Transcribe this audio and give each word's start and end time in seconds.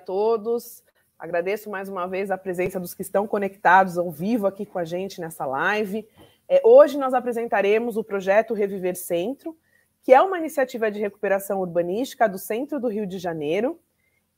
todos. 0.00 0.82
Agradeço 1.18 1.68
mais 1.68 1.88
uma 1.88 2.06
vez 2.06 2.30
a 2.30 2.38
presença 2.38 2.80
dos 2.80 2.94
que 2.94 3.02
estão 3.02 3.26
conectados 3.26 3.98
ao 3.98 4.10
vivo 4.10 4.46
aqui 4.46 4.64
com 4.64 4.78
a 4.78 4.84
gente 4.84 5.20
nessa 5.20 5.44
live. 5.44 6.08
É, 6.48 6.60
hoje 6.64 6.98
nós 6.98 7.14
apresentaremos 7.14 7.96
o 7.96 8.02
projeto 8.02 8.54
Reviver 8.54 8.96
Centro, 8.96 9.56
que 10.02 10.12
é 10.12 10.20
uma 10.20 10.38
iniciativa 10.38 10.90
de 10.90 10.98
recuperação 10.98 11.60
urbanística 11.60 12.28
do 12.28 12.38
centro 12.38 12.80
do 12.80 12.88
Rio 12.88 13.06
de 13.06 13.18
Janeiro. 13.18 13.78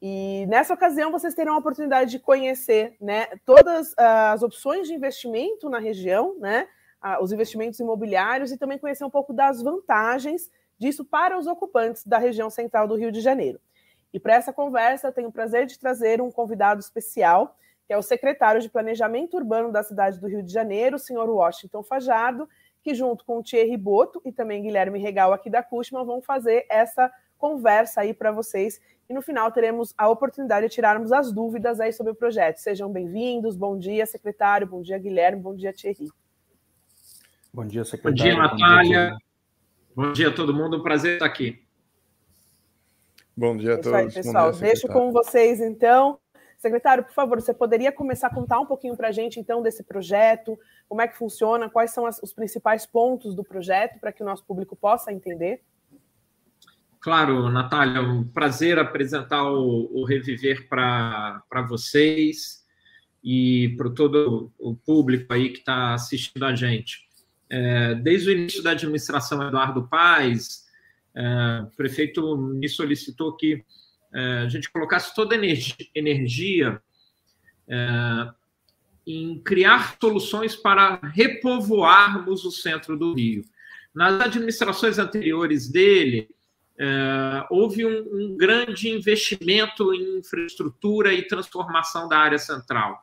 E 0.00 0.44
nessa 0.48 0.74
ocasião 0.74 1.12
vocês 1.12 1.34
terão 1.34 1.54
a 1.54 1.58
oportunidade 1.58 2.10
de 2.10 2.18
conhecer 2.18 2.96
né, 3.00 3.28
todas 3.46 3.94
as 3.96 4.42
opções 4.42 4.88
de 4.88 4.94
investimento 4.94 5.70
na 5.70 5.78
região, 5.78 6.36
né, 6.40 6.66
os 7.20 7.32
investimentos 7.32 7.78
imobiliários 7.78 8.50
e 8.50 8.58
também 8.58 8.78
conhecer 8.78 9.04
um 9.04 9.10
pouco 9.10 9.32
das 9.32 9.62
vantagens 9.62 10.50
disso 10.76 11.04
para 11.04 11.38
os 11.38 11.46
ocupantes 11.46 12.04
da 12.04 12.18
região 12.18 12.50
central 12.50 12.88
do 12.88 12.96
Rio 12.96 13.12
de 13.12 13.20
Janeiro. 13.20 13.60
E 14.12 14.20
para 14.20 14.34
essa 14.34 14.52
conversa, 14.52 15.08
eu 15.08 15.12
tenho 15.12 15.28
o 15.28 15.32
prazer 15.32 15.66
de 15.66 15.78
trazer 15.78 16.20
um 16.20 16.30
convidado 16.30 16.80
especial, 16.80 17.56
que 17.86 17.92
é 17.92 17.96
o 17.96 18.02
secretário 18.02 18.60
de 18.60 18.68
Planejamento 18.68 19.36
Urbano 19.36 19.72
da 19.72 19.82
cidade 19.82 20.20
do 20.20 20.28
Rio 20.28 20.42
de 20.42 20.52
Janeiro, 20.52 20.96
o 20.96 20.98
senhor 20.98 21.28
Washington 21.28 21.82
Fajado, 21.82 22.48
que 22.82 22.94
junto 22.94 23.24
com 23.24 23.38
o 23.38 23.42
Thierry 23.42 23.76
Boto 23.76 24.20
e 24.24 24.32
também 24.32 24.62
Guilherme 24.62 24.98
Regal 24.98 25.32
aqui 25.32 25.48
da 25.48 25.62
Cushman 25.62 26.04
vão 26.04 26.20
fazer 26.20 26.66
essa 26.68 27.10
conversa 27.38 28.02
aí 28.02 28.12
para 28.12 28.30
vocês. 28.30 28.80
E 29.08 29.14
no 29.14 29.22
final 29.22 29.50
teremos 29.50 29.94
a 29.96 30.08
oportunidade 30.08 30.68
de 30.68 30.74
tirarmos 30.74 31.10
as 31.12 31.32
dúvidas 31.32 31.80
aí 31.80 31.92
sobre 31.92 32.12
o 32.12 32.14
projeto. 32.14 32.58
Sejam 32.58 32.90
bem-vindos. 32.90 33.56
Bom 33.56 33.78
dia, 33.78 34.04
secretário. 34.06 34.66
Bom 34.66 34.82
dia, 34.82 34.98
Guilherme. 34.98 35.40
Bom 35.40 35.54
dia, 35.54 35.72
Thierry. 35.72 36.08
Bom 37.52 37.66
dia, 37.66 37.84
secretário. 37.84 38.16
Bom 38.16 38.24
dia, 38.24 38.36
Natália. 38.36 39.10
Bom 39.10 39.16
dia, 39.16 39.18
Bom 39.94 40.12
dia 40.12 40.28
a 40.28 40.34
todo 40.34 40.54
mundo. 40.54 40.78
Um 40.78 40.82
prazer 40.82 41.14
estar 41.14 41.26
aqui. 41.26 41.62
Bom 43.36 43.56
dia 43.56 43.74
a 43.74 43.78
todos. 43.78 43.92
Aí, 43.92 44.12
pessoal. 44.12 44.52
Dia, 44.52 44.60
Deixo 44.60 44.88
com 44.88 45.10
vocês, 45.12 45.60
então. 45.60 46.18
Secretário, 46.58 47.02
por 47.02 47.12
favor, 47.12 47.40
você 47.40 47.52
poderia 47.52 47.90
começar 47.90 48.28
a 48.28 48.34
contar 48.34 48.60
um 48.60 48.66
pouquinho 48.66 48.96
para 48.96 49.08
a 49.08 49.12
gente, 49.12 49.40
então, 49.40 49.60
desse 49.60 49.82
projeto, 49.82 50.56
como 50.88 51.00
é 51.00 51.08
que 51.08 51.18
funciona, 51.18 51.68
quais 51.68 51.90
são 51.90 52.06
as, 52.06 52.22
os 52.22 52.32
principais 52.32 52.86
pontos 52.86 53.34
do 53.34 53.42
projeto, 53.42 53.98
para 53.98 54.12
que 54.12 54.22
o 54.22 54.26
nosso 54.26 54.44
público 54.44 54.76
possa 54.76 55.12
entender? 55.12 55.60
Claro, 57.00 57.50
Natália, 57.50 57.98
é 57.98 58.00
um 58.00 58.22
prazer 58.22 58.78
apresentar 58.78 59.42
o, 59.42 59.90
o 59.92 60.04
Reviver 60.04 60.68
para 60.68 61.42
vocês 61.68 62.64
e 63.24 63.74
para 63.76 63.90
todo 63.90 64.52
o 64.56 64.76
público 64.76 65.32
aí 65.32 65.48
que 65.50 65.58
está 65.58 65.94
assistindo 65.94 66.44
a 66.44 66.54
gente. 66.54 67.08
É, 67.50 67.96
desde 67.96 68.30
o 68.30 68.32
início 68.32 68.62
da 68.62 68.70
administração 68.70 69.42
Eduardo 69.42 69.88
Paes, 69.88 70.61
o 71.14 71.76
prefeito 71.76 72.36
me 72.36 72.68
solicitou 72.68 73.36
que 73.36 73.64
é, 74.14 74.42
a 74.44 74.48
gente 74.48 74.70
colocasse 74.70 75.14
toda 75.14 75.34
a 75.34 75.38
energia, 75.94 76.82
é, 77.66 78.30
em 79.06 79.40
criar 79.40 79.96
soluções 80.00 80.54
para 80.54 81.00
repovoarmos 81.14 82.44
o 82.44 82.50
centro 82.50 82.96
do 82.96 83.14
Rio. 83.14 83.44
Nas 83.94 84.20
administrações 84.20 84.98
anteriores 84.98 85.68
dele, 85.68 86.28
é, 86.78 87.46
houve 87.50 87.86
um, 87.86 87.98
um, 88.12 88.36
grande 88.36 88.90
investimento 88.90 89.94
em 89.94 90.18
infraestrutura 90.18 91.12
e 91.12 91.26
transformação 91.26 92.08
da 92.08 92.18
área 92.18 92.38
central. 92.38 93.02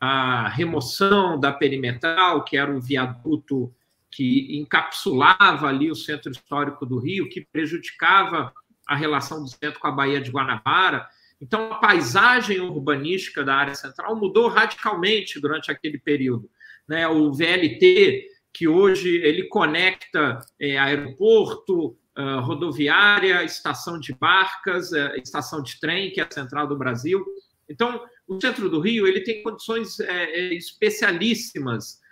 A 0.00 0.48
remoção 0.48 1.38
da 1.38 1.52
perimetral, 1.52 2.44
que 2.44 2.56
era 2.56 2.74
o 2.74 2.80
viaduto 2.80 3.72
que 4.16 4.56
encapsulava 4.56 5.68
ali 5.68 5.90
o 5.90 5.94
centro 5.94 6.32
histórico 6.32 6.86
do 6.86 6.98
Rio, 6.98 7.28
que 7.28 7.46
prejudicava 7.52 8.50
a 8.88 8.96
relação 8.96 9.42
do 9.42 9.48
centro 9.48 9.78
com 9.78 9.88
a 9.88 9.92
Baía 9.92 10.22
de 10.22 10.30
Guanabara. 10.30 11.06
Então, 11.38 11.70
a 11.70 11.74
paisagem 11.74 12.58
urbanística 12.58 13.44
da 13.44 13.54
área 13.54 13.74
central 13.74 14.16
mudou 14.16 14.48
radicalmente 14.48 15.38
durante 15.38 15.70
aquele 15.70 15.98
período. 15.98 16.48
Né? 16.88 17.06
O 17.06 17.30
VLT, 17.30 18.26
que 18.54 18.66
hoje 18.66 19.18
ele 19.18 19.48
conecta 19.48 20.38
é, 20.58 20.78
aeroporto, 20.78 21.88
uh, 22.16 22.40
rodoviária, 22.40 23.44
estação 23.44 24.00
de 24.00 24.14
barcas, 24.14 24.92
uh, 24.92 25.14
estação 25.22 25.62
de 25.62 25.78
trem, 25.78 26.10
que 26.10 26.22
é 26.22 26.24
a 26.24 26.30
central 26.30 26.66
do 26.66 26.78
Brasil. 26.78 27.22
Então, 27.68 28.02
o 28.26 28.40
centro 28.40 28.70
do 28.70 28.80
Rio 28.80 29.06
ele 29.06 29.20
tem 29.20 29.42
condições 29.42 30.00
é, 30.00 30.54
especialíssimas 30.54 32.00
é, 32.00 32.05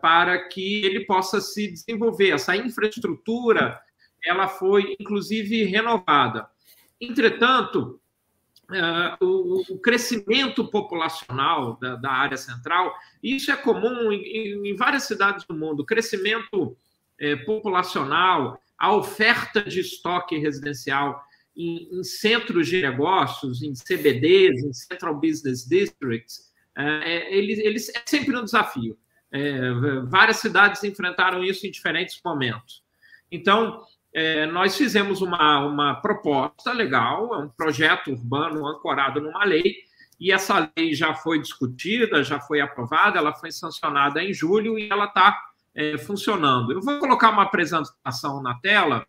para 0.00 0.48
que 0.48 0.84
ele 0.84 1.04
possa 1.06 1.40
se 1.40 1.70
desenvolver. 1.70 2.30
Essa 2.30 2.56
infraestrutura 2.56 3.80
ela 4.24 4.48
foi 4.48 4.96
inclusive 4.98 5.64
renovada. 5.64 6.48
Entretanto, 7.00 8.00
é, 8.72 9.16
o, 9.22 9.78
crescimento 9.78 10.66
populacional 10.70 11.76
da, 11.76 12.10
área 12.10 12.36
central, 12.36 12.94
isso 13.22 13.52
é 13.52 13.56
comum 13.56 14.10
em, 14.10 14.74
várias 14.74 15.02
cidades 15.02 15.44
do 15.44 15.54
mundo, 15.54 15.80
o 15.80 15.86
crescimento 15.86 16.74
é, 17.20 17.36
populacional, 17.36 18.58
a 18.78 18.94
oferta 18.94 19.62
de 19.62 19.80
estoque 19.80 20.38
residencial 20.38 21.22
em, 21.54 22.02
centros 22.02 22.66
de 22.68 22.80
negócios, 22.80 23.62
em 23.62 23.74
CBDs, 23.74 24.64
em 24.64 24.72
Central 24.72 25.20
Business 25.20 25.68
Districts, 25.68 26.52
ele, 27.30 27.52
ele 27.52 27.76
é 27.76 28.02
sempre 28.04 28.36
um 28.36 28.42
desafio. 28.42 28.98
É, 29.36 29.72
várias 30.04 30.36
cidades 30.36 30.84
enfrentaram 30.84 31.42
isso 31.42 31.66
em 31.66 31.70
diferentes 31.70 32.20
momentos. 32.24 32.84
Então, 33.32 33.82
é, 34.12 34.46
nós 34.46 34.76
fizemos 34.76 35.22
uma, 35.22 35.58
uma 35.66 35.96
proposta 35.96 36.72
legal, 36.72 37.34
é 37.34 37.38
um 37.38 37.48
projeto 37.48 38.12
urbano 38.12 38.64
ancorado 38.64 39.20
numa 39.20 39.44
lei, 39.44 39.74
e 40.20 40.30
essa 40.30 40.70
lei 40.76 40.94
já 40.94 41.14
foi 41.14 41.40
discutida, 41.40 42.22
já 42.22 42.38
foi 42.38 42.60
aprovada, 42.60 43.18
ela 43.18 43.34
foi 43.34 43.50
sancionada 43.50 44.22
em 44.22 44.32
julho 44.32 44.78
e 44.78 44.88
ela 44.88 45.06
está 45.06 45.36
é, 45.74 45.98
funcionando. 45.98 46.72
Eu 46.72 46.80
vou 46.80 47.00
colocar 47.00 47.30
uma 47.30 47.42
apresentação 47.42 48.40
na 48.40 48.54
tela 48.60 49.04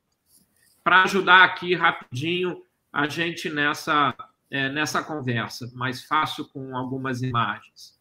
para 0.84 1.04
ajudar 1.04 1.44
aqui 1.44 1.76
rapidinho 1.76 2.64
a 2.92 3.08
gente 3.08 3.48
nessa, 3.48 4.16
é, 4.50 4.70
nessa 4.70 5.04
conversa, 5.04 5.72
mais 5.76 6.04
fácil 6.04 6.46
com 6.46 6.76
algumas 6.76 7.22
imagens. 7.22 8.00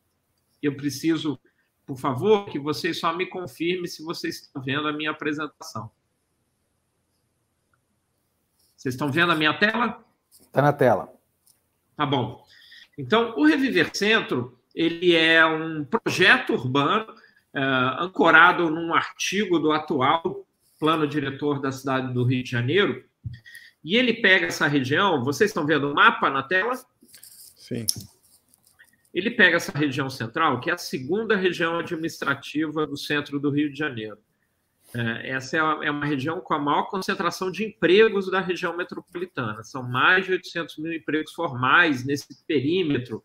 Eu 0.62 0.74
preciso 0.74 1.38
por 1.86 1.98
favor, 1.98 2.46
que 2.46 2.58
vocês 2.58 2.98
só 2.98 3.12
me 3.14 3.26
confirmem 3.26 3.86
se 3.86 4.02
vocês 4.02 4.42
estão 4.42 4.62
vendo 4.62 4.88
a 4.88 4.92
minha 4.92 5.10
apresentação. 5.10 5.90
Vocês 8.76 8.94
estão 8.94 9.10
vendo 9.10 9.32
a 9.32 9.36
minha 9.36 9.54
tela? 9.54 10.04
Está 10.30 10.62
na 10.62 10.72
tela. 10.72 11.12
Tá 11.96 12.04
bom. 12.04 12.44
Então, 12.98 13.34
o 13.36 13.44
Reviver 13.44 13.90
Centro 13.94 14.58
ele 14.74 15.14
é 15.14 15.44
um 15.46 15.84
projeto 15.84 16.52
urbano 16.54 17.06
é, 17.54 17.60
ancorado 18.00 18.68
num 18.68 18.92
artigo 18.92 19.58
do 19.58 19.70
atual 19.70 20.44
plano 20.80 21.06
diretor 21.06 21.60
da 21.60 21.70
cidade 21.70 22.12
do 22.12 22.24
Rio 22.24 22.42
de 22.42 22.50
Janeiro. 22.50 23.04
E 23.82 23.96
ele 23.96 24.14
pega 24.14 24.46
essa 24.46 24.66
região. 24.66 25.22
Vocês 25.22 25.50
estão 25.50 25.64
vendo 25.64 25.90
o 25.90 25.94
mapa 25.94 26.28
na 26.28 26.42
tela? 26.42 26.74
Sim. 27.56 27.86
Ele 29.14 29.30
pega 29.30 29.56
essa 29.56 29.72
região 29.78 30.10
central, 30.10 30.60
que 30.60 30.68
é 30.68 30.74
a 30.74 30.78
segunda 30.78 31.36
região 31.36 31.78
administrativa 31.78 32.84
do 32.84 32.96
centro 32.96 33.38
do 33.38 33.48
Rio 33.48 33.70
de 33.70 33.78
Janeiro. 33.78 34.18
É, 34.92 35.30
essa 35.30 35.56
é, 35.56 35.60
é 35.86 35.90
uma 35.90 36.04
região 36.04 36.40
com 36.40 36.52
a 36.54 36.58
maior 36.58 36.82
concentração 36.84 37.50
de 37.50 37.64
empregos 37.64 38.28
da 38.28 38.40
região 38.40 38.76
metropolitana. 38.76 39.62
São 39.62 39.84
mais 39.84 40.26
de 40.26 40.32
800 40.32 40.78
mil 40.78 40.92
empregos 40.92 41.32
formais 41.32 42.04
nesse 42.04 42.44
perímetro 42.44 43.24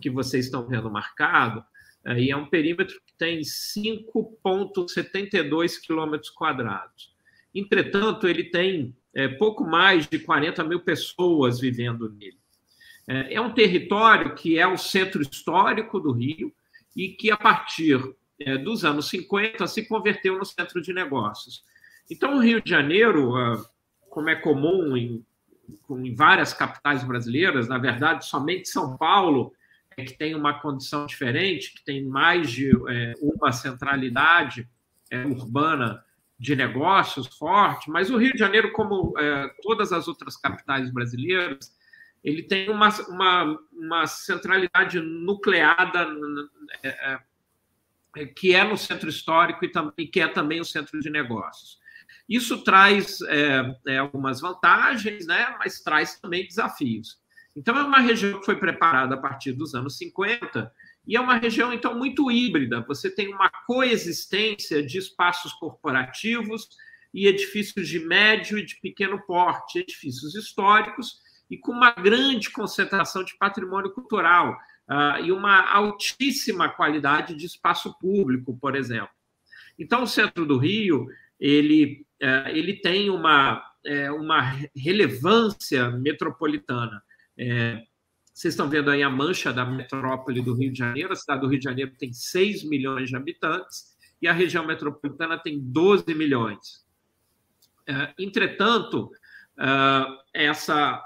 que 0.00 0.10
vocês 0.10 0.44
estão 0.44 0.68
vendo 0.68 0.88
marcado. 0.90 1.64
É, 2.04 2.20
e 2.20 2.30
é 2.30 2.36
um 2.36 2.44
perímetro 2.46 3.00
que 3.06 3.14
tem 3.16 3.40
5,72 3.40 5.80
quilômetros 5.80 6.28
quadrados. 6.30 7.14
Entretanto, 7.54 8.28
ele 8.28 8.44
tem 8.44 8.94
pouco 9.38 9.64
mais 9.64 10.06
de 10.06 10.18
40 10.20 10.62
mil 10.64 10.80
pessoas 10.80 11.58
vivendo 11.58 12.10
nele. 12.10 12.39
É, 13.08 13.34
é 13.34 13.40
um 13.40 13.52
território 13.52 14.34
que 14.34 14.58
é 14.58 14.66
o 14.66 14.76
centro 14.76 15.22
histórico 15.22 15.98
do 15.98 16.12
Rio 16.12 16.52
e 16.96 17.08
que, 17.08 17.30
a 17.30 17.36
partir 17.36 18.00
é, 18.40 18.56
dos 18.56 18.84
anos 18.84 19.08
50, 19.08 19.66
se 19.66 19.86
converteu 19.86 20.38
no 20.38 20.44
centro 20.44 20.80
de 20.80 20.92
negócios. 20.92 21.64
Então, 22.10 22.36
o 22.36 22.40
Rio 22.40 22.62
de 22.62 22.70
Janeiro, 22.70 23.36
ah, 23.36 23.62
como 24.08 24.28
é 24.28 24.36
comum 24.36 24.96
em, 24.96 25.24
várias 26.16 26.52
capitais 26.52 27.04
brasileiras, 27.04 27.68
na 27.68 27.78
verdade, 27.78 28.26
somente 28.26 28.68
São 28.68 28.96
Paulo 28.96 29.52
é 29.96 30.04
que 30.04 30.14
tem 30.14 30.34
uma 30.34 30.60
condição 30.60 31.06
diferente, 31.06 31.74
que 31.74 31.84
tem 31.84 32.04
mais 32.04 32.50
de 32.50 32.70
é, 32.88 33.14
uma 33.20 33.52
centralidade 33.52 34.68
urbana 35.26 36.04
de 36.38 36.54
negócios 36.54 37.26
forte, 37.26 37.90
mas 37.90 38.10
o 38.10 38.16
Rio 38.16 38.32
de 38.32 38.38
Janeiro, 38.38 38.70
como 38.70 39.12
todas 39.60 39.92
as 39.92 40.06
outras 40.06 40.36
capitais 40.36 40.88
brasileiras, 40.88 41.76
ele 42.22 42.42
tem 42.42 42.68
uma, 42.68 42.88
uma, 43.08 43.58
uma 43.72 44.06
centralidade 44.06 45.00
nucleada 45.00 46.06
é, 46.82 47.18
é, 48.16 48.26
que 48.26 48.54
é 48.54 48.62
no 48.62 48.76
centro 48.76 49.08
histórico 49.08 49.64
e 49.64 49.72
também 49.72 50.06
que 50.06 50.20
é 50.20 50.28
também 50.28 50.60
o 50.60 50.64
centro 50.64 51.00
de 51.00 51.08
negócios. 51.08 51.78
Isso 52.28 52.62
traz 52.62 53.20
é, 53.22 53.74
é, 53.88 53.98
algumas 53.98 54.40
vantagens, 54.40 55.26
né, 55.26 55.56
mas 55.58 55.80
traz 55.80 56.20
também 56.20 56.46
desafios. 56.46 57.18
Então, 57.56 57.76
é 57.76 57.82
uma 57.82 57.98
região 57.98 58.38
que 58.38 58.46
foi 58.46 58.56
preparada 58.56 59.16
a 59.16 59.18
partir 59.18 59.52
dos 59.52 59.74
anos 59.74 59.96
50 59.96 60.72
e 61.06 61.16
é 61.16 61.20
uma 61.20 61.36
região, 61.36 61.72
então, 61.72 61.98
muito 61.98 62.30
híbrida. 62.30 62.84
Você 62.86 63.10
tem 63.10 63.34
uma 63.34 63.50
coexistência 63.66 64.80
de 64.84 64.98
espaços 64.98 65.52
corporativos 65.54 66.68
e 67.12 67.26
edifícios 67.26 67.88
de 67.88 67.98
médio 67.98 68.58
e 68.58 68.64
de 68.64 68.78
pequeno 68.80 69.20
porte, 69.26 69.80
edifícios 69.80 70.36
históricos 70.36 71.20
e 71.50 71.58
com 71.58 71.72
uma 71.72 71.90
grande 71.90 72.50
concentração 72.50 73.24
de 73.24 73.36
patrimônio 73.36 73.90
cultural 73.90 74.56
uh, 74.88 75.24
e 75.24 75.32
uma 75.32 75.68
altíssima 75.68 76.68
qualidade 76.68 77.34
de 77.34 77.44
espaço 77.44 77.92
público, 77.98 78.56
por 78.56 78.76
exemplo. 78.76 79.10
Então, 79.76 80.04
o 80.04 80.06
centro 80.06 80.46
do 80.46 80.56
Rio 80.56 81.08
ele, 81.40 82.06
uh, 82.22 82.48
ele 82.48 82.74
tem 82.74 83.10
uma, 83.10 83.58
uh, 83.58 84.14
uma 84.14 84.42
relevância 84.76 85.90
metropolitana. 85.90 87.02
É, 87.36 87.82
vocês 88.34 88.52
estão 88.52 88.68
vendo 88.68 88.90
aí 88.90 89.02
a 89.02 89.10
mancha 89.10 89.52
da 89.52 89.64
metrópole 89.64 90.42
do 90.42 90.54
Rio 90.54 90.70
de 90.70 90.78
Janeiro. 90.78 91.12
A 91.12 91.16
cidade 91.16 91.40
do 91.40 91.48
Rio 91.48 91.58
de 91.58 91.64
Janeiro 91.64 91.92
tem 91.98 92.12
6 92.12 92.64
milhões 92.64 93.08
de 93.08 93.16
habitantes 93.16 93.96
e 94.20 94.28
a 94.28 94.32
região 94.32 94.66
metropolitana 94.66 95.38
tem 95.38 95.58
12 95.58 96.14
milhões. 96.14 96.86
Entretanto, 98.18 99.10
essa, 100.32 101.02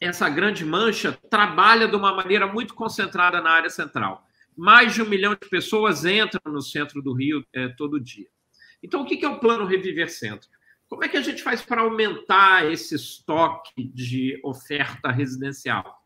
essa 0.00 0.28
grande 0.28 0.64
mancha 0.64 1.12
trabalha 1.28 1.86
de 1.86 1.94
uma 1.96 2.14
maneira 2.14 2.46
muito 2.46 2.74
concentrada 2.74 3.40
na 3.40 3.50
área 3.50 3.70
central. 3.70 4.26
Mais 4.56 4.94
de 4.94 5.02
um 5.02 5.08
milhão 5.08 5.34
de 5.34 5.48
pessoas 5.48 6.04
entram 6.04 6.40
no 6.52 6.62
centro 6.62 7.02
do 7.02 7.12
Rio 7.12 7.44
é, 7.52 7.68
todo 7.68 8.00
dia. 8.00 8.28
Então, 8.82 9.02
o 9.02 9.06
que 9.06 9.24
é 9.24 9.28
o 9.28 9.38
plano 9.38 9.66
Reviver 9.66 10.10
Centro? 10.10 10.48
Como 10.88 11.04
é 11.04 11.08
que 11.08 11.16
a 11.16 11.22
gente 11.22 11.42
faz 11.42 11.62
para 11.62 11.82
aumentar 11.82 12.70
esse 12.70 12.94
estoque 12.94 13.84
de 13.94 14.40
oferta 14.42 15.10
residencial? 15.10 16.00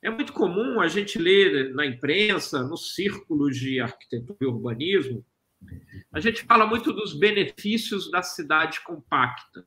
É 0.00 0.08
muito 0.08 0.32
comum 0.32 0.80
a 0.80 0.88
gente 0.88 1.18
ler 1.18 1.74
na 1.74 1.84
imprensa, 1.84 2.62
nos 2.62 2.94
círculos 2.94 3.58
de 3.58 3.80
arquitetura 3.80 4.38
e 4.40 4.46
urbanismo, 4.46 5.24
a 6.12 6.20
gente 6.20 6.44
fala 6.44 6.66
muito 6.66 6.92
dos 6.92 7.12
benefícios 7.18 8.10
da 8.10 8.22
cidade 8.22 8.80
compacta. 8.82 9.66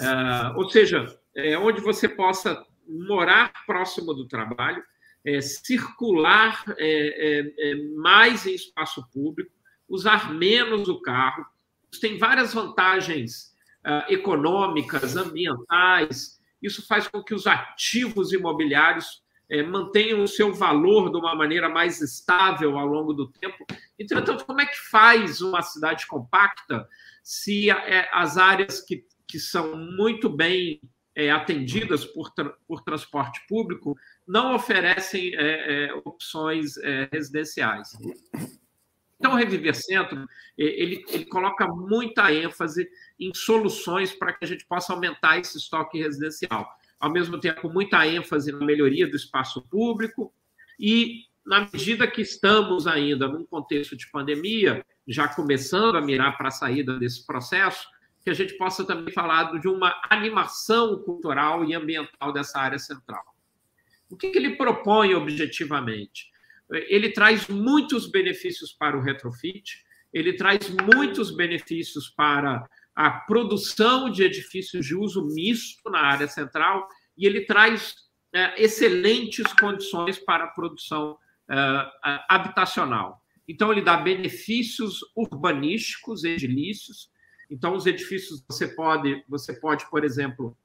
Uh, 0.00 0.56
ou 0.56 0.68
seja, 0.68 1.06
é 1.34 1.56
onde 1.58 1.80
você 1.80 2.08
possa 2.08 2.64
morar 2.88 3.52
próximo 3.66 4.14
do 4.14 4.26
trabalho, 4.26 4.82
é, 5.24 5.40
circular 5.40 6.64
é, 6.78 7.40
é, 7.40 7.70
é 7.70 7.74
mais 7.96 8.46
em 8.46 8.54
espaço 8.54 9.04
público, 9.12 9.50
usar 9.88 10.32
menos 10.32 10.88
o 10.88 11.00
carro. 11.00 11.44
Isso 11.90 12.00
tem 12.00 12.16
várias 12.16 12.54
vantagens 12.54 13.52
uh, 13.84 14.12
econômicas, 14.12 15.16
ambientais. 15.16 16.40
Isso 16.62 16.86
faz 16.86 17.08
com 17.08 17.22
que 17.22 17.34
os 17.34 17.46
ativos 17.46 18.32
imobiliários 18.32 19.22
é, 19.48 19.62
mantenham 19.62 20.22
o 20.22 20.28
seu 20.28 20.52
valor 20.52 21.10
de 21.10 21.16
uma 21.16 21.34
maneira 21.34 21.68
mais 21.68 22.00
estável 22.00 22.78
ao 22.78 22.86
longo 22.86 23.12
do 23.12 23.28
tempo. 23.28 23.64
Entretanto, 23.98 24.44
como 24.44 24.60
é 24.60 24.66
que 24.66 24.78
faz 24.90 25.40
uma 25.40 25.62
cidade 25.62 26.06
compacta 26.06 26.88
se 27.22 27.68
as 28.12 28.36
áreas 28.36 28.80
que, 28.80 29.04
que 29.26 29.38
são 29.38 29.76
muito 29.76 30.28
bem 30.28 30.80
é, 31.16 31.30
atendidas 31.30 32.04
por, 32.04 32.30
tra 32.30 32.54
por 32.68 32.82
transporte 32.84 33.40
público 33.48 33.96
não 34.28 34.54
oferecem 34.54 35.34
é, 35.34 35.86
é, 35.86 35.94
opções 36.04 36.76
é, 36.76 37.08
residenciais? 37.10 37.96
Então, 39.18 39.32
o 39.32 39.36
Reviver 39.36 39.74
Centro, 39.74 40.28
ele, 40.58 41.02
ele 41.08 41.24
coloca 41.24 41.66
muita 41.66 42.30
ênfase 42.32 42.86
em 43.18 43.32
soluções 43.34 44.12
para 44.12 44.34
que 44.34 44.44
a 44.44 44.48
gente 44.48 44.66
possa 44.66 44.92
aumentar 44.92 45.38
esse 45.38 45.56
estoque 45.56 45.98
residencial 45.98 46.68
ao 46.98 47.10
mesmo 47.10 47.38
tempo, 47.38 47.68
muita 47.68 48.06
ênfase 48.06 48.52
na 48.52 48.64
melhoria 48.64 49.06
do 49.06 49.16
espaço 49.16 49.62
público 49.62 50.32
e, 50.78 51.24
na 51.44 51.68
medida 51.72 52.06
que 52.06 52.22
estamos 52.22 52.86
ainda 52.86 53.28
num 53.28 53.44
contexto 53.44 53.96
de 53.96 54.10
pandemia, 54.10 54.84
já 55.06 55.28
começando 55.28 55.96
a 55.96 56.00
mirar 56.00 56.36
para 56.36 56.48
a 56.48 56.52
saída 56.52 56.98
desse 56.98 57.24
processo, 57.24 57.86
que 58.26 58.30
a 58.30 58.34
gente 58.34 58.58
possa 58.58 58.84
também 58.84 59.14
falar 59.14 59.56
de 59.60 59.68
uma 59.68 59.94
animação 60.10 60.98
cultural 61.04 61.64
e 61.64 61.72
ambiental 61.72 62.32
dessa 62.32 62.58
área 62.58 62.76
central. 62.76 63.22
O 64.10 64.16
que, 64.16 64.30
que 64.30 64.36
ele 64.36 64.56
propõe 64.56 65.14
objetivamente? 65.14 66.28
Ele 66.68 67.12
traz 67.12 67.46
muitos 67.46 68.10
benefícios 68.10 68.72
para 68.72 68.98
o 68.98 69.00
retrofit, 69.00 69.84
ele 70.12 70.32
traz 70.32 70.68
muitos 70.68 71.30
benefícios 71.30 72.10
para 72.10 72.68
a 72.96 73.10
produção 73.10 74.10
de 74.10 74.24
edifícios 74.24 74.84
de 74.84 74.96
uso 74.96 75.24
misto 75.28 75.88
na 75.88 76.00
área 76.00 76.26
central 76.26 76.88
e 77.16 77.26
ele 77.26 77.42
traz 77.42 77.94
é, 78.34 78.60
excelentes 78.60 79.52
condições 79.52 80.18
para 80.18 80.46
a 80.46 80.48
produção 80.48 81.16
é, 81.48 81.86
habitacional. 82.28 83.22
Então, 83.46 83.70
ele 83.70 83.82
dá 83.82 83.96
benefícios 83.98 84.98
urbanísticos, 85.14 86.24
edilícios. 86.24 87.08
Então, 87.50 87.74
os 87.74 87.86
edifícios 87.86 88.44
você 88.48 88.68
pode, 88.68 89.24
você 89.28 89.52
pode, 89.52 89.88
por 89.90 90.04
exemplo, 90.04 90.56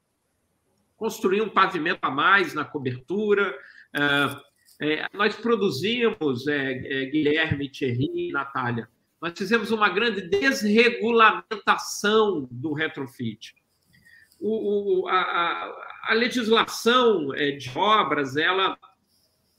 construir 0.98 1.42
um 1.42 1.50
pavimento 1.50 2.00
a 2.02 2.12
mais 2.12 2.54
na 2.54 2.64
cobertura. 2.64 3.54
É, 3.94 4.52
é, 4.82 5.06
nós 5.14 5.36
produzimos, 5.36 6.48
é, 6.48 6.72
é, 6.72 7.06
Guilherme, 7.06 7.70
Thierry, 7.70 8.32
Natália, 8.32 8.90
nós 9.22 9.38
fizemos 9.38 9.70
uma 9.70 9.90
grande 9.90 10.28
desregulamentação 10.28 12.48
do 12.50 12.74
retrofit. 12.74 13.54
O, 14.40 15.04
o, 15.04 15.08
a, 15.08 15.72
a, 16.06 16.16
legislação 16.16 17.32
é, 17.36 17.52
de 17.52 17.70
obras 17.78 18.36
ela 18.36 18.76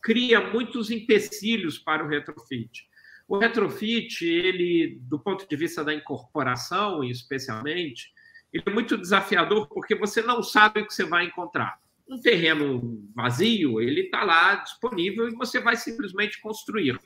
cria 0.02 0.40
muitos 0.40 0.90
empecilhos 0.90 1.78
para 1.78 2.04
o 2.04 2.08
retrofit. 2.08 2.90
O 3.28 3.38
retrofit, 3.38 4.24
ele, 4.24 4.98
do 5.02 5.18
ponto 5.18 5.48
de 5.48 5.56
vista 5.56 5.84
da 5.84 5.94
incorporação, 5.94 7.02
especialmente, 7.04 8.12
ele 8.52 8.64
é 8.66 8.70
muito 8.70 8.98
desafiador 8.98 9.68
porque 9.68 9.94
você 9.94 10.20
não 10.22 10.42
sabe 10.42 10.80
o 10.80 10.86
que 10.86 10.94
você 10.94 11.04
vai 11.04 11.24
encontrar. 11.24 11.80
Um 12.08 12.20
terreno 12.20 13.08
vazio, 13.14 13.80
ele 13.80 14.02
está 14.02 14.22
lá 14.24 14.56
disponível 14.56 15.28
e 15.28 15.34
você 15.34 15.60
vai 15.60 15.76
simplesmente 15.76 16.40
construir. 16.40 16.98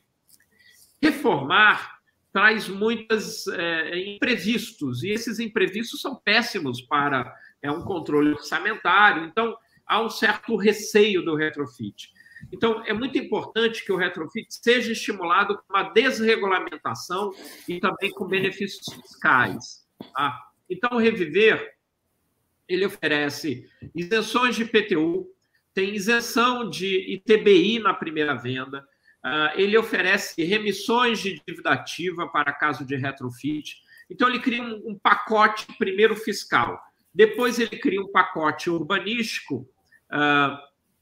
Reformar 1.00 1.96
traz 2.32 2.68
muitos 2.68 3.46
é, 3.48 3.98
imprevistos, 4.14 5.02
e 5.02 5.08
esses 5.08 5.38
imprevistos 5.38 6.02
são 6.02 6.16
péssimos 6.16 6.82
para 6.82 7.34
é, 7.62 7.70
um 7.70 7.82
controle 7.82 8.30
orçamentário, 8.30 9.24
então 9.24 9.56
há 9.86 10.02
um 10.02 10.10
certo 10.10 10.54
receio 10.54 11.24
do 11.24 11.34
retrofit. 11.34 12.12
Então, 12.52 12.84
é 12.86 12.92
muito 12.92 13.18
importante 13.18 13.84
que 13.84 13.92
o 13.92 13.96
retrofit 13.96 14.46
seja 14.50 14.92
estimulado 14.92 15.56
com 15.56 15.64
uma 15.74 15.84
desregulamentação 15.90 17.32
e 17.68 17.80
também 17.80 18.10
com 18.10 18.26
benefícios 18.26 18.84
fiscais. 18.94 19.84
Tá? 20.14 20.38
Então, 20.68 20.90
o 20.92 20.98
Reviver 20.98 21.74
ele 22.68 22.84
oferece 22.84 23.68
isenções 23.94 24.56
de 24.56 24.64
PTU, 24.64 25.26
tem 25.72 25.94
isenção 25.94 26.68
de 26.68 27.14
ITBI 27.14 27.78
na 27.78 27.94
primeira 27.94 28.34
venda, 28.34 28.84
ah, 29.22 29.52
ele 29.56 29.76
oferece 29.76 30.42
remissões 30.44 31.20
de 31.20 31.40
dívida 31.46 31.70
ativa 31.70 32.28
para 32.28 32.52
caso 32.52 32.84
de 32.84 32.96
retrofit. 32.96 33.76
Então, 34.08 34.28
ele 34.28 34.40
cria 34.40 34.62
um, 34.62 34.90
um 34.90 34.98
pacote, 34.98 35.66
primeiro 35.78 36.16
fiscal, 36.16 36.80
depois 37.14 37.58
ele 37.58 37.76
cria 37.78 38.00
um 38.00 38.10
pacote 38.10 38.68
urbanístico. 38.68 39.68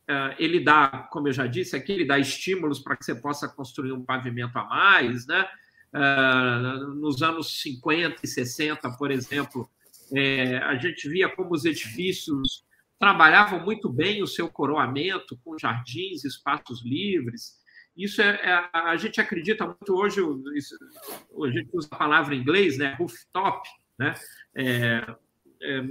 Uh, 0.08 0.34
ele 0.38 0.60
dá, 0.60 1.08
como 1.10 1.28
eu 1.28 1.32
já 1.32 1.46
disse 1.46 1.74
aqui, 1.74 1.92
ele 1.92 2.04
dá 2.04 2.18
estímulos 2.18 2.78
para 2.78 2.96
que 2.96 3.04
você 3.04 3.14
possa 3.14 3.48
construir 3.48 3.92
um 3.92 4.04
pavimento 4.04 4.58
a 4.58 4.64
mais. 4.64 5.26
Né? 5.26 5.48
Uh, 5.94 6.94
nos 6.94 7.22
anos 7.22 7.60
50 7.62 8.20
e 8.22 8.26
60, 8.26 8.90
por 8.98 9.10
exemplo, 9.10 9.68
é, 10.12 10.58
a 10.58 10.76
gente 10.76 11.08
via 11.08 11.28
como 11.28 11.54
os 11.54 11.64
edifícios 11.64 12.64
trabalhavam 12.98 13.60
muito 13.60 13.88
bem 13.88 14.22
o 14.22 14.26
seu 14.26 14.48
coroamento, 14.48 15.38
com 15.44 15.58
jardins, 15.58 16.24
espaços 16.24 16.84
livres. 16.84 17.58
Isso 17.96 18.20
é, 18.22 18.34
é, 18.34 18.68
a 18.72 18.96
gente 18.96 19.20
acredita 19.20 19.66
muito 19.66 19.94
hoje, 19.94 20.20
a 20.20 21.50
gente 21.50 21.70
usa 21.72 21.88
a 21.90 21.96
palavra 21.96 22.34
em 22.34 22.40
inglês, 22.40 22.78
né, 22.78 22.94
rooftop, 22.94 23.68
né? 23.98 24.14
É, 24.54 25.16
é, 25.62 25.84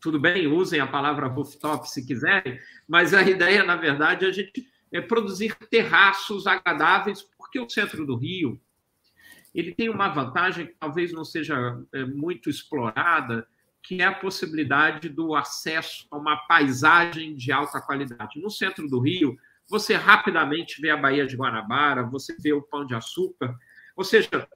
tudo 0.00 0.20
bem, 0.20 0.46
usem 0.46 0.78
a 0.78 0.86
palavra 0.86 1.26
rooftop 1.26 1.90
se 1.90 2.06
quiserem, 2.06 2.58
mas 2.86 3.12
a 3.12 3.22
ideia, 3.22 3.64
na 3.64 3.76
verdade, 3.76 4.24
é 4.24 4.28
a 4.28 4.32
gente 4.32 4.66
é 4.92 5.00
produzir 5.00 5.54
terraços 5.68 6.46
agradáveis, 6.46 7.22
porque 7.36 7.58
o 7.58 7.68
centro 7.68 8.06
do 8.06 8.16
Rio 8.16 8.60
ele 9.54 9.74
tem 9.74 9.88
uma 9.88 10.08
vantagem 10.08 10.66
que 10.66 10.74
talvez 10.78 11.12
não 11.12 11.24
seja 11.24 11.82
é, 11.92 12.04
muito 12.04 12.50
explorada, 12.50 13.48
que 13.82 14.02
é 14.02 14.04
a 14.04 14.14
possibilidade 14.14 15.08
do 15.08 15.34
acesso 15.34 16.06
a 16.10 16.16
uma 16.16 16.36
paisagem 16.46 17.34
de 17.34 17.50
alta 17.50 17.80
qualidade. 17.80 18.38
No 18.38 18.50
centro 18.50 18.86
do 18.86 19.00
Rio, 19.00 19.34
você 19.68 19.94
rapidamente 19.94 20.80
vê 20.80 20.90
a 20.90 20.96
Baía 20.96 21.26
de 21.26 21.36
Guanabara, 21.36 22.02
você 22.02 22.36
vê 22.38 22.52
o 22.52 22.60
Pão 22.60 22.84
de 22.84 22.94
Açúcar, 22.94 23.56
ou 23.96 24.04
seja, 24.04 24.46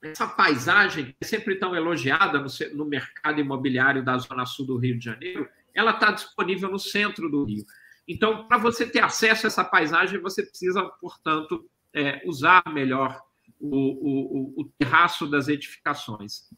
essa 0.00 0.28
paisagem 0.28 1.06
que 1.06 1.16
é 1.20 1.24
sempre 1.24 1.56
tão 1.56 1.74
elogiada 1.74 2.38
no, 2.38 2.46
no 2.74 2.84
mercado 2.84 3.40
imobiliário 3.40 4.04
da 4.04 4.16
Zona 4.18 4.46
Sul 4.46 4.66
do 4.66 4.76
Rio 4.76 4.96
de 4.96 5.04
Janeiro, 5.04 5.48
ela 5.74 5.92
está 5.92 6.12
disponível 6.12 6.70
no 6.70 6.78
centro 6.78 7.28
do 7.30 7.44
Rio. 7.44 7.64
Então, 8.06 8.46
para 8.46 8.58
você 8.58 8.86
ter 8.86 9.02
acesso 9.02 9.46
a 9.46 9.48
essa 9.48 9.64
paisagem, 9.64 10.20
você 10.20 10.44
precisa, 10.44 10.82
portanto, 11.00 11.68
é, 11.92 12.22
usar 12.26 12.62
melhor 12.72 13.20
o, 13.58 13.76
o, 13.76 14.60
o, 14.60 14.72
terraço 14.78 15.26
das 15.26 15.48
edificações. 15.48 16.50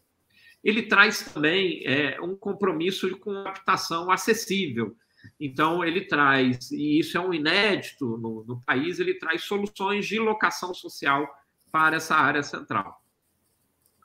Ele 0.63 0.83
traz 0.83 1.33
também 1.33 1.83
é, 1.87 2.21
um 2.21 2.37
compromisso 2.37 3.17
com 3.19 3.31
habitação 3.47 4.11
acessível. 4.11 4.97
Então, 5.39 5.85
ele 5.85 6.07
traz, 6.07 6.71
e 6.73 6.99
isso 6.99 7.17
é 7.17 7.21
um 7.21 7.33
inédito 7.33 8.17
no, 8.19 8.45
no 8.45 8.61
país, 8.63 8.99
ele 8.99 9.15
traz 9.15 9.45
soluções 9.45 10.07
de 10.07 10.19
locação 10.19 10.75
social 10.75 11.29
para 11.71 11.97
essa 11.97 12.17
área 12.17 12.43
central. 12.43 13.01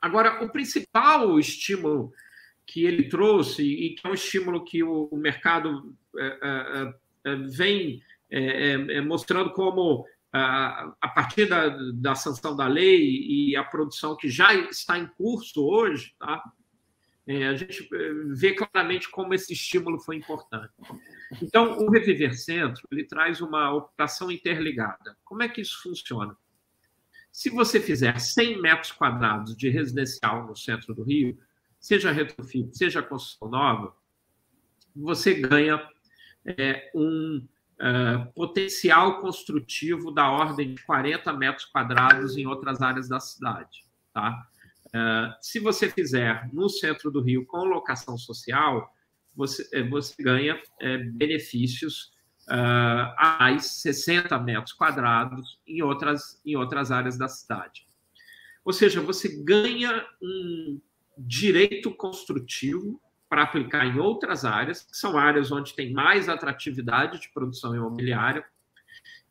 Agora, 0.01 0.43
o 0.43 0.49
principal 0.49 1.39
estímulo 1.39 2.11
que 2.71 2.85
ele 2.85 3.09
trouxe, 3.09 3.63
e 3.63 3.95
que 3.95 4.07
é 4.07 4.09
um 4.09 4.13
estímulo 4.13 4.63
que 4.63 4.81
o, 4.81 5.09
o 5.11 5.17
mercado 5.17 5.93
é, 6.17 6.25
é, 6.25 6.93
é 7.25 7.35
vem 7.35 8.01
é, 8.29 8.71
é, 8.71 9.01
mostrando 9.01 9.51
como, 9.51 10.05
a 10.31 11.11
partir 11.13 11.49
da, 11.49 11.67
da 11.93 12.15
sanção 12.15 12.55
da 12.55 12.67
lei 12.67 13.01
e 13.01 13.57
a 13.57 13.63
produção 13.65 14.15
que 14.15 14.29
já 14.29 14.53
está 14.53 14.97
em 14.97 15.05
curso 15.05 15.65
hoje, 15.65 16.15
tá? 16.17 16.41
a 17.27 17.55
gente 17.55 17.87
vê 18.35 18.53
claramente 18.53 19.09
como 19.09 19.33
esse 19.33 19.53
estímulo 19.53 19.99
foi 19.99 20.15
importante. 20.15 20.73
Então, 21.41 21.77
o 21.77 21.89
Reviver 21.89 22.37
Centro 22.37 22.81
ele 22.91 23.05
traz 23.05 23.41
uma 23.41 23.73
operação 23.73 24.31
interligada. 24.31 25.17
Como 25.23 25.43
é 25.43 25.49
que 25.49 25.61
isso 25.61 25.81
funciona? 25.83 26.35
Se 27.31 27.49
você 27.49 27.79
fizer 27.79 28.17
100 28.17 28.61
metros 28.61 28.91
quadrados 28.91 29.55
de 29.55 29.69
residencial 29.69 30.45
no 30.45 30.55
centro 30.55 30.93
do 30.93 31.03
Rio, 31.03 31.37
seja 31.81 32.11
retrofit, 32.11 32.77
seja 32.77 33.01
construção 33.01 33.49
nova, 33.49 33.95
você 34.95 35.33
ganha 35.33 35.81
é, 36.45 36.91
um 36.93 37.37
uh, 37.37 38.31
potencial 38.33 39.19
construtivo 39.19 40.11
da 40.11 40.29
ordem 40.29 40.75
de 40.75 40.83
40 40.83 41.33
metros 41.33 41.65
quadrados 41.65 42.37
em 42.37 42.45
outras 42.45 42.81
áreas 42.81 43.09
da 43.09 43.19
cidade. 43.19 43.83
Tá? 44.13 44.47
Uh, 44.87 45.33
se 45.41 45.59
você 45.59 45.89
fizer 45.89 46.47
no 46.53 46.69
centro 46.69 47.09
do 47.09 47.21
Rio 47.21 47.45
com 47.45 47.65
locação 47.65 48.17
social, 48.17 48.93
você, 49.35 49.67
é, 49.73 49.81
você 49.81 50.21
ganha 50.21 50.61
é, 50.79 50.97
benefícios 50.97 52.11
a 52.47 53.37
mais 53.39 53.81
60 53.81 54.37
metros 54.39 54.73
quadrados 54.73 55.61
em 55.65 55.81
outras, 55.81 56.41
em 56.45 56.57
outras 56.57 56.91
áreas 56.91 57.17
da 57.17 57.29
cidade. 57.29 57.87
Ou 58.65 58.73
seja, 58.73 58.99
você 58.99 59.41
ganha 59.43 60.05
um 60.21 60.81
direito 61.25 61.91
construtivo 61.91 63.01
para 63.29 63.43
aplicar 63.43 63.85
em 63.85 63.97
outras 63.97 64.43
áreas, 64.43 64.83
que 64.83 64.97
são 64.97 65.17
áreas 65.17 65.51
onde 65.51 65.73
tem 65.73 65.93
mais 65.93 66.27
atratividade 66.27 67.19
de 67.19 67.29
produção 67.29 67.73
imobiliária. 67.73 68.43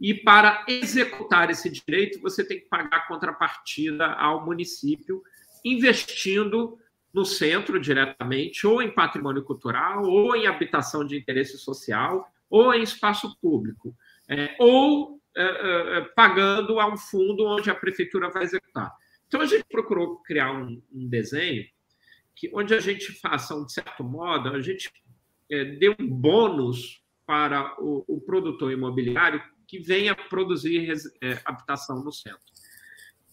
E 0.00 0.14
para 0.14 0.64
executar 0.66 1.50
esse 1.50 1.68
direito, 1.68 2.20
você 2.20 2.42
tem 2.42 2.59
que 2.59 2.66
pagar 2.66 3.06
contrapartida 3.06 4.06
ao 4.06 4.44
município, 4.44 5.23
investindo 5.62 6.78
no 7.12 7.26
centro 7.26 7.78
diretamente, 7.78 8.66
ou 8.66 8.80
em 8.80 8.90
patrimônio 8.90 9.42
cultural, 9.42 10.04
ou 10.04 10.35
em 10.35 10.47
habitação 10.47 11.04
de 11.04 11.18
interesse 11.18 11.59
social, 11.59 12.26
ou 12.49 12.73
em 12.73 12.82
espaço 12.82 13.37
público, 13.40 13.94
é, 14.28 14.56
ou 14.59 15.20
é, 15.37 15.42
é, 15.42 15.99
é, 15.99 16.00
pagando 16.16 16.80
a 16.80 16.87
um 16.87 16.97
fundo 16.97 17.44
onde 17.44 17.70
a 17.70 17.75
prefeitura 17.75 18.30
vai 18.30 18.44
executar. 18.44 18.92
Então, 19.28 19.40
a 19.40 19.47
gente 19.47 19.64
procurou 19.70 20.16
criar 20.23 20.52
um, 20.52 20.82
um 20.92 21.09
desenho 21.09 21.64
que, 22.40 22.50
onde 22.54 22.73
a 22.73 22.80
gente 22.80 23.12
faça, 23.12 23.54
de 23.62 23.70
certo 23.70 24.02
modo, 24.02 24.49
a 24.49 24.62
gente 24.62 24.90
é, 25.50 25.62
dê 25.62 25.90
um 25.90 26.09
bônus 26.09 27.04
para 27.26 27.76
o, 27.78 28.02
o, 28.09 28.18
produtor 28.18 28.73
imobiliário 28.73 29.42
que 29.68 29.78
venha 29.78 30.14
produzir 30.16 30.90
é, 31.23 31.38
habitação 31.44 32.02
no 32.02 32.11
centro. 32.11 32.40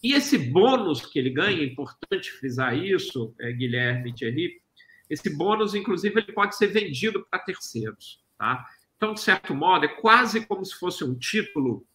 E 0.02 0.12
esse 0.12 0.36
bônus 0.36 1.00
que 1.00 1.18
ele 1.18 1.30
ganha, 1.30 1.62
é 1.62 1.64
importante 1.64 2.30
frisar 2.32 2.76
isso, 2.76 3.34
é, 3.40 3.50
Guilherme 3.50 4.14
Thierry, 4.14 4.60
esse 5.08 5.34
bônus, 5.34 5.74
inclusive, 5.74 6.20
ele 6.20 6.32
pode 6.32 6.54
ser 6.54 6.66
vendido 6.66 7.26
para 7.30 7.40
terceiros. 7.40 8.22
Tá? 8.36 8.62
Então, 8.98 9.14
de 9.14 9.20
certo 9.20 9.54
modo, 9.54 9.86
é 9.86 9.88
quase 9.88 10.46
como 10.46 10.62
se 10.66 10.78
fosse 10.78 11.02
um 11.02 11.18
título 11.18 11.86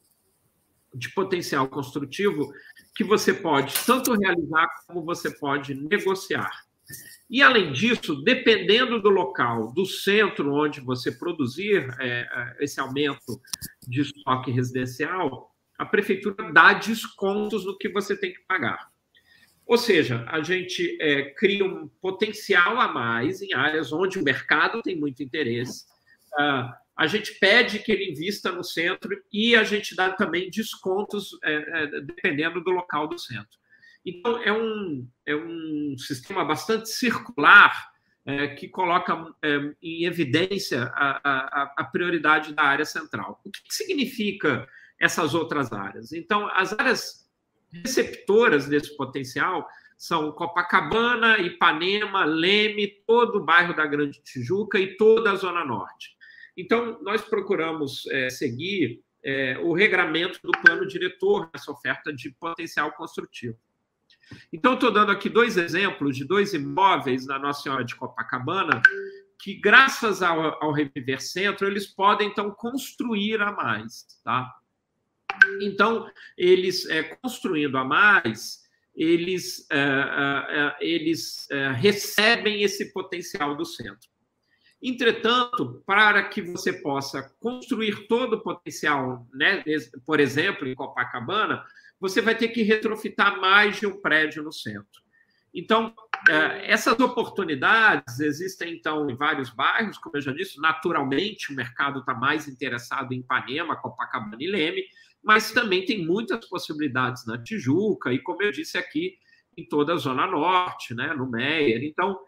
de 0.96 1.10
potencial 1.14 1.68
construtivo 1.68 2.52
que 2.96 3.04
você 3.04 3.34
pode 3.34 3.74
tanto 3.86 4.14
realizar 4.14 4.68
como 4.88 5.06
você 5.06 5.30
pode 5.30 5.76
negociar. 5.76 6.52
E, 7.30 7.42
além 7.42 7.72
disso, 7.72 8.22
dependendo 8.24 9.02
do 9.02 9.10
local, 9.10 9.74
do 9.74 9.86
centro 9.86 10.54
onde 10.54 10.82
você 10.82 11.12
produzir 11.12 11.88
é, 12.00 12.28
é 12.32 12.58
esse 12.60 12.80
aumento 12.80 13.42
de 13.88 14.02
estoque 14.02 14.52
residencial, 14.52 15.52
a 15.78 15.86
prefeitura 15.86 16.52
dá 16.52 16.74
descontos 16.74 17.66
no 17.66 17.78
que 17.78 17.90
você 17.90 18.16
tem 18.16 18.34
que 18.34 18.42
pagar. 18.48 18.92
Ou 19.66 19.78
seja, 19.78 20.26
a 20.28 20.42
gente 20.42 20.98
é, 21.02 21.32
cria 21.32 21.66
um 21.66 21.88
potencial 22.02 22.80
a 22.80 22.88
mais 22.88 23.42
em 23.42 23.54
áreas 23.54 23.94
onde 23.94 24.20
o 24.20 24.24
mercado 24.24 24.82
tem 24.82 24.96
muito 24.96 25.24
interesse. 25.24 25.86
Uh, 26.34 26.74
a 26.96 27.08
gente 27.08 27.34
pede 27.40 27.80
que 27.80 27.92
ele 27.92 28.12
invista 28.12 28.52
no 28.52 28.64
centro 28.64 29.10
e 29.32 29.56
a 29.56 29.64
gente 29.64 29.96
dá 29.96 30.12
também 30.12 30.50
descontos 30.50 31.30
é, 31.44 31.54
é, 31.54 32.02
dependendo 32.02 32.62
do 32.62 32.72
local 32.72 33.08
do 33.08 33.18
centro. 33.18 33.58
Então, 34.06 34.42
é 34.44 34.52
um, 34.52 35.08
é 35.26 35.36
um 35.36 35.96
sistema 35.98 36.44
bastante 36.44 36.90
circular 36.90 37.92
é, 38.26 38.48
que 38.48 38.68
coloca 38.68 39.34
é, 39.42 39.74
em 39.82 40.06
evidência 40.06 40.84
a, 40.94 41.20
a, 41.24 41.74
a, 41.78 41.84
prioridade 41.86 42.54
da 42.54 42.64
área 42.64 42.86
central. 42.86 43.42
O 43.44 43.50
que, 43.50 43.62
que 43.64 43.74
significa 43.74 44.68
essas 45.00 45.34
outras 45.34 45.72
áreas? 45.72 46.14
Então, 46.14 46.50
as 46.54 46.74
áreas 46.74 47.30
receptoras 47.72 48.68
desse 48.68 48.96
potencial 48.96 49.68
são 49.98 50.32
Copacabana, 50.32 51.40
Ipanema, 51.40 52.26
Leme, 52.26 52.88
todo 53.08 53.38
o 53.38 53.46
bairro 53.46 53.76
da 53.76 53.86
Grande 53.86 54.22
Tijuca 54.22 54.78
e 54.80 54.98
toda 54.98 55.32
a 55.32 55.36
Zona 55.36 55.64
Norte. 55.64 56.16
Então, 56.58 57.02
nós 57.02 57.22
procuramos 57.22 58.06
é, 58.08 58.30
seguir 58.30 59.02
é, 59.24 59.58
o 59.60 59.74
regramento 59.74 60.40
do 60.44 60.52
plano 60.52 60.86
diretor 60.86 61.50
nessa 61.54 61.72
oferta 61.72 62.14
de 62.14 62.30
potencial 62.32 62.92
construtivo. 62.92 63.58
Então, 64.52 64.74
estou 64.74 64.92
dando 64.92 65.12
aqui 65.12 65.30
dois 65.30 65.58
exemplos 65.58 66.16
de 66.16 66.26
dois 66.26 66.54
imóveis 66.54 67.26
na 67.26 67.38
Nossa 67.40 67.64
Senhora 67.64 67.84
de 67.84 67.96
Copacabana, 67.96 68.82
que, 69.40 69.56
graças 69.56 70.22
ao, 70.22 70.64
ao 70.64 70.72
Reviver 70.72 71.22
Centro, 71.22 71.68
eles 71.68 71.88
podem, 71.88 72.30
então, 72.30 72.52
construir 72.52 73.42
a 73.42 73.52
mais. 73.52 74.06
Tá? 74.24 74.54
Então, 75.62 76.10
eles, 76.38 76.86
é, 76.88 77.04
construindo 77.04 77.78
a 77.78 77.84
mais, 77.84 78.64
eles, 78.96 79.66
é, 79.72 79.78
é, 79.78 80.60
é 80.60 80.78
eles 80.80 81.50
é, 81.50 81.72
recebem 81.72 82.64
esse 82.64 82.94
potencial 82.94 83.56
do 83.56 83.66
centro. 83.66 84.14
Entretanto, 84.82 85.82
para 85.86 86.22
que 86.28 86.42
você 86.42 86.74
possa 86.74 87.24
construir 87.40 88.06
todo 88.08 88.34
o 88.34 88.42
potencial, 88.42 89.26
né, 89.34 89.64
por 90.06 90.20
exemplo, 90.20 90.68
em 90.68 90.76
Copacabana, 90.76 91.64
você 92.04 92.20
vai 92.20 92.36
ter 92.36 92.50
que 92.50 92.64
retrofitar 92.64 93.40
mais 93.40 93.80
de 93.80 93.88
um 93.88 94.02
prédio 94.02 94.44
no 94.44 94.52
centro. 94.52 95.02
Então, 95.54 95.96
é, 96.30 96.70
essas 96.70 97.00
oportunidades 97.00 98.20
existem, 98.20 98.74
então, 98.74 99.10
em 99.10 99.16
vários 99.16 99.50
bairros, 99.50 99.98
como 99.98 100.18
eu 100.18 100.22
já 100.22 100.34
disse, 100.34 100.60
naturalmente 100.60 101.54
o 101.54 101.56
mercado 101.56 102.02
está 102.02 102.14
mais 102.14 102.46
interessado 102.46 103.14
em 103.14 103.20
Ipanema, 103.20 103.78
Copacabana 103.78 104.36
e 104.38 104.52
Leme, 104.52 104.84
mas 105.24 105.54
também 105.54 105.86
tem 105.86 106.06
muitas 106.06 106.46
possibilidades 106.50 107.26
na 107.26 107.42
Tijuca 107.42 108.12
e, 108.12 108.20
como 108.20 108.44
eu 108.44 108.52
disse 108.52 108.78
aqui, 108.78 109.14
em 109.58 109.66
toda 109.66 109.94
a 109.94 109.98
Zona 109.98 110.28
Norte, 110.28 110.94
né, 110.94 111.14
no 111.14 111.32
Meier. 111.32 111.86
Então, 111.86 112.20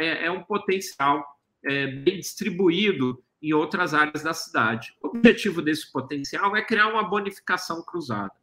é, 0.00 0.26
é 0.26 0.30
um 0.32 0.42
potencial 0.42 1.24
é, 1.64 1.86
bem 1.86 2.18
distribuído 2.18 3.22
em 3.40 3.52
outras 3.52 3.94
áreas 3.94 4.24
da 4.24 4.34
cidade. 4.34 4.92
O 5.00 5.16
objetivo 5.16 5.62
desse 5.62 5.92
potencial 5.92 6.56
é 6.56 6.62
criar 6.62 6.88
uma 6.88 7.04
bonificação 7.04 7.84
cruzada. 7.84 8.41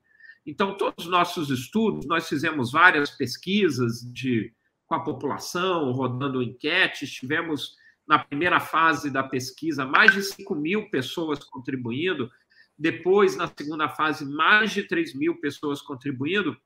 Então, 0.49 0.75
todos 0.75 1.05
os 1.05 1.11
nossos 1.11 1.51
estudos, 1.51 2.07
nós 2.07 2.27
fizemos 2.27 2.71
várias 2.71 3.11
pesquisas 3.11 4.01
de, 4.11 4.51
com 4.87 4.95
a 4.95 5.03
população, 5.03 5.91
rodando 5.91 6.41
enquetes, 6.41 7.11
tivemos 7.11 7.75
na 8.07 8.17
primeira 8.17 8.59
fase 8.59 9.11
da 9.11 9.21
pesquisa 9.21 9.85
mais 9.85 10.11
de 10.11 10.23
5 10.23 10.55
mil 10.55 10.89
pessoas 10.89 11.43
contribuindo, 11.43 12.31
depois, 12.75 13.35
na 13.35 13.47
segunda 13.55 13.89
fase, 13.89 14.25
mais 14.25 14.71
de 14.71 14.87
3 14.87 15.13
mil 15.13 15.39
pessoas 15.39 15.83
contribuindo, 15.83 16.57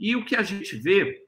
e 0.00 0.16
o 0.16 0.24
que 0.24 0.34
a 0.34 0.42
gente 0.42 0.74
vê 0.74 1.22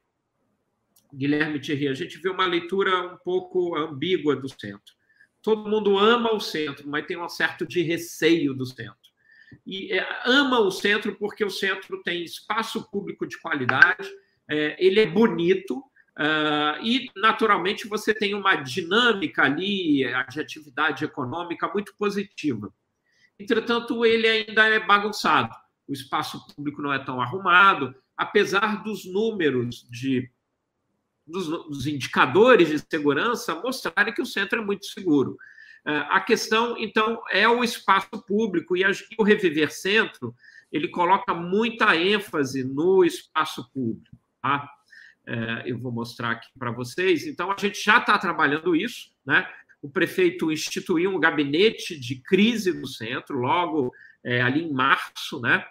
Guilherme 1.13 1.59
Thierry, 1.59 1.89
a 1.89 1.93
gente 1.93 2.17
vê 2.17 2.29
uma 2.29 2.47
leitura 2.47 3.13
um 3.13 3.17
pouco 3.17 3.75
ambígua 3.75 4.35
do 4.35 4.49
centro. 4.49 4.95
Todo 5.43 5.69
mundo 5.69 5.95
ama 5.95 6.33
o 6.33 6.39
centro, 6.39 6.89
mas 6.89 7.05
tem 7.05 7.17
um 7.17 7.29
certo 7.29 7.67
de 7.67 7.83
receio 7.83 8.55
do 8.55 8.65
centro. 8.65 8.97
E 9.65 9.91
é, 9.93 10.07
ama 10.25 10.59
o 10.59 10.71
centro 10.71 11.15
porque 11.15 11.43
o 11.43 11.49
centro 11.49 12.01
tem 12.03 12.23
espaço 12.23 12.89
público 12.89 13.27
de 13.27 13.39
qualidade, 13.39 14.09
é, 14.49 14.75
ele 14.83 14.99
é 14.99 15.05
bonito, 15.05 15.83
Uh, 16.19 16.75
e, 16.83 17.09
naturalmente, 17.15 17.87
você 17.87 18.13
tem 18.13 18.33
uma 18.33 18.55
dinâmica 18.57 19.43
ali 19.43 20.03
de 20.29 20.41
atividade 20.41 21.05
econômica 21.05 21.65
muito 21.69 21.95
positiva. 21.97 22.73
Entretanto, 23.39 24.05
ele 24.05 24.27
ainda 24.27 24.65
é 24.65 24.81
bagunçado. 24.81 25.55
O 25.87 25.93
espaço 25.93 26.45
público 26.53 26.81
não 26.81 26.91
é 26.91 26.99
tão 26.99 27.21
arrumado, 27.21 27.95
apesar 28.17 28.83
dos 28.83 29.05
números 29.05 29.87
de 29.89 30.29
dos, 31.25 31.47
dos 31.47 31.87
indicadores 31.87 32.67
de 32.67 32.79
segurança 32.79 33.55
mostrarem 33.55 34.13
que 34.13 34.21
o 34.21 34.25
centro 34.25 34.61
é 34.61 34.65
muito 34.65 34.87
seguro. 34.87 35.37
Uh, 35.85 36.05
a 36.09 36.19
questão, 36.19 36.77
então, 36.77 37.21
é 37.31 37.47
o 37.47 37.63
espaço 37.63 38.09
público 38.27 38.75
e, 38.75 38.83
o 39.17 39.23
Reviver 39.23 39.71
Centro 39.71 40.35
ele 40.71 40.87
coloca 40.87 41.33
muita 41.33 41.95
ênfase 41.95 42.63
no 42.63 43.03
espaço 43.03 43.69
público. 43.71 44.15
Tá? 44.41 44.69
É, 45.25 45.63
eu 45.65 45.77
vou 45.77 45.91
mostrar 45.91 46.31
aqui 46.31 46.47
para 46.57 46.71
vocês. 46.71 47.25
Então, 47.27 47.51
a 47.51 47.55
gente 47.59 47.83
já 47.83 47.97
está 47.99 48.17
trabalhando 48.17 48.75
isso, 48.75 49.11
né? 49.25 49.47
O 49.81 49.89
prefeito 49.89 50.51
instituiu 50.51 51.11
um 51.11 51.19
gabinete 51.19 51.97
de 51.97 52.15
crise 52.15 52.73
do 52.73 52.87
centro, 52.87 53.37
logo 53.37 53.93
é, 54.23 54.41
ali 54.41 54.63
em 54.63 54.73
março, 54.73 55.39
né? 55.39 55.65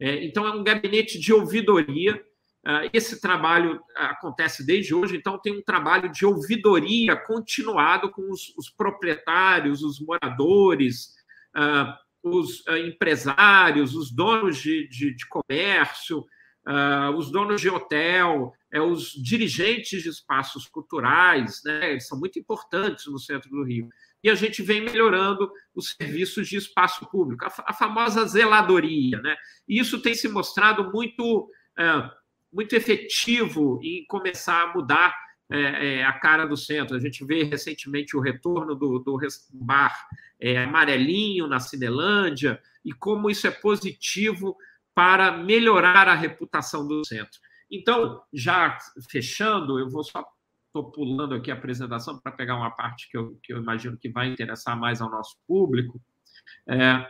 É, 0.00 0.24
então, 0.24 0.46
é 0.46 0.52
um 0.52 0.64
gabinete 0.64 1.18
de 1.18 1.32
ouvidoria. 1.32 2.24
É, 2.64 2.90
esse 2.92 3.20
trabalho 3.20 3.80
acontece 3.96 4.64
desde 4.64 4.94
hoje, 4.94 5.16
então, 5.16 5.38
tem 5.38 5.58
um 5.58 5.62
trabalho 5.62 6.10
de 6.10 6.24
ouvidoria 6.24 7.16
continuado 7.16 8.10
com 8.10 8.30
os, 8.30 8.54
os 8.56 8.70
proprietários, 8.70 9.82
os 9.82 10.00
moradores, 10.00 11.14
uh, 11.56 11.92
os 12.22 12.62
empresários, 12.86 13.96
os 13.96 14.12
donos 14.12 14.56
de, 14.58 14.88
de, 14.88 15.14
de 15.14 15.26
comércio, 15.26 16.24
os 17.16 17.32
donos 17.32 17.60
de 17.60 17.68
hotel, 17.68 18.52
é, 18.72 18.80
os 18.80 19.10
dirigentes 19.12 20.02
de 20.02 20.08
espaços 20.08 20.66
culturais, 20.66 21.60
né, 21.64 21.98
são 22.00 22.18
muito 22.18 22.38
importantes 22.38 23.06
no 23.06 23.18
centro 23.18 23.50
do 23.50 23.64
Rio. 23.64 23.88
E 24.24 24.30
a 24.30 24.34
gente 24.34 24.62
vem 24.62 24.80
melhorando 24.80 25.50
os 25.74 25.90
serviços 25.90 26.48
de 26.48 26.56
espaço 26.56 27.04
público, 27.10 27.44
a, 27.44 27.52
a 27.66 27.74
famosa 27.74 28.24
zeladoria. 28.24 29.20
Né? 29.20 29.36
E 29.68 29.78
isso 29.78 30.00
tem 30.00 30.14
se 30.14 30.28
mostrado 30.28 30.90
muito, 30.90 31.50
muito 32.52 32.74
efetivo 32.74 33.80
em 33.82 34.04
começar 34.06 34.62
a 34.62 34.74
mudar 34.74 35.14
é, 35.50 35.98
é, 35.98 36.04
a 36.04 36.12
cara 36.12 36.46
do 36.46 36.56
centro. 36.56 36.96
A 36.96 37.00
gente 37.00 37.24
vê 37.24 37.42
recentemente 37.44 38.16
o 38.16 38.20
retorno 38.20 38.74
do, 38.74 38.98
do 38.98 39.18
bar 39.52 39.94
é, 40.40 40.64
amarelinho 40.64 41.46
na 41.46 41.60
Cinelândia 41.60 42.60
e 42.84 42.92
como 42.92 43.30
isso 43.30 43.46
é 43.46 43.50
positivo 43.50 44.56
para 44.94 45.32
melhorar 45.32 46.08
a 46.08 46.14
reputação 46.14 46.86
do 46.86 47.04
centro. 47.06 47.40
Então, 47.70 48.22
já 48.32 48.76
fechando, 49.10 49.78
eu 49.78 49.88
vou 49.88 50.04
só 50.04 50.22
estou 50.66 50.90
pulando 50.90 51.34
aqui 51.34 51.50
a 51.50 51.54
apresentação 51.54 52.18
para 52.18 52.32
pegar 52.32 52.56
uma 52.56 52.70
parte 52.70 53.10
que 53.10 53.16
eu, 53.16 53.38
que 53.42 53.52
eu 53.52 53.58
imagino 53.58 53.96
que 53.98 54.08
vai 54.08 54.28
interessar 54.28 54.78
mais 54.78 55.02
ao 55.02 55.10
nosso 55.10 55.36
público, 55.46 56.00
é, 56.66 57.06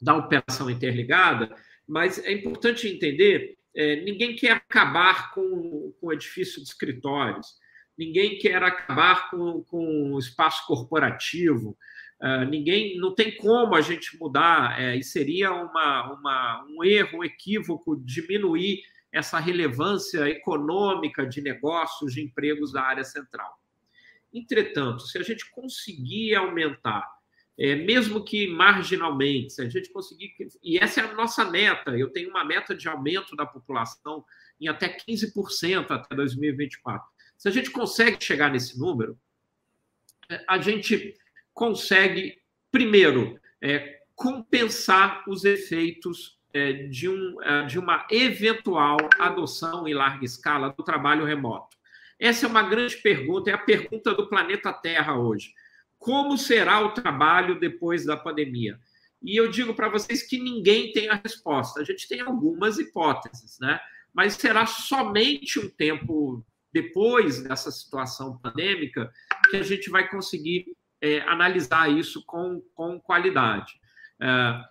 da 0.00 0.16
operação 0.16 0.70
interligada, 0.70 1.54
mas 1.86 2.18
é 2.18 2.32
importante 2.32 2.88
entender, 2.88 3.56
é, 3.76 3.96
ninguém 3.96 4.36
quer 4.36 4.52
acabar 4.52 5.32
com, 5.32 5.92
com 6.00 6.06
o 6.06 6.12
edifício 6.12 6.62
de 6.62 6.68
escritórios, 6.68 7.54
ninguém 7.96 8.38
quer 8.38 8.62
acabar 8.62 9.30
com, 9.30 9.62
com 9.64 10.12
o 10.12 10.18
espaço 10.18 10.66
corporativo, 10.66 11.76
Uh, 12.24 12.48
ninguém 12.48 12.96
não 12.96 13.14
tem 13.14 13.36
como 13.36 13.74
a 13.74 13.82
gente 13.82 14.18
mudar. 14.18 14.80
É, 14.80 14.96
e 14.96 15.02
seria 15.02 15.52
uma, 15.52 16.12
uma, 16.12 16.66
um 16.70 16.84
erro, 16.84 17.18
um 17.18 17.24
equívoco 17.24 17.96
diminuir 18.02 18.82
essa 19.12 19.38
relevância 19.38 20.28
econômica 20.28 21.26
de 21.26 21.40
negócios, 21.40 22.14
de 22.14 22.22
empregos 22.22 22.72
da 22.72 22.82
área 22.82 23.04
central. 23.04 23.52
Entretanto, 24.32 25.02
se 25.02 25.18
a 25.18 25.22
gente 25.22 25.48
conseguir 25.50 26.34
aumentar, 26.34 27.06
é, 27.58 27.76
mesmo 27.76 28.24
que 28.24 28.48
marginalmente, 28.48 29.52
se 29.52 29.62
a 29.62 29.68
gente 29.68 29.90
conseguir. 29.90 30.34
E 30.62 30.78
essa 30.78 31.00
é 31.00 31.04
a 31.04 31.14
nossa 31.14 31.44
meta, 31.44 31.96
eu 31.96 32.10
tenho 32.10 32.30
uma 32.30 32.44
meta 32.44 32.74
de 32.74 32.88
aumento 32.88 33.36
da 33.36 33.46
população 33.46 34.24
em 34.60 34.68
até 34.68 34.88
15% 34.88 35.90
até 35.90 36.14
2024. 36.14 37.06
Se 37.36 37.48
a 37.48 37.50
gente 37.50 37.70
consegue 37.70 38.22
chegar 38.22 38.50
nesse 38.50 38.78
número, 38.78 39.18
é, 40.28 40.44
a 40.48 40.58
gente 40.58 41.16
consegue, 41.52 42.40
primeiro, 42.70 43.38
é, 43.60 44.00
compensar 44.14 45.22
os 45.28 45.44
efeitos 45.44 46.38
é, 46.52 46.72
de, 46.72 47.08
um, 47.08 47.42
é, 47.42 47.66
de 47.66 47.78
uma 47.78 48.06
eventual 48.10 48.96
adoção 49.18 49.86
em 49.86 49.94
larga 49.94 50.24
escala 50.24 50.70
do 50.76 50.82
trabalho 50.82 51.24
remoto? 51.24 51.76
Essa 52.18 52.46
é 52.46 52.48
uma 52.48 52.62
grande 52.62 52.96
pergunta, 52.96 53.50
é 53.50 53.54
a 53.54 53.58
pergunta 53.58 54.14
do 54.14 54.28
planeta 54.28 54.72
Terra 54.72 55.18
hoje. 55.18 55.52
Como 56.04 56.36
será 56.36 56.84
o 56.84 56.92
trabalho 56.92 57.58
depois 57.58 58.04
da 58.04 58.16
pandemia? 58.16 58.78
E 59.22 59.38
eu 59.40 59.50
digo 59.50 59.72
para 59.74 59.88
vocês 59.88 60.22
que 60.22 60.38
ninguém 60.38 60.92
tem 60.92 61.08
a 61.08 61.14
resposta. 61.14 61.80
A 61.80 61.84
gente 61.84 62.06
tem 62.06 62.20
algumas 62.20 62.78
hipóteses, 62.78 63.58
né? 63.58 63.80
Mas 64.12 64.34
será 64.34 64.66
somente 64.66 65.58
um 65.58 65.68
tempo 65.68 66.44
depois 66.72 67.42
dessa 67.42 67.70
situação 67.70 68.38
pandêmica 68.38 69.10
que 69.50 69.56
a 69.56 69.62
gente 69.62 69.88
vai 69.88 70.06
conseguir 70.08 70.66
é, 71.00 71.20
analisar 71.22 71.90
isso 71.90 72.22
com, 72.26 72.60
com 72.74 73.00
qualidade. 73.00 73.72
É, 74.20 74.62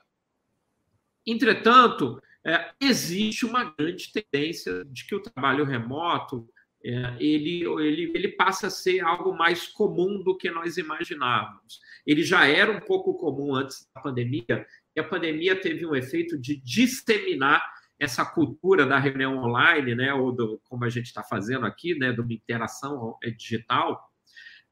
Entretanto, 1.25 2.21
é, 2.45 2.71
existe 2.79 3.45
uma 3.45 3.73
grande 3.77 4.11
tendência 4.11 4.83
de 4.85 5.05
que 5.07 5.15
o 5.15 5.21
trabalho 5.21 5.63
remoto 5.63 6.47
é, 6.85 7.15
ele, 7.19 7.63
ele, 7.79 8.11
ele 8.13 8.27
passa 8.29 8.67
a 8.67 8.69
ser 8.69 8.99
algo 8.99 9.33
mais 9.35 9.67
comum 9.67 10.21
do 10.21 10.35
que 10.35 10.51
nós 10.51 10.77
imaginávamos. 10.77 11.79
Ele 12.05 12.23
já 12.23 12.45
era 12.45 12.71
um 12.71 12.81
pouco 12.81 13.13
comum 13.13 13.55
antes 13.55 13.87
da 13.95 14.01
pandemia, 14.01 14.65
e 14.95 14.99
a 14.99 15.03
pandemia 15.03 15.55
teve 15.55 15.85
um 15.85 15.95
efeito 15.95 16.37
de 16.37 16.61
disseminar 16.61 17.63
essa 17.97 18.25
cultura 18.25 18.85
da 18.85 18.99
reunião 18.99 19.37
online, 19.37 19.95
né, 19.95 20.13
ou 20.13 20.31
do, 20.31 20.61
como 20.65 20.83
a 20.83 20.89
gente 20.89 21.05
está 21.05 21.23
fazendo 21.23 21.65
aqui, 21.65 21.97
né, 21.97 22.11
de 22.11 22.19
uma 22.19 22.33
interação 22.33 23.17
é, 23.23 23.29
digital. 23.29 24.09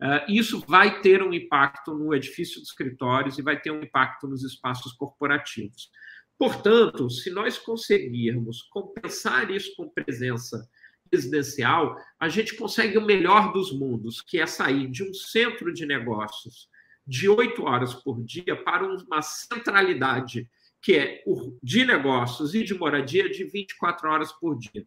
Uh, 0.01 0.31
isso 0.31 0.59
vai 0.67 0.99
ter 0.99 1.21
um 1.21 1.31
impacto 1.31 1.93
no 1.93 2.13
edifício 2.13 2.59
de 2.59 2.67
escritórios 2.67 3.37
e 3.37 3.41
vai 3.41 3.59
ter 3.59 3.71
um 3.71 3.83
impacto 3.83 4.27
nos 4.27 4.43
espaços 4.43 4.91
corporativos. 4.93 5.89
Portanto, 6.37 7.07
se 7.09 7.29
nós 7.29 7.59
conseguirmos 7.59 8.63
compensar 8.63 9.51
isso 9.51 9.75
com 9.77 9.87
presença 9.87 10.67
residencial, 11.11 11.95
a 12.19 12.29
gente 12.29 12.55
consegue 12.55 12.97
o 12.97 13.05
melhor 13.05 13.51
dos 13.51 13.71
mundos, 13.71 14.21
que 14.21 14.39
é 14.39 14.45
sair 14.45 14.87
de 14.89 15.03
um 15.03 15.13
centro 15.13 15.73
de 15.73 15.85
negócios 15.85 16.69
de 17.05 17.27
oito 17.27 17.63
horas 17.63 17.93
por 17.93 18.23
dia 18.23 18.55
para 18.63 18.85
uma 18.85 19.21
centralidade, 19.21 20.49
que 20.81 20.95
é 20.95 21.23
de 21.61 21.85
negócios 21.85 22.55
e 22.55 22.63
de 22.63 22.73
moradia 22.73 23.29
de 23.29 23.43
24 23.43 24.09
horas 24.09 24.31
por 24.31 24.57
dia. 24.57 24.85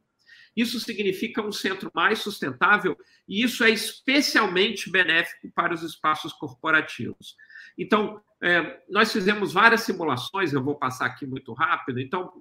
Isso 0.56 0.78
significa 0.78 1.42
um 1.42 1.50
centro 1.50 1.90
mais 1.94 2.20
sustentável 2.20 2.96
e 3.28 3.42
isso 3.42 3.64
é 3.64 3.70
especialmente 3.70 4.90
benéfico 4.90 5.50
para 5.52 5.74
os 5.74 5.82
espaços 5.82 6.32
corporativos. 6.32 7.36
Então, 7.76 8.20
é, 8.40 8.80
nós 8.88 9.12
fizemos 9.12 9.52
várias 9.52 9.80
simulações, 9.80 10.52
eu 10.52 10.62
vou 10.62 10.76
passar 10.76 11.06
aqui 11.06 11.26
muito 11.26 11.52
rápido. 11.52 11.98
Então, 11.98 12.32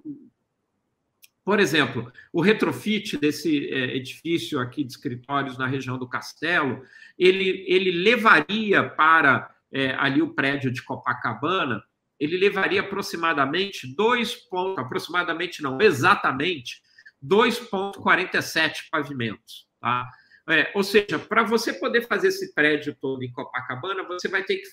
por 1.44 1.60
exemplo, 1.60 2.10
o 2.32 2.40
retrofit 2.40 3.18
desse 3.18 3.68
é, 3.68 3.96
edifício 3.96 4.58
aqui 4.58 4.82
de 4.82 4.92
escritórios 4.92 5.58
na 5.58 5.66
região 5.66 5.98
do 5.98 6.08
Castelo, 6.08 6.82
ele, 7.18 7.64
ele 7.68 7.92
levaria 7.92 8.88
para 8.88 9.54
é, 9.70 9.94
ali 9.96 10.22
o 10.22 10.32
prédio 10.32 10.70
de 10.70 10.82
Copacabana, 10.82 11.82
ele 12.18 12.38
levaria 12.38 12.80
aproximadamente 12.80 13.92
dois 13.94 14.34
pontos, 14.34 14.82
aproximadamente 14.82 15.62
não, 15.62 15.78
exatamente 15.80 16.80
2,47 17.22 18.88
pavimentos. 18.90 19.66
Tá? 19.80 20.08
É, 20.48 20.70
ou 20.74 20.82
seja, 20.82 21.18
para 21.18 21.42
você 21.42 21.72
poder 21.74 22.06
fazer 22.06 22.28
esse 22.28 22.54
prédio 22.54 22.96
todo 22.98 23.22
em 23.22 23.32
Copacabana, 23.32 24.02
você 24.04 24.28
vai 24.28 24.44
ter 24.44 24.56
que, 24.56 24.68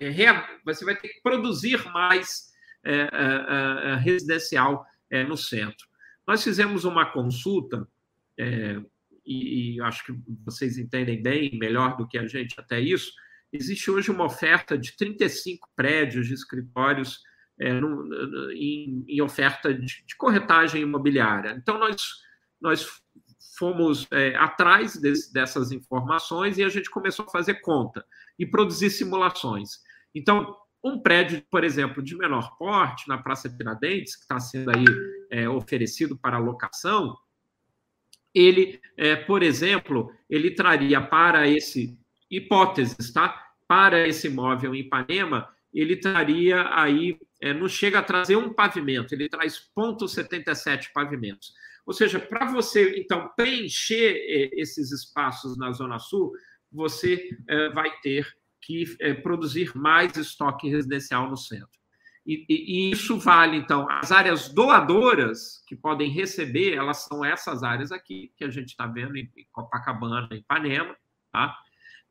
é, 0.00 0.44
você 0.64 0.84
vai 0.84 0.94
ter 0.94 1.08
que 1.08 1.20
produzir 1.20 1.84
mais 1.90 2.52
é, 2.84 3.08
é, 3.08 3.94
residencial 3.96 4.84
no 5.28 5.36
centro. 5.36 5.91
Nós 6.26 6.42
fizemos 6.42 6.84
uma 6.84 7.06
consulta, 7.12 7.86
e, 8.38 9.76
e 9.76 9.80
acho 9.82 10.04
que 10.04 10.12
vocês 10.44 10.78
entendem 10.78 11.22
bem, 11.22 11.58
melhor 11.58 11.96
do 11.96 12.06
que 12.06 12.18
a 12.18 12.26
gente 12.26 12.58
até 12.58 12.80
isso, 12.80 13.12
existe 13.52 13.90
hoje 13.90 14.10
uma 14.10 14.24
oferta 14.24 14.78
de 14.78 14.96
35 14.96 15.68
prédios 15.76 16.26
de 16.26 16.34
escritórios 16.34 17.20
no, 17.80 18.52
em, 18.52 19.04
em, 19.06 19.20
oferta 19.20 19.72
de, 19.72 20.04
de 20.04 20.16
corretagem 20.16 20.82
imobiliária. 20.82 21.54
Então, 21.56 21.78
nós, 21.78 22.02
nós 22.60 22.86
fomos 23.58 24.06
é, 24.10 24.34
atrás 24.36 25.00
dessas 25.32 25.70
informações 25.70 26.58
e 26.58 26.64
a 26.64 26.68
gente 26.68 26.90
começou 26.90 27.26
a 27.26 27.30
fazer 27.30 27.60
conta 27.60 28.04
e 28.38 28.46
produzir 28.46 28.90
simulações. 28.90 29.80
Então, 30.14 30.56
um 30.84 30.98
prédio, 30.98 31.42
por 31.50 31.62
exemplo, 31.62 32.02
de 32.02 32.16
menor 32.16 32.56
porte, 32.56 33.08
na 33.08 33.18
Praça 33.18 33.48
Tiradentes, 33.48 34.16
que 34.16 34.22
está 34.22 34.40
sendo 34.40 34.70
aí 34.70 34.84
é, 35.30 35.48
oferecido 35.48 36.18
para 36.18 36.38
locação, 36.38 37.16
ele, 38.34 38.80
é, 38.96 39.14
por 39.14 39.42
exemplo, 39.42 40.10
ele 40.28 40.50
traria 40.50 41.00
para 41.00 41.46
esse 41.46 41.98
hipóteses, 42.30 43.12
tá? 43.12 43.50
Para 43.68 44.06
esse 44.08 44.26
imóvel 44.26 44.74
em 44.74 44.80
Ipanema, 44.80 45.48
ele 45.72 45.96
traria 45.96 46.68
aí, 46.74 47.18
é, 47.40 47.54
não 47.54 47.68
chega 47.68 47.98
a 47.98 48.02
trazer 48.02 48.36
um 48.36 48.52
pavimento, 48.52 49.14
ele 49.14 49.28
traz 49.28 49.70
0,77 49.76 50.92
pavimentos. 50.92 51.52
Ou 51.86 51.92
seja, 51.92 52.18
para 52.18 52.46
você, 52.50 52.98
então, 52.98 53.30
preencher 53.36 54.14
é, 54.14 54.60
esses 54.60 54.92
espaços 54.92 55.56
na 55.56 55.72
Zona 55.72 55.98
Sul, 55.98 56.32
você 56.70 57.30
é, 57.48 57.68
vai 57.70 57.90
ter 58.00 58.26
que 58.62 58.84
é, 59.00 59.12
produzir 59.12 59.76
mais 59.76 60.16
estoque 60.16 60.68
residencial 60.68 61.28
no 61.28 61.36
centro. 61.36 61.82
E, 62.24 62.46
e, 62.48 62.88
e, 62.88 62.90
isso 62.92 63.18
vale, 63.18 63.56
então, 63.56 63.86
as 63.90 64.12
áreas 64.12 64.48
doadoras 64.48 65.64
que 65.66 65.74
podem 65.74 66.08
receber, 66.08 66.74
elas 66.74 66.98
são 66.98 67.24
essas 67.24 67.64
áreas 67.64 67.90
aqui 67.90 68.32
que 68.36 68.44
a 68.44 68.50
gente 68.50 68.68
está 68.68 68.86
vendo 68.86 69.16
em 69.16 69.28
Copacabana, 69.50 70.28
em 70.30 70.36
Ipanema, 70.36 70.96
tá? 71.32 71.58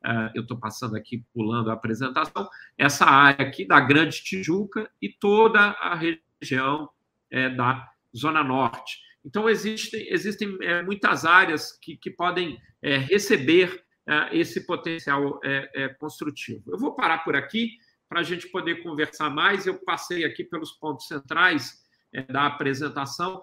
Uh, 0.04 0.30
eu 0.34 0.42
estou 0.42 0.58
passando 0.58 0.96
aqui, 0.96 1.24
pulando 1.32 1.70
a 1.70 1.74
apresentação, 1.74 2.48
essa 2.76 3.06
área 3.06 3.46
aqui 3.46 3.64
da 3.64 3.80
Grande 3.80 4.22
Tijuca 4.22 4.90
e 5.00 5.08
toda 5.08 5.60
a 5.60 5.94
região 5.94 6.90
é, 7.30 7.48
da 7.48 7.88
Zona 8.14 8.42
Norte. 8.42 9.00
Então, 9.24 9.48
existem, 9.48 10.04
existem 10.12 10.58
é, 10.60 10.82
muitas 10.82 11.24
áreas 11.24 11.78
que, 11.80 11.96
que 11.96 12.10
podem 12.10 12.60
é, 12.82 12.98
receber 12.98 13.84
esse 14.32 14.66
potencial 14.66 15.40
é, 15.44 15.84
é, 15.84 15.88
construtivo. 15.88 16.62
Eu 16.72 16.78
vou 16.78 16.94
parar 16.94 17.18
por 17.18 17.36
aqui 17.36 17.70
para 18.08 18.20
a 18.20 18.22
gente 18.22 18.48
poder 18.48 18.82
conversar 18.82 19.30
mais. 19.30 19.66
Eu 19.66 19.78
passei 19.84 20.24
aqui 20.24 20.44
pelos 20.44 20.72
pontos 20.72 21.06
centrais 21.06 21.80
da 22.28 22.46
apresentação 22.46 23.42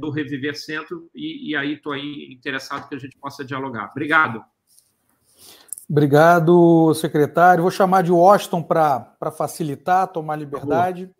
do 0.00 0.10
Reviver 0.10 0.58
Centro 0.58 1.08
e, 1.14 1.50
e 1.50 1.56
aí 1.56 1.74
estou 1.74 1.92
aí 1.92 2.26
interessado 2.32 2.88
que 2.88 2.94
a 2.96 2.98
gente 2.98 3.16
possa 3.18 3.44
dialogar. 3.44 3.90
Obrigado. 3.92 4.42
Obrigado, 5.88 6.92
secretário. 6.94 7.62
Vou 7.62 7.70
chamar 7.70 8.02
de 8.02 8.12
Washington 8.12 8.62
para 8.62 9.30
facilitar, 9.30 10.08
tomar 10.08 10.36
liberdade. 10.36 11.10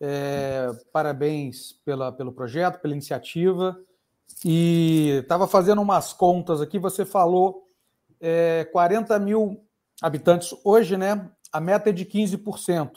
É, 0.00 0.70
parabéns 0.92 1.72
pela, 1.84 2.12
pelo 2.12 2.32
projeto, 2.32 2.80
pela 2.80 2.92
iniciativa. 2.92 3.76
E 4.44 5.18
estava 5.22 5.48
fazendo 5.48 5.82
umas 5.82 6.12
contas 6.12 6.60
aqui, 6.60 6.78
você 6.78 7.04
falou 7.04 7.67
é, 8.20 8.64
40 8.72 9.18
mil 9.18 9.64
habitantes 10.02 10.54
hoje, 10.64 10.96
né? 10.96 11.30
A 11.52 11.60
meta 11.60 11.90
é 11.90 11.92
de 11.92 12.04
15%. 12.04 12.90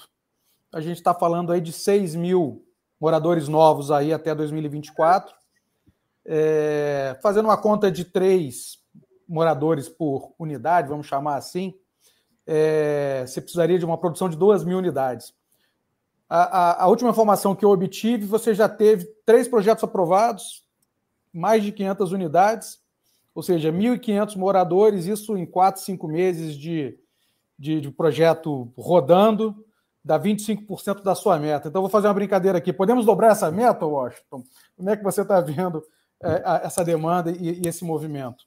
A 0.74 0.82
gente 0.82 0.98
está 0.98 1.14
falando 1.14 1.52
aí 1.52 1.62
de 1.62 1.72
6 1.72 2.16
mil 2.16 2.66
moradores 3.00 3.48
novos 3.48 3.92
aí 3.92 4.14
até 4.14 4.34
2024. 4.36 5.34
É, 6.26 7.18
fazendo 7.22 7.46
uma 7.46 7.58
conta 7.58 7.92
de 7.92 8.06
três 8.06 8.78
moradores 9.28 9.90
por 9.90 10.34
unidade, 10.38 10.90
vamos 10.90 11.08
chamar 11.08 11.36
assim, 11.36 11.74
é, 12.46 13.24
você 13.26 13.42
precisaria 13.42 13.80
de 13.80 13.86
uma 13.86 13.98
produção 13.98 14.30
de 14.30 14.38
2 14.38 14.64
mil 14.64 14.78
unidades. 14.78 15.34
A, 16.30 16.44
a, 16.44 16.84
a, 16.84 16.88
última 16.88 17.10
informação 17.10 17.56
que 17.56 17.66
eu 17.66 17.70
obtive, 17.70 18.26
você 18.26 18.54
já 18.54 18.70
teve 18.70 19.06
três 19.26 19.48
projetos 19.48 19.84
aprovados, 19.84 20.64
mais 21.34 21.64
de 21.64 21.72
500 21.72 22.12
unidades, 22.12 22.81
ou 23.42 23.44
seja, 23.44 23.72
1.500 23.72 24.36
moradores, 24.36 25.08
isso 25.08 25.36
em 25.36 25.48
4, 25.48 25.82
5 25.82 26.08
meses 26.08 26.56
de, 26.56 26.96
de, 27.58 27.82
de 27.82 27.90
projeto 27.90 28.72
rodando, 28.78 29.66
dá 30.06 30.20
25% 30.20 31.02
da 31.02 31.16
sua 31.16 31.40
meta. 31.40 31.68
Então, 31.68 31.82
vou 31.82 31.90
fazer 31.90 32.08
uma 32.08 32.14
brincadeira 32.14 32.60
aqui. 32.60 32.72
Podemos 32.72 33.04
dobrar 33.04 33.32
essa 33.32 33.52
meta, 33.52 33.84
Washington? 33.84 34.44
Como 34.78 34.90
é 34.92 34.96
que 34.96 35.04
você 35.04 35.24
está 35.24 35.42
vendo 35.42 35.84
é, 36.22 36.44
essa 36.64 36.86
demanda 36.86 37.32
e, 37.32 37.64
e 37.66 37.68
esse 37.68 37.84
movimento? 37.84 38.46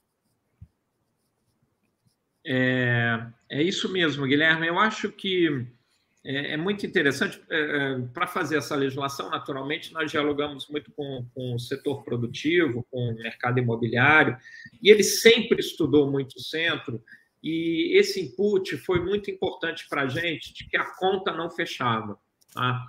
É, 2.46 3.26
é 3.50 3.64
isso 3.64 3.90
mesmo, 3.90 4.28
Guilherme. 4.28 4.68
Eu 4.68 4.78
acho 4.78 5.10
que 5.10 5.66
é, 6.24 6.52
é 6.52 6.56
muito 6.56 6.86
interessante. 6.86 7.40
É, 7.50 7.60
é, 7.60 7.98
para 8.12 8.26
fazer 8.26 8.56
essa 8.56 8.74
legislação, 8.74 9.30
naturalmente, 9.30 9.92
nós 9.92 10.10
dialogamos 10.10 10.66
muito 10.68 10.90
com, 10.92 11.26
com, 11.34 11.54
o 11.54 11.58
setor 11.58 12.02
produtivo, 12.02 12.86
com 12.90 13.10
o 13.10 13.14
mercado 13.14 13.58
imobiliário, 13.58 14.36
e 14.82 14.90
ele 14.90 15.02
sempre 15.02 15.60
estudou 15.60 16.10
muito 16.10 16.36
o 16.36 16.40
centro, 16.40 17.02
e 17.42 17.96
esse 17.98 18.20
input 18.22 18.74
foi 18.78 19.04
muito 19.04 19.30
importante 19.30 19.86
para 19.88 20.02
a 20.02 20.08
gente, 20.08 20.54
de 20.54 20.66
que 20.66 20.78
a 20.78 20.94
conta 20.96 21.30
não 21.30 21.50
fechava. 21.50 22.18
Tá? 22.54 22.82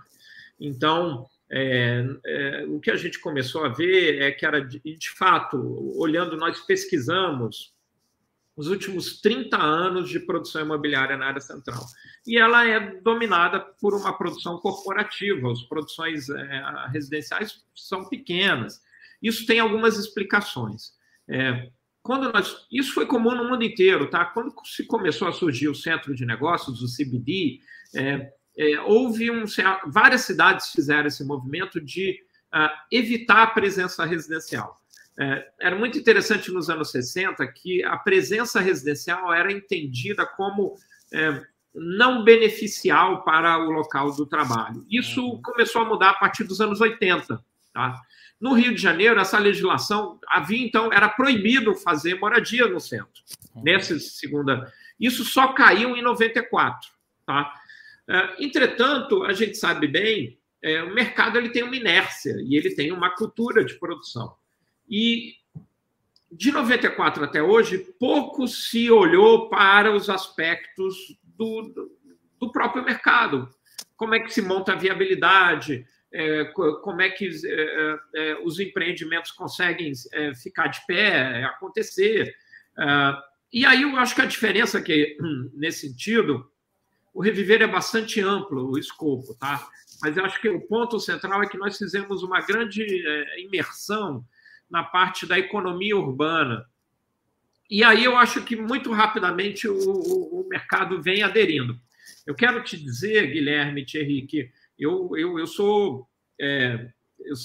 Então, 0.58 1.28
é, 1.52 2.06
é, 2.26 2.66
o 2.70 2.80
que 2.80 2.90
a 2.90 2.96
gente 2.96 3.20
começou 3.20 3.66
a 3.66 3.70
ver 3.70 4.22
é 4.22 4.32
que 4.32 4.46
era, 4.46 4.62
de, 4.62 4.80
de 4.80 5.10
fato, 5.12 5.58
olhando, 6.00 6.38
nós 6.38 6.62
pesquisamos 6.62 7.75
os 8.56 8.68
últimos 8.68 9.20
30 9.20 9.58
anos 9.58 10.10
de 10.10 10.20
produção 10.20 10.62
imobiliária 10.62 11.18
na 11.18 11.28
área 11.28 11.42
central. 11.42 11.84
E 12.26 12.38
ela 12.38 12.66
é 12.66 12.80
dominada 13.02 13.60
por 13.60 13.94
uma 13.94 14.18
produção 14.18 14.58
corporativa, 14.60 15.52
as 15.52 15.62
produções 15.64 16.30
é, 16.30 16.64
residenciais 16.92 17.64
são 17.76 18.08
pequenas. 18.08 18.82
Isso 19.22 19.46
tem 19.46 19.60
algumas 19.60 19.98
explicações. 19.98 20.94
É, 21.28 21.70
quando 22.02 22.32
nós, 22.32 22.66
isso 22.72 22.94
foi 22.94 23.06
comum 23.06 23.36
no 23.36 23.50
mundo 23.50 23.64
inteiro, 23.64 24.10
tá? 24.10 24.24
Quando 24.26 24.54
se 24.64 24.86
começou 24.86 25.28
a 25.28 25.34
surgir 25.34 25.68
o 25.68 25.76
centro 25.76 26.16
de 26.16 26.26
negócios, 26.26 26.82
o 26.82 26.96
CBD, 26.96 27.60
é, 27.96 28.32
é, 28.58 28.80
houve 28.82 29.32
um, 29.32 29.44
várias 29.88 30.22
cidades 30.22 30.72
fizeram 30.72 31.08
esse 31.08 31.26
movimento 31.26 31.82
de 31.82 32.20
uh, 32.54 32.70
evitar 32.92 33.44
a 33.44 33.48
presença 33.48 34.06
residencial. 34.06 34.80
É, 35.18 35.48
era 35.62 35.76
muito 35.76 35.98
interessante 35.98 36.52
nos 36.52 36.70
anos 36.70 36.92
60 36.92 37.46
que 37.48 37.84
a 37.84 37.98
presença 37.98 38.60
residencial 38.60 39.34
era 39.34 39.52
entendida 39.52 40.26
como 40.26 40.76
é, 41.14 41.42
não 41.74 42.24
beneficial 42.24 43.24
para 43.24 43.58
o 43.58 43.72
local 43.72 44.14
do 44.16 44.26
trabalho. 44.26 44.86
Isso 44.90 45.26
uhum. 45.26 45.42
começou 45.42 45.82
a 45.82 45.86
mudar 45.86 46.12
a 46.12 46.16
partir 46.16 46.44
dos 46.44 46.60
anos 46.60 46.82
80. 46.82 47.44
Tá? 47.74 48.02
No 48.40 48.54
Rio 48.54 48.74
de 48.74 48.82
Janeiro, 48.82 49.20
essa 49.20 49.40
legislação 49.40 50.20
havia, 50.28 50.66
então, 50.66 50.92
era 50.92 51.10
proibido 51.10 51.74
fazer 51.76 52.16
moradia 52.16 52.68
no 52.68 52.80
centro. 52.80 53.24
Uhum. 53.54 53.64
Nessa 53.64 53.98
segunda. 54.00 54.72
Isso 55.00 55.24
só 55.24 55.54
caiu 55.54 55.96
em 55.96 56.02
94. 56.02 56.90
Tá? 57.26 57.54
É, 58.08 58.44
entretanto, 58.44 59.24
a 59.24 59.34
gente 59.34 59.58
sabe 59.58 59.88
bem, 59.88 60.38
é, 60.62 60.84
o 60.84 60.94
mercado 60.94 61.38
ele 61.38 61.50
tem 61.50 61.64
uma 61.64 61.76
inércia 61.76 62.36
e 62.42 62.56
ele 62.56 62.74
tem 62.74 62.92
uma 62.92 63.10
cultura 63.16 63.64
de 63.64 63.76
produção. 63.76 64.36
E 64.90 65.34
de 66.32 66.52
94 66.52 67.24
até 67.24 67.42
hoje, 67.42 67.78
pouco 68.00 68.48
se 68.48 68.92
olhou 68.92 69.50
para 69.50 69.92
os 69.92 70.10
aspectos 70.10 71.18
do, 71.24 71.92
do, 72.40 72.52
próprio 72.52 72.84
mercado. 72.84 73.50
Como 73.96 74.14
é 74.16 74.20
que 74.20 74.34
se 74.34 74.42
monta 74.42 74.74
a 74.74 74.78
viabilidade, 74.78 75.86
é, 76.12 76.46
como 76.46 77.02
é 77.02 77.10
que 77.10 77.30
é, 77.46 78.00
é, 78.16 78.40
os 78.44 78.60
empreendimentos 78.60 79.32
conseguem 79.32 79.92
é, 80.14 80.34
ficar 80.36 80.68
de 80.68 80.86
pé, 80.86 81.44
acontecer. 81.46 82.36
É, 82.78 82.86
e 83.54 83.66
aí 83.66 83.84
eu 83.84 83.96
acho 83.96 84.16
que 84.16 84.22
a 84.22 84.26
diferença 84.26 84.82
que, 84.82 85.18
nesse 85.54 85.88
sentido, 85.88 86.50
o 87.14 87.22
Reviver 87.22 87.62
é 87.62 87.68
bastante 87.68 88.20
amplo 88.20 88.72
o 88.72 88.78
escopo, 88.78 89.34
tá? 89.36 89.66
Mas 90.02 90.18
eu 90.18 90.26
acho 90.26 90.42
que 90.42 90.50
o 90.50 90.60
ponto 90.68 91.00
central 91.00 91.42
é 91.42 91.48
que 91.48 91.58
nós 91.58 91.78
fizemos 91.78 92.24
uma 92.24 92.42
grande 92.42 92.84
é, 92.84 93.42
imersão 93.42 94.26
na 94.76 94.84
parte 94.84 95.26
da 95.26 95.40
economia 95.40 95.96
urbana. 95.96 96.66
E 97.70 97.82
aí 97.82 98.04
eu 98.04 98.18
acho 98.18 98.44
que 98.44 98.58
muito 98.58 98.92
rapidamente 98.92 99.70
o, 99.70 99.78
o 99.78 100.46
mercado 100.50 101.02
vem 101.02 101.24
aderindo. 101.24 101.80
Eu 102.28 102.36
quero 102.36 102.62
te 102.62 102.76
dizer, 102.76 103.32
Guilherme 103.32 103.86
Thierry, 103.86 104.28
que 104.28 104.52
eu, 104.78 105.16
eu, 105.16 105.40
eu 105.40 105.48
sou. 105.48 106.06
É, 106.40 106.92
eu, 107.22 107.36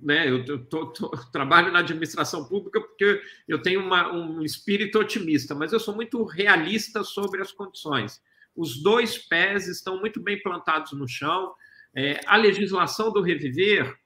né, 0.00 0.30
eu 0.30 0.64
tô, 0.66 0.86
tô, 0.92 1.08
trabalho 1.32 1.72
na 1.72 1.80
administração 1.80 2.44
pública 2.44 2.80
porque 2.80 3.20
eu 3.48 3.60
tenho 3.60 3.80
uma, 3.80 4.12
um 4.12 4.42
espírito 4.42 5.00
otimista, 5.00 5.52
mas 5.52 5.72
eu 5.72 5.80
sou 5.80 5.96
muito 5.96 6.22
realista 6.22 7.02
sobre 7.02 7.42
as 7.42 7.50
condições. 7.50 8.22
Os 8.54 8.80
dois 8.80 9.18
pés 9.18 9.66
estão 9.66 9.98
muito 9.98 10.20
bem 10.20 10.40
plantados 10.40 10.92
no 10.92 11.08
chão. 11.08 11.52
É, 11.92 12.20
a 12.24 12.36
legislação 12.36 13.12
do 13.12 13.20
Reviver 13.20 13.98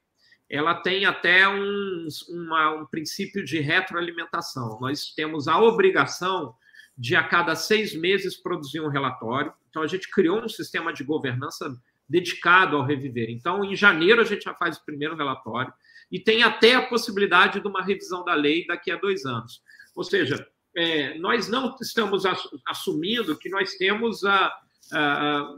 ela 0.50 0.74
tem 0.74 1.04
até 1.04 1.46
um, 1.46 2.08
uma, 2.30 2.70
um 2.76 2.86
princípio 2.86 3.44
de 3.44 3.60
retroalimentação. 3.60 4.78
Nós 4.80 5.12
temos 5.14 5.46
a 5.46 5.60
obrigação 5.60 6.54
de, 6.96 7.14
a 7.14 7.22
cada 7.22 7.54
seis 7.54 7.94
meses, 7.94 8.36
produzir 8.36 8.80
um 8.80 8.88
relatório. 8.88 9.52
Então, 9.68 9.82
a 9.82 9.86
gente 9.86 10.10
criou 10.10 10.42
um 10.42 10.48
sistema 10.48 10.92
de 10.92 11.04
governança 11.04 11.76
dedicado 12.08 12.76
ao 12.76 12.84
reviver. 12.84 13.28
Então, 13.28 13.62
em 13.62 13.76
janeiro, 13.76 14.22
a 14.22 14.24
gente 14.24 14.44
já 14.44 14.54
faz 14.54 14.78
o 14.78 14.84
primeiro 14.84 15.14
relatório 15.14 15.72
e 16.10 16.18
tem 16.18 16.42
até 16.42 16.74
a 16.74 16.86
possibilidade 16.86 17.60
de 17.60 17.68
uma 17.68 17.84
revisão 17.84 18.24
da 18.24 18.32
lei 18.32 18.66
daqui 18.66 18.90
a 18.90 18.96
dois 18.96 19.26
anos. 19.26 19.62
Ou 19.94 20.02
seja, 20.02 20.46
é, 20.74 21.18
nós 21.18 21.48
não 21.48 21.76
estamos 21.80 22.24
assumindo 22.66 23.36
que 23.36 23.50
nós 23.50 23.74
temos 23.74 24.24
a, 24.24 24.50
a, 24.92 25.54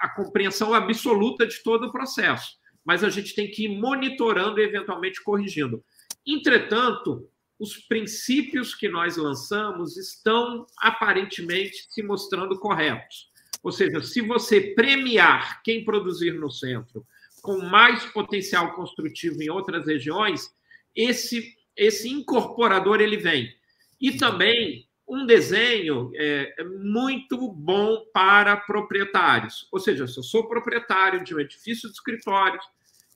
a 0.00 0.08
compreensão 0.16 0.74
absoluta 0.74 1.46
de 1.46 1.62
todo 1.62 1.86
o 1.86 1.92
processo 1.92 2.56
mas 2.84 3.02
a 3.02 3.08
gente 3.08 3.34
tem 3.34 3.50
que 3.50 3.64
ir 3.64 3.80
monitorando 3.80 4.60
e 4.60 4.64
eventualmente 4.64 5.22
corrigindo. 5.22 5.82
Entretanto, 6.26 7.28
os 7.58 7.76
princípios 7.76 8.74
que 8.74 8.88
nós 8.88 9.16
lançamos 9.16 9.96
estão 9.96 10.66
aparentemente 10.78 11.86
se 11.88 12.02
mostrando 12.02 12.58
corretos. 12.58 13.30
Ou 13.62 13.72
seja, 13.72 14.02
se 14.02 14.20
você 14.20 14.60
premiar 14.74 15.62
quem 15.62 15.84
produzir 15.84 16.32
no 16.32 16.50
centro 16.50 17.06
com 17.40 17.60
mais 17.60 18.04
potencial 18.06 18.74
construtivo 18.74 19.42
em 19.42 19.50
outras 19.50 19.86
regiões, 19.86 20.50
esse 20.94 21.54
esse 21.76 22.08
incorporador 22.08 23.00
ele 23.00 23.16
vem. 23.16 23.52
E 24.00 24.12
também 24.12 24.88
um 25.06 25.26
desenho 25.26 26.10
é, 26.14 26.54
é, 26.58 26.64
muito 26.64 27.52
bom 27.52 28.04
para 28.12 28.56
proprietários. 28.56 29.68
Ou 29.70 29.78
seja, 29.78 30.06
se 30.06 30.18
eu 30.18 30.22
sou 30.22 30.48
proprietário 30.48 31.22
de 31.22 31.34
um 31.34 31.40
edifício 31.40 31.88
de 31.88 31.94
escritórios 31.94 32.64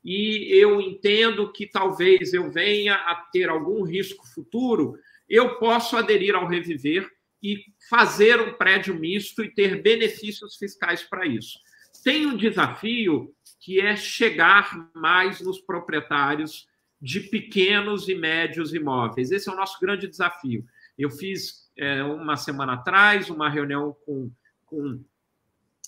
e 0.05 0.49
eu 0.53 0.81
entendo 0.81 1.51
que 1.53 1.67
talvez 1.67 2.33
eu 2.33 2.51
venha 2.51 2.95
a 2.95 3.15
ter 3.33 3.49
algum 3.49 3.83
risco 3.85 4.27
futuro, 4.29 4.97
eu 5.29 5.59
posso 5.59 5.97
aderir 5.97 6.35
ao 6.35 6.47
Reviver 6.47 7.09
e 7.43 7.57
fazer 7.89 8.41
um 8.41 8.53
prédio 8.55 8.95
misto 8.95 9.43
e 9.43 9.51
ter 9.53 9.83
benefícios 9.83 10.57
fiscais 10.57 11.03
para 11.03 11.27
isso. 11.27 11.59
Tem 12.05 12.27
um 12.27 12.37
desafio 12.37 13.33
que 13.61 13.81
é 13.81 13.97
chegar 13.97 14.91
mais 14.95 15.41
nos 15.41 15.61
proprietários 15.61 16.68
de 17.01 17.21
pequenos 17.21 18.09
e 18.09 18.15
médios 18.15 18.75
imóveis. 18.75 19.31
Esse 19.31 19.49
é 19.49 19.53
o 19.53 19.57
nosso 19.57 19.79
grande 19.81 20.09
desafio. 20.09 20.65
Eu 20.99 21.11
fiz 21.11 21.71
é, 21.77 22.03
uma 22.03 22.37
semana 22.37 22.75
atrás 22.75 23.31
uma 23.31 23.49
reunião 23.49 23.97
com, 24.05 24.31
com, 24.67 25.01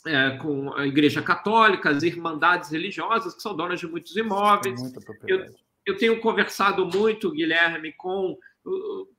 é, 0.06 0.30
com 0.38 0.72
a 0.74 0.86
Igreja 0.86 1.20
Católica, 1.20 1.90
as 1.90 2.02
Irmandades 2.02 2.70
Religiosas, 2.70 3.34
que 3.34 3.42
são 3.42 3.56
donas 3.56 3.80
de 3.80 3.88
muitos 3.88 4.16
imóveis. 4.16 4.80
Eu, 5.26 5.44
eu, 5.84 5.96
tenho 5.96 6.20
conversado 6.20 6.86
muito, 6.86 7.32
Guilherme, 7.32 7.92
com. 7.92 8.38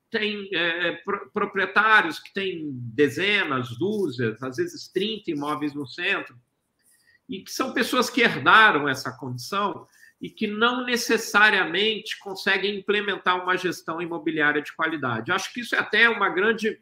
Tem 0.10 0.50
é, 0.54 1.02
proprietários 1.34 2.20
que 2.20 2.34
têm 2.34 2.70
dezenas, 2.74 3.78
dúzias, 3.78 4.42
às 4.44 4.58
vezes 4.58 4.90
30 4.90 5.32
imóveis 5.32 5.74
no 5.74 5.88
centro, 5.88 6.38
e 7.30 7.42
que 7.42 7.52
são 7.52 7.74
pessoas 7.74 8.10
que 8.10 8.22
herdaram 8.22 8.90
essa 8.90 9.10
condição 9.10 9.88
e 10.22 10.30
que 10.30 10.46
não 10.46 10.86
necessariamente 10.86 12.20
conseguem 12.20 12.78
implementar 12.78 13.42
uma 13.42 13.58
gestão 13.58 14.00
imobiliária 14.00 14.62
de 14.62 14.72
qualidade. 14.74 15.32
Acho 15.32 15.52
que 15.52 15.62
isso 15.62 15.76
é 15.76 15.80
até 15.80 16.08
uma 16.08 16.30
grande 16.30 16.80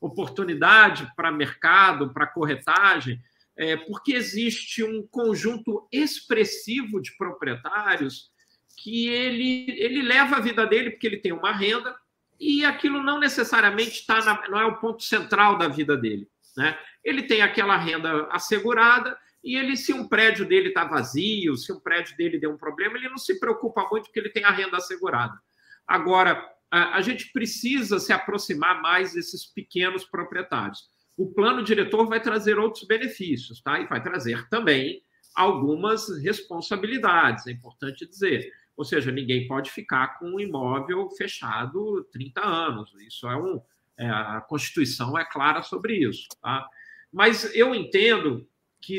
oportunidade 0.00 1.06
para 1.14 1.30
mercado, 1.30 2.12
para 2.14 2.26
corretagem, 2.26 3.20
é, 3.54 3.76
porque 3.76 4.14
existe 4.14 4.82
um 4.82 5.06
conjunto 5.06 5.86
expressivo 5.92 7.02
de 7.02 7.14
proprietários 7.18 8.30
que 8.82 9.08
ele, 9.08 9.66
ele 9.78 10.00
leva 10.00 10.36
a 10.36 10.40
vida 10.40 10.66
dele 10.66 10.90
porque 10.90 11.06
ele 11.06 11.18
tem 11.18 11.32
uma 11.32 11.52
renda 11.52 11.94
e 12.38 12.64
aquilo 12.64 13.02
não 13.02 13.20
necessariamente 13.20 14.00
está 14.00 14.40
não 14.48 14.58
é 14.58 14.64
o 14.64 14.78
ponto 14.78 15.02
central 15.02 15.58
da 15.58 15.68
vida 15.68 15.94
dele. 15.98 16.26
Né? 16.56 16.78
Ele 17.04 17.24
tem 17.24 17.42
aquela 17.42 17.76
renda 17.76 18.26
assegurada 18.30 19.18
e 19.42 19.56
ele, 19.56 19.76
se 19.76 19.92
um 19.92 20.06
prédio 20.06 20.46
dele 20.46 20.68
está 20.68 20.84
vazio, 20.84 21.56
se 21.56 21.72
um 21.72 21.80
prédio 21.80 22.16
dele 22.16 22.38
deu 22.38 22.52
um 22.52 22.58
problema, 22.58 22.96
ele 22.96 23.08
não 23.08 23.16
se 23.16 23.38
preocupa 23.40 23.88
muito 23.90 24.04
porque 24.04 24.20
ele 24.20 24.28
tem 24.28 24.44
a 24.44 24.50
renda 24.50 24.76
assegurada. 24.76 25.40
Agora, 25.86 26.46
a, 26.70 27.00
gente 27.00 27.32
precisa 27.32 27.98
se 27.98 28.12
aproximar 28.12 28.80
mais 28.80 29.14
desses 29.14 29.44
pequenos 29.44 30.04
proprietários. 30.04 30.88
O 31.16 31.32
plano 31.32 31.64
diretor 31.64 32.06
vai 32.06 32.20
trazer 32.20 32.58
outros 32.58 32.84
benefícios, 32.84 33.60
tá? 33.60 33.80
E 33.80 33.86
vai 33.86 34.02
trazer 34.02 34.48
também 34.48 35.02
algumas 35.34 36.08
responsabilidades, 36.22 37.46
é 37.46 37.50
importante 37.50 38.06
dizer. 38.06 38.52
Ou 38.76 38.84
seja, 38.84 39.10
ninguém 39.10 39.48
pode 39.48 39.70
ficar 39.70 40.18
com 40.18 40.26
um 40.26 40.40
imóvel 40.40 41.10
fechado 41.10 42.04
30 42.12 42.40
anos. 42.40 42.94
Isso 43.00 43.26
é 43.26 43.36
um. 43.36 43.60
É, 43.98 44.08
a 44.08 44.40
Constituição 44.40 45.18
é 45.18 45.24
clara 45.24 45.62
sobre 45.62 45.96
isso, 45.96 46.26
tá? 46.40 46.66
Mas 47.12 47.54
eu 47.54 47.74
entendo 47.74 48.48
que 48.80 48.96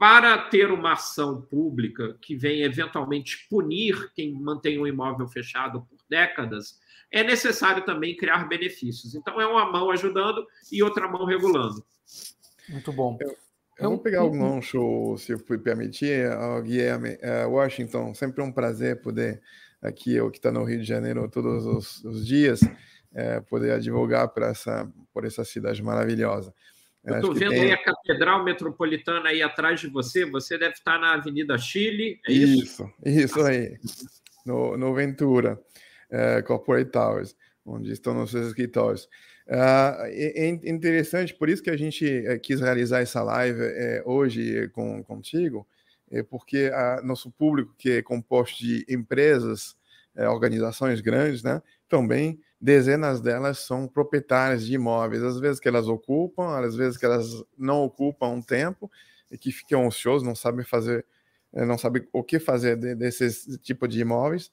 para 0.00 0.38
ter 0.48 0.72
uma 0.72 0.94
ação 0.94 1.42
pública 1.42 2.16
que 2.22 2.34
vem 2.34 2.62
eventualmente 2.62 3.46
punir 3.50 4.10
quem 4.14 4.32
mantém 4.32 4.80
um 4.80 4.86
imóvel 4.86 5.28
fechado 5.28 5.82
por 5.82 5.98
décadas, 6.08 6.80
é 7.12 7.22
necessário 7.22 7.84
também 7.84 8.16
criar 8.16 8.48
benefícios. 8.48 9.14
Então, 9.14 9.38
é 9.38 9.46
uma 9.46 9.70
mão 9.70 9.90
ajudando 9.90 10.46
e 10.72 10.82
outra 10.82 11.06
mão 11.06 11.26
regulando. 11.26 11.84
Muito 12.70 12.90
bom. 12.94 13.18
Eu, 13.20 13.36
eu 13.78 13.90
vou 13.90 13.98
pegar 13.98 14.24
um 14.24 14.30
gancho, 14.30 15.18
se 15.18 15.34
me 15.34 15.58
permitir, 15.58 16.30
Guilherme. 16.62 17.10
Uh, 17.16 17.50
Washington, 17.50 18.14
sempre 18.14 18.42
um 18.42 18.50
prazer 18.50 19.02
poder, 19.02 19.42
aqui, 19.82 20.14
eu 20.14 20.30
que 20.30 20.38
está 20.38 20.50
no 20.50 20.64
Rio 20.64 20.80
de 20.80 20.88
Janeiro 20.88 21.28
todos 21.28 21.66
os, 21.66 22.02
os 22.06 22.26
dias, 22.26 22.62
uh, 22.62 23.44
poder 23.50 23.72
advogar 23.72 24.28
por 24.30 24.44
essa, 24.44 24.90
por 25.12 25.26
essa 25.26 25.44
cidade 25.44 25.82
maravilhosa. 25.82 26.54
Eu 27.04 27.16
estou 27.16 27.34
vendo 27.34 27.50
tem... 27.50 27.62
aí 27.62 27.72
a 27.72 27.82
Catedral 27.82 28.44
Metropolitana 28.44 29.30
aí 29.30 29.42
atrás 29.42 29.80
de 29.80 29.88
você. 29.88 30.24
Você 30.26 30.58
deve 30.58 30.74
estar 30.74 30.98
na 30.98 31.14
Avenida 31.14 31.56
Chile. 31.56 32.20
É 32.26 32.32
isso, 32.32 32.90
isso, 33.04 33.20
isso 33.20 33.40
aí. 33.42 33.78
No, 34.44 34.76
no 34.76 34.94
Ventura 34.94 35.58
uh, 36.10 36.42
Corporate 36.46 36.90
Towers, 36.90 37.34
onde 37.64 37.92
estão 37.92 38.14
nossos 38.14 38.46
escritórios. 38.46 39.08
Uh, 39.50 40.06
é, 40.06 40.46
é, 40.46 40.48
interessante, 40.48 41.34
por 41.34 41.48
isso 41.48 41.62
que 41.62 41.70
a 41.70 41.76
gente 41.76 42.06
uh, 42.28 42.38
quis 42.38 42.60
realizar 42.60 43.00
essa 43.00 43.20
live 43.22 43.60
uh, 43.60 44.02
hoje 44.04 44.68
com, 44.68 45.02
contigo, 45.02 45.66
é 46.08 46.22
porque 46.22 46.70
nosso 47.04 47.30
público, 47.30 47.74
que 47.78 47.90
é 47.90 48.02
composto 48.02 48.58
de 48.58 48.84
empresas, 48.88 49.76
organizações 50.16 51.00
grandes, 51.00 51.44
né, 51.44 51.62
também 51.88 52.40
dezenas 52.60 53.20
delas 53.20 53.60
são 53.60 53.88
proprietárias 53.88 54.66
de 54.66 54.74
imóveis, 54.74 55.22
às 55.22 55.40
vezes 55.40 55.58
que 55.58 55.66
elas 55.66 55.88
ocupam, 55.88 56.58
às 56.58 56.76
vezes 56.76 56.98
que 56.98 57.06
elas 57.06 57.42
não 57.56 57.82
ocupam 57.84 58.28
um 58.28 58.42
tempo 58.42 58.90
e 59.30 59.38
que 59.38 59.50
ficam 59.50 59.86
ociosos, 59.86 60.26
não 60.26 60.34
sabem 60.34 60.64
fazer, 60.64 61.06
eh, 61.54 61.64
não 61.64 61.78
sabem 61.78 62.06
o 62.12 62.22
que 62.22 62.38
fazer 62.38 62.76
desses 62.96 63.46
tipo 63.62 63.88
de 63.88 64.00
imóveis. 64.00 64.52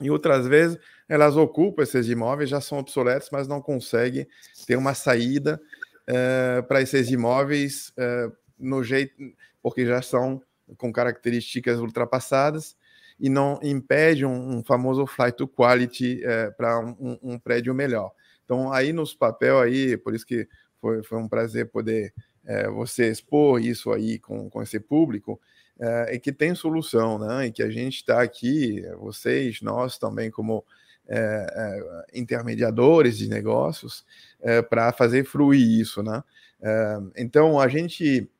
E 0.00 0.10
outras 0.10 0.46
vezes 0.46 0.78
elas 1.08 1.36
ocupam 1.36 1.82
esses 1.82 2.08
imóveis, 2.08 2.50
já 2.50 2.60
são 2.60 2.78
obsoletos, 2.78 3.28
mas 3.30 3.46
não 3.46 3.60
conseguem 3.60 4.26
ter 4.66 4.76
uma 4.76 4.94
saída 4.94 5.60
uh, 6.08 6.62
para 6.66 6.80
esses 6.80 7.10
imóveis 7.10 7.90
uh, 7.90 8.34
no 8.58 8.82
jeito, 8.82 9.14
porque 9.62 9.84
já 9.84 10.00
são 10.00 10.42
com 10.78 10.92
características 10.92 11.78
ultrapassadas 11.78 12.76
e 13.20 13.28
não 13.28 13.60
impede 13.62 14.24
um, 14.24 14.56
um 14.58 14.64
famoso 14.64 15.06
flight 15.06 15.36
to 15.36 15.46
quality 15.46 16.24
é, 16.24 16.50
para 16.50 16.80
um, 16.80 17.18
um, 17.22 17.38
prédio 17.38 17.74
melhor. 17.74 18.10
Então, 18.44 18.72
aí 18.72 18.92
nos 18.92 19.14
papel 19.14 19.60
aí, 19.60 19.96
por 19.96 20.14
isso 20.14 20.26
que 20.26 20.48
foi, 20.80 21.02
foi 21.02 21.18
um 21.18 21.28
prazer 21.28 21.70
poder 21.70 22.12
é, 22.44 22.68
você 22.68 23.10
expor 23.10 23.60
isso 23.60 23.92
aí 23.92 24.18
com, 24.18 24.48
com 24.48 24.62
esse 24.62 24.80
público, 24.80 25.40
é, 25.78 26.18
que 26.18 26.32
tem 26.32 26.54
solução, 26.54 27.18
né? 27.18 27.46
E 27.46 27.52
que 27.52 27.62
a 27.62 27.70
gente 27.70 27.96
está 27.96 28.22
aqui, 28.22 28.82
vocês, 28.98 29.60
nós 29.62 29.98
também 29.98 30.30
como 30.30 30.64
é, 31.08 31.46
é, 31.56 32.18
intermediadores 32.18 33.18
de 33.18 33.28
negócios, 33.28 34.04
é, 34.40 34.62
para 34.62 34.92
fazer 34.92 35.24
fruir 35.24 35.80
isso, 35.80 36.02
né? 36.02 36.22
então, 37.16 37.58
a 37.58 37.68
gente 37.68 38.30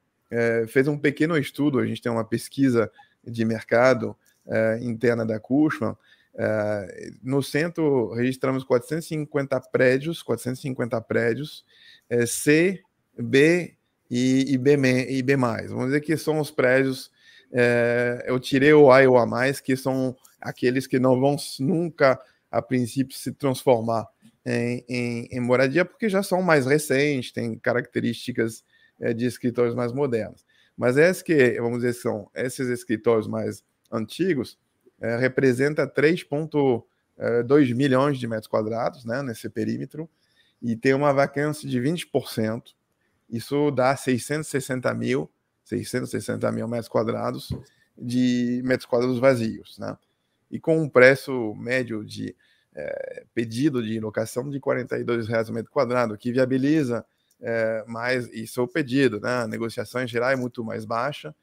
fez 0.68 0.86
um 0.86 0.98
pequeno 0.98 1.38
estudo, 1.38 1.78
a 1.78 1.86
gente 1.86 2.02
tem 2.02 2.12
uma 2.12 2.22
pesquisa 2.22 2.92
de 3.26 3.46
mercado 3.46 4.14
uh, 4.50 4.82
interna 4.82 5.24
da 5.24 5.38
Cushman, 5.38 5.92
uh, 5.92 5.96
no 7.22 7.42
centro 7.42 8.12
registramos 8.12 8.64
450 8.64 9.60
prédios, 9.72 10.22
450 10.22 11.00
prédios, 11.02 11.64
uh, 12.10 12.26
C, 12.26 12.82
B 13.16 13.74
e, 14.10 14.52
e, 14.52 14.58
B, 14.58 14.76
e 15.08 15.22
B+. 15.22 15.36
Vamos 15.36 15.86
dizer 15.86 16.00
que 16.00 16.16
são 16.16 16.40
os 16.40 16.50
prédios, 16.50 17.10
eu 18.26 18.38
tirei 18.40 18.72
o 18.72 18.90
A 18.90 19.02
e 19.02 19.06
o 19.06 19.16
A+, 19.16 19.52
que 19.62 19.76
são 19.76 20.16
aqueles 20.40 20.86
que 20.86 20.98
não 20.98 21.20
vão 21.20 21.36
nunca, 21.60 22.20
a 22.50 22.60
princípio, 22.60 23.16
se 23.16 23.32
transformar 23.32 24.08
em, 24.44 24.84
em, 24.88 25.28
em 25.30 25.40
moradia, 25.40 25.84
porque 25.84 26.08
já 26.08 26.22
são 26.22 26.42
mais 26.42 26.66
recentes, 26.66 27.30
têm 27.30 27.56
características 27.56 28.64
de 29.14 29.26
escritórios 29.26 29.76
mais 29.76 29.92
modernos. 29.92 30.44
Mas 30.76 30.96
esses 30.96 31.22
que, 31.22 31.60
vamos 31.60 31.78
dizer, 31.78 31.92
são 31.92 32.28
esses 32.34 32.68
escritórios 32.68 33.28
mais 33.28 33.62
antigos, 33.90 34.58
é, 35.00 35.16
representa 35.16 35.86
3,2 35.86 37.70
é, 37.70 37.74
milhões 37.74 38.18
de 38.18 38.26
metros 38.26 38.46
quadrados 38.46 39.04
né, 39.04 39.22
nesse 39.22 39.48
perímetro 39.48 40.08
e 40.62 40.76
tem 40.76 40.94
uma 40.94 41.12
vacância 41.12 41.68
de 41.68 41.80
20%. 41.80 42.74
Isso 43.28 43.70
dá 43.70 43.96
660 43.96 44.92
mil, 44.94 45.30
660 45.64 46.50
mil 46.52 46.68
metros 46.68 46.88
quadrados 46.88 47.50
de 47.96 48.60
metros 48.64 48.86
quadrados 48.86 49.18
vazios, 49.18 49.78
né? 49.78 49.96
E 50.50 50.58
com 50.58 50.78
um 50.82 50.88
preço 50.88 51.54
médio 51.54 52.04
de 52.04 52.34
é, 52.74 53.24
pedido 53.32 53.82
de 53.82 54.00
locação 54.00 54.50
de 54.50 54.58
42 54.58 55.28
reais 55.28 55.48
o 55.48 55.52
metro 55.52 55.70
quadrado, 55.70 56.16
que 56.18 56.32
viabiliza 56.32 57.04
é, 57.40 57.84
mais 57.86 58.28
isso 58.32 58.60
é 58.60 58.64
o 58.64 58.68
pedido, 58.68 59.20
né? 59.20 59.42
A 59.42 59.46
negociação 59.46 60.02
em 60.02 60.08
geral 60.08 60.30
é 60.30 60.36
muito 60.36 60.64
mais 60.64 60.84
baixa 60.84 61.34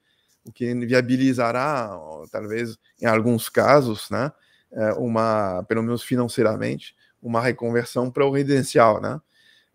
o 0.47 0.51
que 0.51 0.73
viabilizará, 0.85 1.89
talvez 2.31 2.77
em 3.01 3.05
alguns 3.05 3.49
casos, 3.49 4.09
né, 4.09 4.31
é, 4.71 4.93
uma, 4.93 5.63
pelo 5.67 5.83
menos 5.83 6.03
financeiramente, 6.03 6.95
uma 7.21 7.41
reconversão 7.41 8.09
para 8.11 8.25
o 8.25 8.31
residencial, 8.31 9.01
né? 9.01 9.19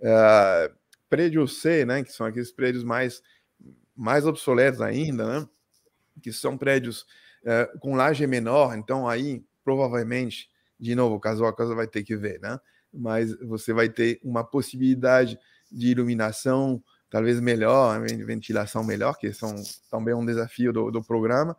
É, 0.01 0.73
prédio 1.09 1.47
C, 1.47 1.85
né, 1.85 2.03
que 2.03 2.13
são 2.13 2.27
aqueles 2.27 2.51
prédios 2.51 2.85
mais, 2.85 3.23
mais 3.95 4.27
obsoletos 4.27 4.81
ainda, 4.81 5.41
né? 5.41 5.49
Que 6.23 6.33
são 6.33 6.57
prédios 6.57 7.07
é, 7.45 7.71
com 7.81 7.95
laje 7.95 8.27
menor, 8.27 8.77
então 8.77 9.09
aí 9.09 9.45
provavelmente, 9.65 10.51
de 10.79 10.95
novo, 10.95 11.21
caso 11.21 11.45
a 11.45 11.55
casa 11.55 11.75
vai 11.75 11.87
ter 11.87 12.03
que 12.03 12.17
ver, 12.17 12.41
né? 12.41 12.59
Mas 12.93 13.37
você 13.41 13.73
vai 13.73 13.89
ter 13.89 14.21
uma 14.23 14.45
possibilidade 14.45 15.39
de 15.71 15.89
iluminação 15.89 16.83
talvez 17.13 17.39
melhor, 17.41 18.01
ventilação 18.01 18.83
melhor, 18.83 19.19
que 19.19 19.35
são 19.35 19.55
também 19.91 20.15
um 20.15 20.25
desafio 20.25 20.73
do, 20.73 20.91
do 20.91 21.05
programa. 21.05 21.55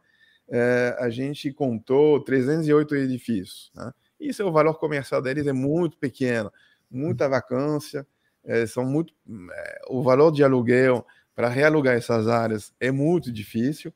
É, 0.50 0.98
a 1.00 1.12
gente 1.12 1.54
contou 1.54 2.20
308 2.20 2.96
edifícios. 2.96 3.72
Né? 3.76 3.94
Isso 4.20 4.42
é 4.42 4.46
o 4.46 4.52
valor 4.52 4.80
comercial 4.80 5.22
deles 5.22 5.46
é 5.46 5.54
muito 5.54 5.96
pequeno, 5.98 6.52
muita 6.90 7.30
vacância, 7.30 8.06
é, 8.44 8.66
são 8.66 8.84
muito 8.84 9.14
é, 9.54 9.82
o 9.90 10.02
valor 10.02 10.32
de 10.32 10.44
aluguel 10.44 11.06
para 11.36 11.50
realugar 11.50 11.96
essas 11.96 12.28
áreas 12.28 12.74
é 12.80 12.90
muito 12.90 13.32
difícil. 13.32 13.94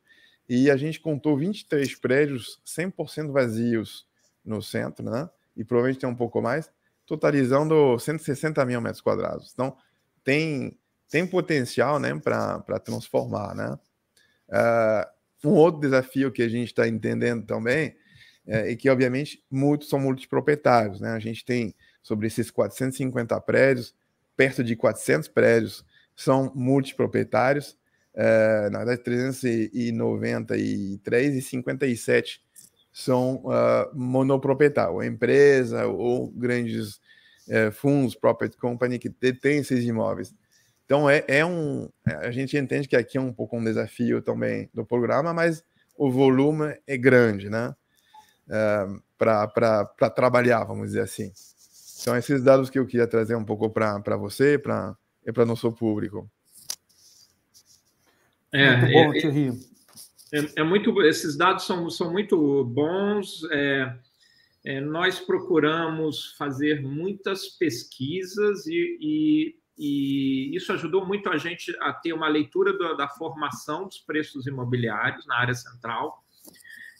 E 0.47 0.69
a 0.69 0.77
gente 0.77 0.99
contou 0.99 1.35
23 1.35 1.95
prédios 1.95 2.61
100% 2.67 3.31
vazios 3.31 4.07
no 4.45 4.61
centro, 4.61 5.09
né? 5.09 5.27
E 5.55 5.63
provavelmente 5.63 6.01
tem 6.01 6.09
um 6.09 6.15
pouco 6.15 6.39
mais, 6.39 6.71
totalizando 7.05 7.97
160 7.97 8.63
mil 8.63 8.79
metros 8.79 9.01
quadrados. 9.01 9.51
Então, 9.51 9.75
tem, 10.23 10.77
tem 11.09 11.25
potencial 11.25 11.99
né, 11.99 12.13
para 12.19 12.79
transformar. 12.79 13.55
Né? 13.55 13.79
Uh, 14.49 15.05
um 15.47 15.53
outro 15.53 15.79
desafio 15.81 16.31
que 16.31 16.41
a 16.41 16.49
gente 16.49 16.67
está 16.67 16.87
entendendo 16.87 17.45
também 17.45 17.95
é, 18.45 18.71
é, 18.71 18.75
que, 18.75 18.89
obviamente, 18.89 19.43
muitos 19.51 19.89
são 19.89 19.99
multiproprietários. 19.99 21.01
Né? 21.01 21.11
A 21.11 21.19
gente 21.19 21.45
tem, 21.45 21.75
sobre 22.01 22.25
esses 22.27 22.49
450 22.49 23.39
prédios, 23.41 23.93
perto 24.35 24.63
de 24.63 24.75
400 24.75 25.27
prédios 25.27 25.85
são 26.15 26.51
multiproprietários. 26.55 27.77
Uh, 28.13 28.69
na 28.71 28.79
verdade, 28.79 29.03
393 29.03 31.35
e 31.35 31.41
57 31.41 32.41
são 32.91 33.43
uh, 33.45 33.87
monoproprietários, 33.93 34.95
ou 34.95 35.03
empresa 35.03 35.85
ou 35.85 36.31
grandes 36.31 36.99
é, 37.47 37.71
fundos, 37.71 38.15
property 38.15 38.57
company, 38.57 38.99
que 38.99 39.07
detêm 39.07 39.59
esses 39.59 39.85
imóveis. 39.85 40.35
Então, 40.87 41.09
é, 41.09 41.21
é 41.27 41.45
um. 41.45 41.89
É, 42.07 42.27
a 42.27 42.31
gente 42.31 42.57
entende 42.57 42.87
que 42.87 42.95
aqui 42.95 43.17
é 43.17 43.21
um 43.21 43.33
pouco 43.33 43.57
um 43.57 43.63
desafio 43.63 44.21
também 44.21 44.69
do 44.73 44.85
programa, 44.85 45.33
mas 45.33 45.61
o 45.97 46.09
volume 46.09 46.79
é 46.87 46.97
grande, 46.97 47.49
né? 47.49 47.75
É, 48.49 48.87
para 49.17 50.09
trabalhar, 50.15 50.63
vamos 50.63 50.87
dizer 50.87 51.01
assim. 51.01 51.29
Então, 52.01 52.15
esses 52.15 52.41
dados 52.41 52.69
que 52.69 52.79
eu 52.79 52.85
queria 52.85 53.05
trazer 53.05 53.35
um 53.35 53.43
pouco 53.43 53.69
para 53.69 54.15
você 54.15 54.57
pra, 54.57 54.95
e 55.25 55.31
para 55.33 55.45
nosso 55.45 55.69
público. 55.73 56.31
É, 58.53 58.77
muito 58.77 58.93
bom, 58.93 59.13
é, 59.13 60.39
é, 60.39 60.51
é, 60.55 60.63
muito, 60.63 61.01
esses 61.03 61.35
dados 61.35 61.65
são, 61.65 61.89
são 61.89 62.13
muito 62.13 62.63
bons. 62.63 63.41
É, 63.51 63.93
é, 64.63 64.79
nós 64.79 65.19
procuramos 65.19 66.33
fazer 66.37 66.81
muitas 66.81 67.47
pesquisas 67.49 68.65
e, 68.67 68.97
e, 69.01 69.55
e, 69.77 70.55
isso 70.55 70.73
ajudou 70.73 71.05
muito 71.05 71.29
a 71.29 71.37
gente 71.37 71.75
a 71.81 71.93
ter 71.93 72.13
uma 72.13 72.27
leitura 72.27 72.77
da, 72.77 72.93
da 72.93 73.07
formação 73.07 73.85
dos 73.85 73.99
preços 73.99 74.47
imobiliários 74.47 75.25
na 75.27 75.37
área 75.37 75.53
central. 75.53 76.23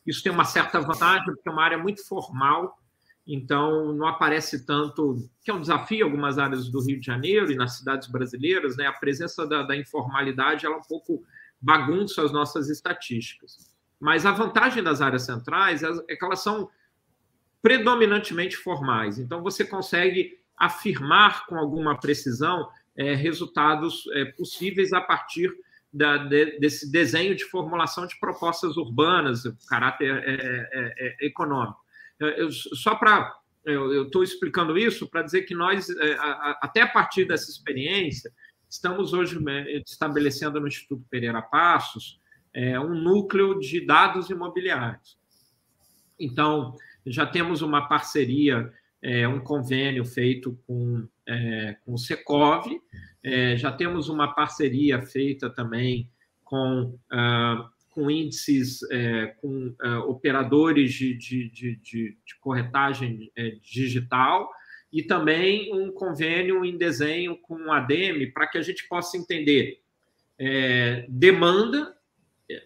Isso 0.06 0.24
tem 0.24 0.32
uma 0.32 0.46
certa 0.46 0.80
vantagem, 0.80 1.26
porque 1.26 1.50
é 1.50 1.52
uma 1.52 1.64
área 1.64 1.78
muito 1.78 2.08
formal, 2.08 2.78
então 3.26 3.94
não 3.94 4.08
aparece 4.08 4.66
tanto, 4.66 5.18
que 5.44 5.52
é 5.52 5.54
um 5.54 5.60
desafio 5.60 6.00
em 6.00 6.04
algumas 6.04 6.38
áreas 6.38 6.70
do 6.70 6.82
Rio 6.82 7.00
de 7.00 7.06
Janeiro 7.06 7.52
e 7.52 7.56
nas 7.56 7.78
cidades 7.78 8.08
brasileiras, 8.08 8.78
né? 8.78 8.86
A 8.86 8.94
presença 8.94 9.46
da, 9.46 9.64
da 9.64 9.76
informalidade 9.76 10.66
ela 10.66 10.78
um 10.78 10.84
pouco 10.88 11.24
bagunça 11.60 12.24
as 12.24 12.32
nossas 12.32 12.70
estatísticas. 12.70 13.76
Mas 14.00 14.26
a 14.26 14.32
vantagem 14.32 14.84
das 14.84 15.02
áreas 15.02 15.24
centrais 15.24 15.84
é, 15.84 15.90
é 16.08 16.16
que 16.16 16.24
elas 16.24 16.40
são 16.40 16.70
predominantemente 17.62 18.56
formais. 18.56 19.20
Então, 19.20 19.42
você 19.42 19.66
consegue 19.66 20.40
afirmar 20.58 21.46
com 21.46 21.58
alguma 21.58 21.98
precisão 21.98 22.70
é, 22.98 23.14
resultados 23.14 24.04
é, 24.14 24.26
possíveis 24.26 24.92
a 24.92 25.00
partir 25.00 25.54
da, 25.94 26.18
de, 26.18 26.60
desse 26.60 26.92
desenho 26.92 27.36
de 27.36 27.46
formulação 27.46 28.08
de 28.08 28.20
propostas 28.20 28.76
urbanas, 28.76 29.44
caráter 29.70 30.24
é, 30.26 30.70
é, 30.72 31.18
é 31.24 31.26
econômico. 31.28 31.80
Eu, 32.20 32.52
só 32.52 32.96
para. 32.96 33.36
Eu 33.64 34.06
estou 34.06 34.24
explicando 34.24 34.78
isso 34.78 35.08
para 35.08 35.22
dizer 35.22 35.42
que 35.42 35.54
nós, 35.54 35.90
é, 35.90 36.14
a, 36.14 36.58
até 36.62 36.82
a 36.82 36.88
partir 36.88 37.26
dessa 37.26 37.52
experiência, 37.52 38.32
estamos 38.70 39.12
hoje 39.14 39.38
estabelecendo 39.86 40.60
no 40.60 40.68
Instituto 40.68 41.06
Pereira 41.10 41.42
Passos 41.42 42.20
um 42.82 42.96
núcleo 42.96 43.60
de 43.60 43.86
dados 43.86 44.32
imobiliários. 44.32 45.18
Então, 46.20 46.76
já 47.06 47.26
temos 47.26 47.62
uma 47.62 47.88
parceria, 47.88 48.74
é, 49.02 49.28
um 49.28 49.40
convênio 49.40 50.06
feito 50.06 50.58
com, 50.66 51.08
é, 51.28 51.78
com 51.86 51.94
o 51.94 51.98
Secov, 51.98 52.66
é, 53.24 53.56
já 53.58 53.72
temos 53.72 54.10
uma 54.10 54.34
parceria 54.34 55.02
feita 55.02 55.50
também 55.50 56.10
com, 56.44 56.98
ah, 57.12 57.70
com 57.90 58.10
índices, 58.10 58.80
é, 58.90 59.28
com 59.42 59.76
ah, 59.82 60.00
operadores 60.06 60.94
de, 60.94 61.14
de, 61.18 61.50
de, 61.50 61.76
de 61.82 62.40
corretagem 62.40 63.32
é, 63.36 63.58
digital, 63.62 64.50
e 64.92 65.04
também 65.04 65.74
um 65.76 65.92
convênio 65.92 66.64
em 66.64 66.78
desenho 66.78 67.36
com 67.38 67.56
o 67.56 67.72
ADEME 67.72 68.32
para 68.32 68.48
que 68.48 68.58
a 68.58 68.62
gente 68.62 68.88
possa 68.88 69.18
entender 69.18 69.82
é, 70.40 71.06
demanda 71.10 71.94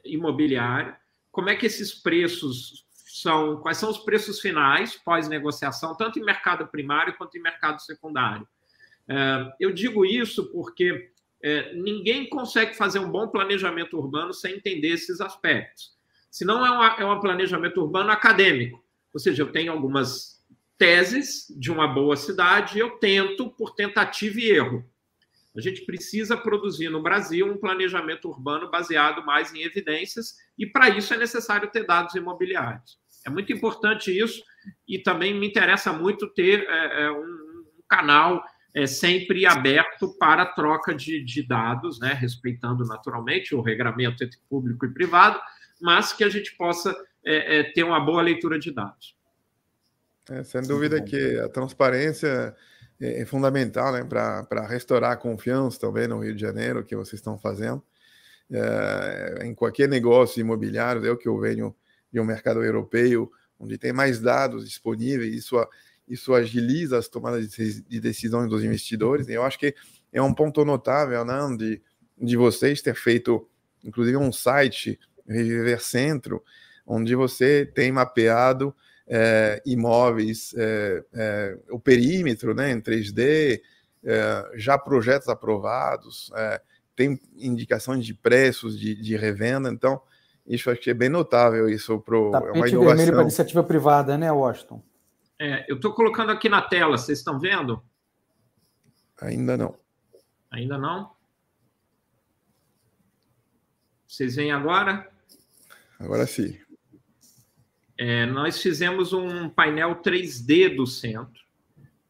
imobiliária, 0.06 0.96
como 1.32 1.50
é 1.50 1.56
que 1.56 1.66
esses 1.66 1.92
preços 1.94 2.86
são 3.20 3.58
quais 3.58 3.78
são 3.78 3.90
os 3.90 3.98
preços 3.98 4.40
finais 4.40 4.96
pós-negociação, 4.96 5.96
tanto 5.96 6.20
em 6.20 6.24
mercado 6.24 6.68
primário 6.68 7.16
quanto 7.18 7.38
em 7.38 7.42
mercado 7.42 7.82
secundário. 7.82 8.48
É, 9.08 9.54
eu 9.60 9.74
digo 9.74 10.06
isso 10.06 10.52
porque 10.52 11.12
é, 11.44 11.74
ninguém 11.74 12.30
consegue 12.30 12.76
fazer 12.76 13.00
um 13.00 13.12
bom 13.12 13.28
planejamento 13.28 13.98
urbano 13.98 14.34
sem 14.34 14.56
entender 14.56 14.90
esses 14.90 15.20
aspectos. 15.20 15.92
Se 16.30 16.46
não 16.46 16.66
é, 16.66 17.02
é 17.02 17.06
um 17.06 17.20
planejamento 17.20 17.82
urbano 17.82 18.12
acadêmico, 18.12 18.82
ou 19.14 19.20
seja, 19.20 19.44
eu 19.44 19.52
tenho 19.52 19.72
algumas 19.72 20.42
teses 20.78 21.46
de 21.50 21.70
uma 21.70 21.88
boa 21.88 22.16
cidade 22.16 22.78
e 22.78 22.80
eu 22.80 22.92
tento 22.92 23.50
por 23.50 23.76
tentativa 23.76 24.40
e 24.40 24.50
erro. 24.50 24.86
A 25.56 25.62
gente 25.62 25.86
precisa 25.86 26.38
produzir 26.38 26.90
no 26.90 27.02
Brasil 27.02 27.46
um 27.46 27.58
planejamento 27.58 28.30
urbano 28.30 28.72
baseado 28.72 29.26
mais 29.26 29.54
em 29.54 29.64
evidências, 29.64 30.38
e 30.58 30.66
para 30.66 30.90
isso 30.90 31.14
é 31.14 31.18
necessário 31.18 31.70
ter 31.70 31.86
dados 31.86 32.16
imobiliários. 32.16 33.00
É 33.26 33.30
muito 33.30 33.52
importante 33.52 34.18
isso, 34.18 34.42
e 34.88 35.00
também 35.00 35.38
me 35.38 35.48
interessa 35.48 35.92
muito 35.92 36.28
ter 36.34 36.66
é, 36.68 37.04
é, 37.04 37.12
um, 37.12 37.66
canal 37.90 38.42
é, 38.74 38.88
sempre 38.88 39.46
aberto 39.46 40.18
para 40.18 40.46
troca 40.46 40.96
de, 40.96 41.22
de 41.24 41.46
dados, 41.46 42.00
né, 42.00 42.14
respeitando 42.14 42.86
naturalmente 42.86 43.54
o 43.54 43.62
regramento 43.62 44.24
entre 44.24 44.40
público 44.50 44.86
e 44.86 44.94
privado, 44.94 45.38
mas 45.82 46.14
que 46.14 46.24
a 46.24 46.30
gente 46.30 46.56
possa 46.56 46.96
é, 47.26 47.60
é, 47.60 47.64
ter 47.74 47.84
uma 47.84 48.00
boa 48.00 48.22
leitura 48.22 48.58
de 48.58 48.72
dados. 48.72 49.16
É, 50.30 50.44
sem 50.44 50.62
dúvida 50.62 51.02
que 51.04 51.38
a 51.40 51.50
transparência 51.50 52.56
é, 53.02 53.22
é 53.22 53.26
fundamental 53.26 53.92
né, 53.92 54.04
para 54.04 54.68
restaurar 54.68 55.12
a 55.12 55.18
confiança 55.18 55.80
também 55.80 56.08
no 56.08 56.20
Rio 56.20 56.36
de 56.36 56.40
Janeiro 56.40 56.86
que 56.86 56.96
vocês 56.96 57.20
estão 57.20 57.38
fazendo. 57.38 57.84
É, 58.50 59.40
em 59.44 59.56
qualquer 59.56 59.90
negócio 59.90 60.40
imobiliário, 60.40 61.12
o 61.12 61.18
que 61.18 61.28
eu 61.28 61.40
venho 61.40 61.76
de 62.12 62.20
um 62.20 62.26
mercado 62.26 62.64
europeu, 62.64 63.32
onde 63.58 63.78
tem 63.78 63.94
mais 63.94 64.20
dados 64.20 64.66
disponíveis, 64.66 65.34
isso, 65.34 65.56
isso 66.08 66.34
agiliza 66.34 66.98
as 66.98 67.08
tomadas 67.08 67.50
de 67.50 68.00
decisões 68.00 68.50
dos 68.50 68.64
investidores. 68.64 69.28
Eu 69.30 69.44
acho 69.44 69.58
que 69.58 69.74
é 70.12 70.22
um 70.22 70.34
ponto 70.34 70.64
notável 70.66 71.24
né, 71.24 71.40
de, 71.58 71.82
de 72.22 72.36
vocês 72.36 72.82
ter 72.82 72.96
feito, 72.96 73.48
inclusive, 73.84 74.18
um 74.18 74.32
site, 74.32 75.00
Reviver 75.26 75.82
Centro, 75.82 76.44
onde 76.86 77.16
você 77.16 77.66
tem 77.66 77.92
mapeado 77.92 78.76
é, 79.14 79.62
imóveis, 79.66 80.54
é, 80.58 81.04
é, 81.14 81.58
o 81.70 81.78
perímetro 81.78 82.54
né, 82.54 82.72
em 82.72 82.80
3D, 82.80 83.62
é, 84.06 84.52
já 84.56 84.78
projetos 84.78 85.28
aprovados, 85.28 86.32
é, 86.34 86.62
tem 86.96 87.20
indicações 87.36 88.06
de 88.06 88.14
preços 88.14 88.80
de, 88.80 88.96
de 88.96 89.18
revenda, 89.18 89.70
então 89.70 90.02
isso 90.48 90.72
acho 90.72 90.80
que 90.80 90.90
é 90.90 90.94
bem 90.94 91.10
notável 91.10 91.68
isso 91.68 92.00
pro 92.00 92.32
Tapete 92.32 92.48
é 92.48 92.52
uma 92.54 92.70
inovação. 92.70 92.96
vermelho 92.96 93.12
para 93.12 93.22
iniciativa 93.24 93.64
privada, 93.64 94.18
né, 94.18 94.32
Washington? 94.32 94.82
É, 95.38 95.66
eu 95.68 95.76
estou 95.76 95.94
colocando 95.94 96.32
aqui 96.32 96.48
na 96.48 96.62
tela, 96.62 96.98
vocês 96.98 97.18
estão 97.18 97.38
vendo? 97.38 97.84
Ainda 99.22 99.58
não. 99.58 99.76
Ainda 100.50 100.78
não? 100.78 101.12
Vocês 104.08 104.36
veem 104.36 104.52
agora? 104.52 105.10
Agora 106.00 106.26
sim. 106.26 106.61
É, 108.04 108.26
nós 108.26 108.60
fizemos 108.60 109.14
um 109.14 109.48
painel 109.48 110.02
3D 110.02 110.76
do 110.76 110.88
centro, 110.88 111.40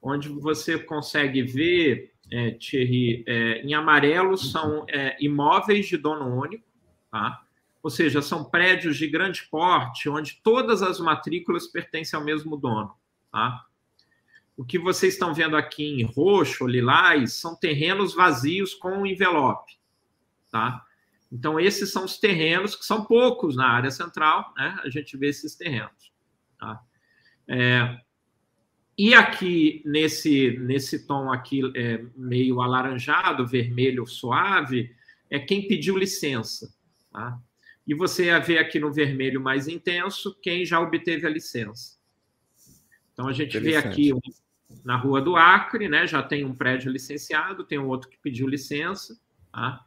onde 0.01 0.29
você 0.29 0.79
consegue 0.79 1.43
ver, 1.43 2.13
é, 2.31 2.51
Thierry, 2.51 3.25
é, 3.27 3.61
em 3.61 3.73
amarelo 3.73 4.37
são 4.37 4.85
é, 4.87 5.17
imóveis 5.19 5.89
de 5.89 5.97
dono 5.97 6.33
único, 6.33 6.63
tá? 7.11 7.43
ou 7.83 7.89
seja, 7.89 8.21
são 8.21 8.41
prédios 8.41 8.95
de 8.95 9.05
grande 9.05 9.43
porte, 9.51 10.07
onde 10.07 10.39
todas 10.41 10.81
as 10.81 10.97
matrículas 11.01 11.67
pertencem 11.67 12.17
ao 12.17 12.23
mesmo 12.23 12.55
dono. 12.55 12.95
Tá? 13.29 13.65
O 14.55 14.63
que 14.63 14.79
vocês 14.79 15.15
estão 15.15 15.33
vendo 15.33 15.57
aqui 15.57 15.83
em 15.83 16.05
roxo, 16.05 16.65
lilás, 16.65 17.33
são 17.33 17.53
terrenos 17.53 18.15
vazios 18.15 18.73
com 18.73 19.05
envelope. 19.05 19.73
Tá? 20.49 20.85
Então, 21.31 21.59
esses 21.59 21.91
são 21.91 22.03
os 22.03 22.17
terrenos, 22.17 22.75
que 22.75 22.85
são 22.85 23.05
poucos 23.05 23.55
na 23.55 23.67
área 23.67 23.89
central, 23.89 24.53
né? 24.57 24.77
a 24.83 24.89
gente 24.89 25.15
vê 25.15 25.29
esses 25.29 25.55
terrenos. 25.55 26.11
Tá? 26.59 26.81
É, 27.47 27.97
e 28.97 29.13
aqui, 29.13 29.81
nesse, 29.85 30.57
nesse 30.59 31.07
tom 31.07 31.31
aqui 31.31 31.61
é, 31.75 32.03
meio 32.15 32.61
alaranjado, 32.61 33.47
vermelho 33.47 34.05
suave, 34.05 34.93
é 35.29 35.39
quem 35.39 35.67
pediu 35.67 35.97
licença. 35.97 36.73
Tá? 37.11 37.39
E 37.87 37.95
você 37.95 38.37
vê 38.41 38.57
aqui 38.57 38.79
no 38.79 38.91
vermelho 38.91 39.41
mais 39.41 39.67
intenso 39.67 40.37
quem 40.41 40.65
já 40.65 40.79
obteve 40.79 41.25
a 41.25 41.29
licença. 41.29 41.97
Então 43.13 43.27
a 43.27 43.33
gente 43.33 43.57
vê 43.59 43.75
aqui 43.75 44.11
na 44.83 44.95
Rua 44.95 45.21
do 45.21 45.35
Acre, 45.35 45.89
né? 45.89 46.07
Já 46.07 46.23
tem 46.23 46.45
um 46.45 46.55
prédio 46.55 46.91
licenciado, 46.91 47.63
tem 47.65 47.79
um 47.79 47.87
outro 47.87 48.09
que 48.09 48.17
pediu 48.17 48.47
licença. 48.47 49.19
Tá? 49.51 49.83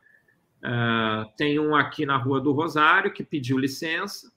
Uh, 0.65 1.31
tem 1.37 1.59
um 1.59 1.77
aqui 1.77 2.07
na 2.07 2.17
Rua 2.17 2.41
do 2.41 2.53
Rosário 2.53 3.13
que 3.13 3.23
pediu 3.23 3.59
licença, 3.59 4.33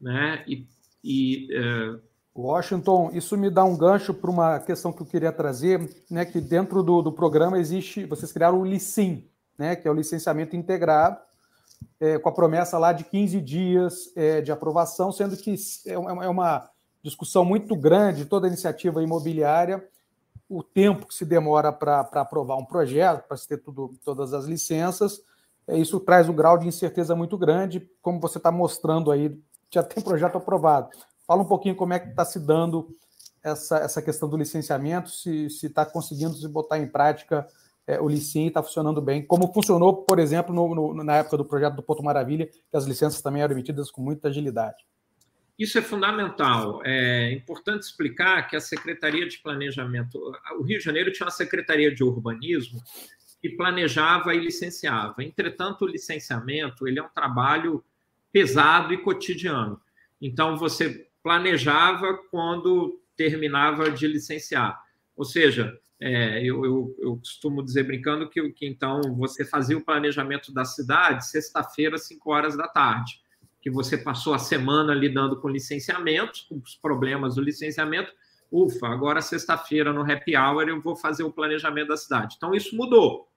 né? 0.00 0.44
E, 0.46 0.66
e 1.04 1.48
uh... 1.56 2.00
Washington, 2.34 3.10
isso 3.12 3.36
me 3.36 3.50
dá 3.50 3.64
um 3.64 3.76
gancho 3.76 4.12
para 4.12 4.30
uma 4.30 4.58
questão 4.60 4.92
que 4.92 5.02
eu 5.02 5.06
queria 5.06 5.32
trazer, 5.32 6.04
né? 6.10 6.24
Que 6.24 6.40
dentro 6.40 6.82
do, 6.82 7.00
do 7.00 7.12
programa 7.12 7.58
existe, 7.58 8.04
vocês 8.04 8.32
criaram 8.32 8.60
o 8.60 8.64
LICIM, 8.64 9.24
né? 9.56 9.76
Que 9.76 9.86
é 9.86 9.90
o 9.90 9.94
licenciamento 9.94 10.56
integrado 10.56 11.18
é, 12.00 12.18
com 12.18 12.28
a 12.28 12.32
promessa 12.32 12.78
lá 12.78 12.92
de 12.92 13.04
15 13.04 13.40
dias 13.40 14.12
é, 14.16 14.40
de 14.40 14.52
aprovação, 14.52 15.12
sendo 15.12 15.36
que 15.36 15.54
é 15.86 15.98
uma 15.98 16.56
é 16.56 16.68
discussão 17.02 17.44
muito 17.44 17.76
grande, 17.76 18.24
toda 18.24 18.46
a 18.46 18.48
iniciativa 18.48 19.02
imobiliária, 19.02 19.84
o 20.48 20.62
tempo 20.62 21.06
que 21.06 21.14
se 21.14 21.24
demora 21.24 21.72
para 21.72 22.00
aprovar 22.00 22.56
um 22.56 22.64
projeto, 22.64 23.26
para 23.26 23.36
se 23.36 23.46
ter 23.46 23.58
tudo, 23.58 23.94
todas 24.04 24.32
as 24.32 24.46
licenças, 24.46 25.20
é, 25.66 25.76
isso 25.76 26.00
traz 26.00 26.28
um 26.28 26.34
grau 26.34 26.56
de 26.56 26.66
incerteza 26.66 27.14
muito 27.14 27.36
grande, 27.36 27.88
como 28.00 28.20
você 28.20 28.38
está 28.38 28.50
mostrando 28.50 29.10
aí, 29.10 29.38
já 29.70 29.82
tem 29.82 30.02
projeto 30.02 30.36
aprovado. 30.36 30.88
Fala 31.26 31.42
um 31.42 31.46
pouquinho 31.46 31.76
como 31.76 31.92
é 31.92 31.98
que 31.98 32.08
está 32.08 32.24
se 32.24 32.40
dando 32.40 32.88
essa, 33.42 33.78
essa 33.78 34.00
questão 34.00 34.28
do 34.28 34.36
licenciamento, 34.36 35.10
se 35.10 35.46
está 35.46 35.84
conseguindo 35.84 36.34
se 36.34 36.48
botar 36.48 36.78
em 36.78 36.86
prática 36.86 37.46
é, 37.88 37.98
o 37.98 38.06
Licim 38.06 38.46
está 38.46 38.62
funcionando 38.62 39.00
bem, 39.00 39.24
como 39.24 39.50
funcionou, 39.50 40.04
por 40.04 40.18
exemplo, 40.18 40.54
no, 40.54 40.74
no, 40.74 41.02
na 41.02 41.16
época 41.16 41.38
do 41.38 41.44
projeto 41.44 41.74
do 41.74 41.82
Porto 41.82 42.04
Maravilha, 42.04 42.46
que 42.46 42.76
as 42.76 42.84
licenças 42.84 43.22
também 43.22 43.40
eram 43.40 43.54
emitidas 43.54 43.90
com 43.90 44.02
muita 44.02 44.28
agilidade. 44.28 44.76
Isso 45.58 45.76
é 45.76 45.82
fundamental. 45.82 46.80
É 46.84 47.32
importante 47.32 47.82
explicar 47.82 48.46
que 48.48 48.54
a 48.54 48.60
Secretaria 48.60 49.26
de 49.26 49.38
Planejamento, 49.38 50.18
o 50.58 50.62
Rio 50.62 50.78
de 50.78 50.84
Janeiro 50.84 51.10
tinha 51.10 51.26
uma 51.26 51.32
Secretaria 51.32 51.92
de 51.92 52.04
Urbanismo 52.04 52.80
que 53.40 53.50
planejava 53.50 54.34
e 54.34 54.38
licenciava. 54.38 55.22
Entretanto, 55.22 55.84
o 55.84 55.88
licenciamento 55.88 56.86
ele 56.86 56.98
é 56.98 57.02
um 57.02 57.08
trabalho 57.08 57.84
pesado 58.30 58.92
e 58.94 58.98
cotidiano. 58.98 59.80
Então, 60.20 60.56
você 60.56 61.08
planejava 61.22 62.16
quando 62.30 63.00
terminava 63.16 63.90
de 63.90 64.06
licenciar. 64.06 64.80
Ou 65.16 65.24
seja, 65.24 65.76
é, 66.00 66.40
eu, 66.44 66.64
eu, 66.64 66.96
eu, 67.00 67.16
costumo 67.16 67.64
dizer 67.64 67.82
brincando 67.82 68.28
que, 68.30 68.50
que 68.50 68.66
então 68.66 69.00
você 69.16 69.44
fazia 69.44 69.76
o 69.76 69.84
planejamento 69.84 70.52
da 70.52 70.64
cidade 70.64 71.26
sexta-feira, 71.26 71.98
5 71.98 72.30
horas 72.30 72.56
da 72.56 72.68
tarde, 72.68 73.20
que 73.60 73.70
você 73.70 73.98
passou 73.98 74.34
a 74.34 74.38
semana 74.38 74.94
lidando 74.94 75.40
com 75.40 75.48
licenciamentos, 75.48 76.42
com 76.42 76.56
os 76.56 76.74
problemas 76.74 77.34
do 77.34 77.42
licenciamento. 77.42 78.12
Ufa, 78.50 78.88
agora 78.88 79.20
sexta-feira 79.20 79.92
no 79.92 80.00
happy 80.00 80.36
hour 80.36 80.68
eu 80.68 80.80
vou 80.80 80.96
fazer 80.96 81.22
o 81.22 81.32
planejamento 81.32 81.88
da 81.88 81.96
cidade. 81.96 82.34
Então 82.36 82.54
isso 82.54 82.76
mudou. 82.76 83.28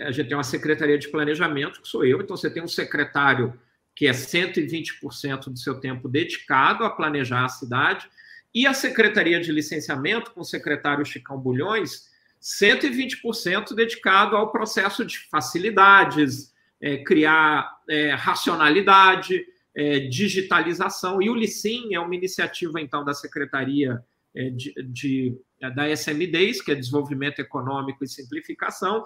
A 0.00 0.10
gente 0.10 0.28
tem 0.28 0.36
uma 0.36 0.44
secretaria 0.44 0.98
de 0.98 1.08
planejamento, 1.08 1.80
que 1.80 1.88
sou 1.88 2.04
eu, 2.04 2.20
então 2.20 2.36
você 2.36 2.50
tem 2.50 2.62
um 2.62 2.68
secretário 2.68 3.58
que 3.94 4.06
é 4.06 4.12
120% 4.12 5.48
do 5.48 5.58
seu 5.58 5.80
tempo 5.80 6.08
dedicado 6.08 6.84
a 6.84 6.90
planejar 6.90 7.44
a 7.44 7.48
cidade 7.48 8.08
e 8.54 8.66
a 8.66 8.74
Secretaria 8.74 9.40
de 9.40 9.50
Licenciamento, 9.50 10.32
com 10.32 10.40
o 10.40 10.44
secretário 10.44 11.04
Chicão 11.04 11.38
Bulhões, 11.38 12.10
120% 12.42 13.74
dedicado 13.74 14.36
ao 14.36 14.52
processo 14.52 15.04
de 15.04 15.18
facilidades, 15.30 16.54
é, 16.80 16.98
criar 16.98 17.78
é, 17.88 18.10
racionalidade, 18.14 19.44
é, 19.74 20.00
digitalização. 20.00 21.20
E 21.20 21.30
o 21.30 21.34
LICIM 21.34 21.94
é 21.94 22.00
uma 22.00 22.14
iniciativa, 22.14 22.80
então, 22.80 23.04
da 23.04 23.14
Secretaria 23.14 24.02
é, 24.34 24.50
de, 24.50 24.74
de, 24.84 25.38
é, 25.60 25.70
da 25.70 25.88
SMDs, 25.88 26.60
que 26.60 26.72
é 26.72 26.74
Desenvolvimento 26.74 27.40
Econômico 27.40 28.04
e 28.04 28.08
Simplificação, 28.08 29.04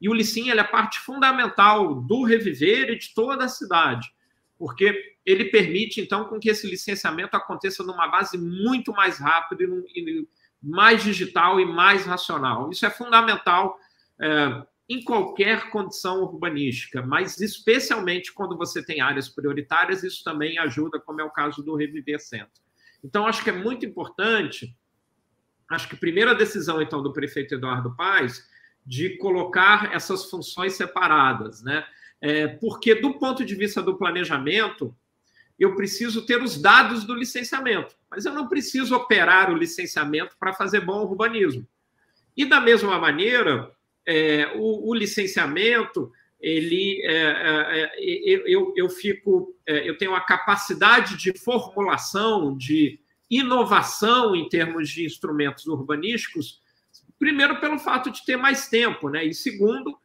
e 0.00 0.08
o 0.08 0.14
LICIM 0.14 0.50
é 0.50 0.64
parte 0.64 0.98
fundamental 0.98 1.94
do 2.02 2.24
Reviver 2.24 2.90
e 2.90 2.98
de 2.98 3.14
toda 3.14 3.44
a 3.44 3.48
cidade 3.48 4.08
porque 4.62 5.16
ele 5.26 5.46
permite, 5.46 6.00
então, 6.00 6.26
com 6.26 6.38
que 6.38 6.48
esse 6.48 6.70
licenciamento 6.70 7.36
aconteça 7.36 7.82
numa 7.82 8.06
base 8.06 8.38
muito 8.38 8.92
mais 8.92 9.18
rápida 9.18 9.64
e 9.64 10.28
mais 10.62 11.02
digital 11.02 11.58
e 11.58 11.64
mais 11.64 12.06
racional. 12.06 12.70
Isso 12.70 12.86
é 12.86 12.90
fundamental 12.90 13.76
é, 14.20 14.62
em 14.92 15.02
qualquer 15.02 15.70
condição 15.70 16.22
urbanística, 16.22 17.00
mas 17.00 17.40
especialmente 17.40 18.32
quando 18.32 18.56
você 18.56 18.84
tem 18.84 19.00
áreas 19.00 19.28
prioritárias, 19.28 20.02
isso 20.02 20.22
também 20.22 20.58
ajuda, 20.58 21.00
como 21.00 21.20
é 21.20 21.24
o 21.24 21.30
caso 21.30 21.62
do 21.62 21.74
Reviver 21.74 22.20
Centro. 22.20 22.60
Então, 23.02 23.26
acho 23.26 23.42
que 23.42 23.48
é 23.48 23.54
muito 23.54 23.86
importante, 23.86 24.76
acho 25.70 25.88
que 25.88 25.94
a 25.94 25.98
primeira 25.98 26.34
decisão, 26.34 26.82
então, 26.82 27.02
do 27.02 27.12
prefeito 27.12 27.54
Eduardo 27.54 27.96
Paes, 27.96 28.46
de 28.84 29.16
colocar 29.16 29.94
essas 29.94 30.28
funções 30.28 30.74
separadas, 30.74 31.62
né? 31.62 31.86
É, 32.20 32.46
porque, 32.46 32.94
do 32.94 33.18
ponto 33.18 33.44
de 33.44 33.54
vista 33.54 33.82
do 33.82 33.96
planejamento, 33.96 34.94
eu 35.58 35.74
preciso 35.74 36.26
ter 36.26 36.42
os 36.42 36.60
dados 36.60 37.04
do 37.04 37.14
licenciamento, 37.14 37.96
mas 38.10 38.26
eu 38.26 38.32
não 38.32 38.46
preciso 38.46 38.94
operar 38.94 39.50
o 39.50 39.56
licenciamento 39.56 40.36
para 40.38 40.52
fazer 40.52 40.80
bom 40.80 41.02
urbanismo. 41.02 41.66
E, 42.36 42.44
da 42.44 42.60
mesma 42.60 42.98
maneira, 42.98 43.72
é, 44.06 44.52
o, 44.56 44.90
o, 44.90 44.94
licenciamento, 44.94 46.10
ele, 46.40 47.00
é, 47.04 47.14
é, 47.14 47.82
é 47.84 48.42
eu, 48.46 48.72
eu 48.76 48.88
fico, 48.88 49.54
é, 49.66 49.88
eu 49.88 49.96
tenho 49.96 50.14
a 50.14 50.20
capacidade 50.20 51.16
de 51.16 51.38
formulação, 51.38 52.56
de 52.56 52.98
inovação 53.30 54.34
em 54.34 54.48
termos 54.48 54.90
de 54.90 55.04
instrumentos 55.04 55.66
urbanísticos, 55.66 56.60
primeiro 57.18 57.60
pelo 57.60 57.78
fato 57.78 58.10
de 58.10 58.24
ter 58.24 58.36
mais 58.36 58.68
tempo, 58.68 59.08
né? 59.08 59.24
E 59.24 59.32
segundo, 59.32 59.96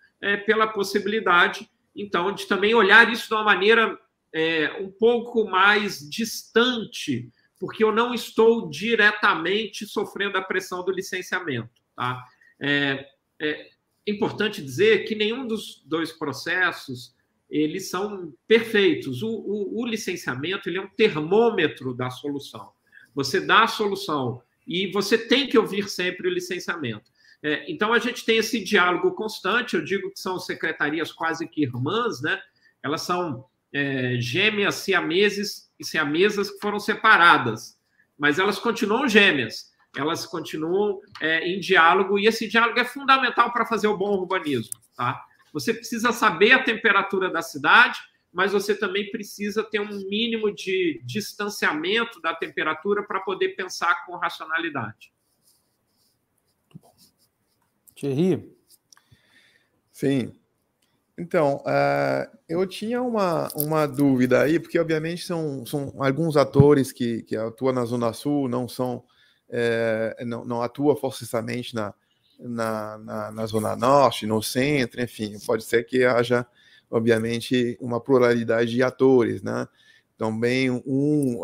pela 0.45 0.67
possibilidade 0.67 1.69
então, 1.95 2.31
de 2.31 2.47
também 2.47 2.73
olhar 2.73 3.11
isso 3.11 3.27
de 3.27 3.33
uma 3.33 3.43
maneira 3.43 3.99
um 4.79 4.89
pouco 4.89 5.45
mais 5.49 6.07
distante, 6.07 7.29
porque 7.59 7.83
eu 7.83 7.91
não 7.91 8.13
estou 8.13 8.69
diretamente 8.69 9.85
sofrendo 9.85 10.37
a 10.37 10.41
pressão 10.41 10.83
do 10.83 10.91
licenciamento. 10.91 11.69
Tá? 11.95 12.23
É, 12.61 13.05
é 13.41 13.69
importante 14.11 14.61
dizer 14.61 15.05
que 15.05 15.15
nenhum 15.15 15.45
dos 15.45 15.83
dois 15.85 16.11
processos 16.11 17.15
eles 17.49 17.89
são 17.89 18.33
perfeitos. 18.47 19.21
O, 19.21 19.29
o, 19.29 19.81
o 19.81 19.85
licenciamento 19.85 20.67
ele 20.67 20.77
é 20.77 20.81
um 20.81 20.89
termômetro 20.89 21.93
da 21.93 22.09
solução. 22.09 22.71
Você 23.15 23.39
dá 23.39 23.63
a 23.63 23.67
solução 23.67 24.41
e 24.67 24.91
você 24.91 25.17
tem 25.17 25.47
que 25.47 25.57
ouvir 25.57 25.89
sempre 25.89 26.27
o 26.27 26.33
licenciamento. 26.33 27.09
É, 27.41 27.71
então, 27.71 27.93
a 27.93 27.99
gente 27.99 28.25
tem 28.25 28.37
esse 28.37 28.63
diálogo 28.63 29.11
constante, 29.11 29.75
eu 29.75 29.83
digo 29.83 30.11
que 30.11 30.19
são 30.19 30.39
secretarias 30.39 31.11
quase 31.11 31.47
que 31.47 31.63
irmãs, 31.63 32.21
né? 32.21 32.39
Elas 32.83 33.01
são 33.01 33.45
é, 33.71 34.17
gêmeas, 34.19 34.75
siameses 34.75 35.71
e 35.79 35.85
siamesas 35.85 36.49
que 36.49 36.59
foram 36.59 36.79
separadas, 36.79 37.77
mas 38.17 38.39
elas 38.39 38.57
continuam 38.57 39.07
gêmeas, 39.07 39.71
elas 39.99 40.25
continuam 40.25 41.01
é, 41.21 41.47
em 41.47 41.59
diálogo, 41.59 42.19
e 42.19 42.27
esse 42.27 42.47
diálogo 42.47 42.79
é 42.79 42.85
fundamental 42.85 43.51
para 43.51 43.65
fazer 43.65 43.87
o 43.87 43.97
bom 43.97 44.17
urbanismo, 44.17 44.79
tá? 44.95 45.23
Você 45.53 45.73
precisa 45.73 46.11
saber 46.11 46.51
a 46.51 46.63
temperatura 46.63 47.31
da 47.31 47.41
cidade, 47.41 47.99
mas 48.31 48.51
você 48.51 48.75
também 48.75 49.09
precisa 49.09 49.63
ter 49.63 49.79
um 49.79 49.87
mínimo 50.07 50.53
de 50.53 51.01
distanciamento 51.03 52.21
da 52.21 52.35
temperatura 52.35 53.01
para 53.03 53.19
poder 53.21 53.49
pensar 53.55 54.05
com 54.05 54.15
racionalidade. 54.17 55.11
Thierry? 57.95 58.55
Sim. 59.91 60.31
Então, 61.17 61.63
uh, 61.65 62.37
eu 62.47 62.67
tinha 62.67 63.01
uma, 63.01 63.47
uma 63.55 63.87
dúvida 63.87 64.43
aí, 64.43 64.59
porque 64.59 64.77
obviamente 64.77 65.25
são, 65.25 65.65
são 65.65 65.91
alguns 65.97 66.37
atores 66.37 66.91
que, 66.91 67.23
que 67.23 67.35
atuam 67.35 67.73
na 67.73 67.83
Zona 67.85 68.13
Sul, 68.13 68.47
não 68.47 68.67
são 68.67 69.03
é, 69.49 70.23
não, 70.25 70.45
não, 70.45 70.61
atua 70.61 70.95
forçosamente 70.95 71.73
na, 71.73 71.93
na, 72.39 72.97
na, 72.97 73.31
na, 73.31 73.45
Zona 73.45 73.75
Norte, 73.75 74.25
no 74.25 74.41
centro, 74.41 75.01
enfim, 75.01 75.37
pode 75.45 75.63
ser 75.63 75.83
que 75.85 76.03
haja, 76.03 76.45
obviamente, 76.89 77.77
uma 77.79 77.99
pluralidade 77.99 78.71
de 78.71 78.83
atores, 78.83 79.41
né? 79.41 79.67
Também 80.17 80.71
um, 80.71 81.41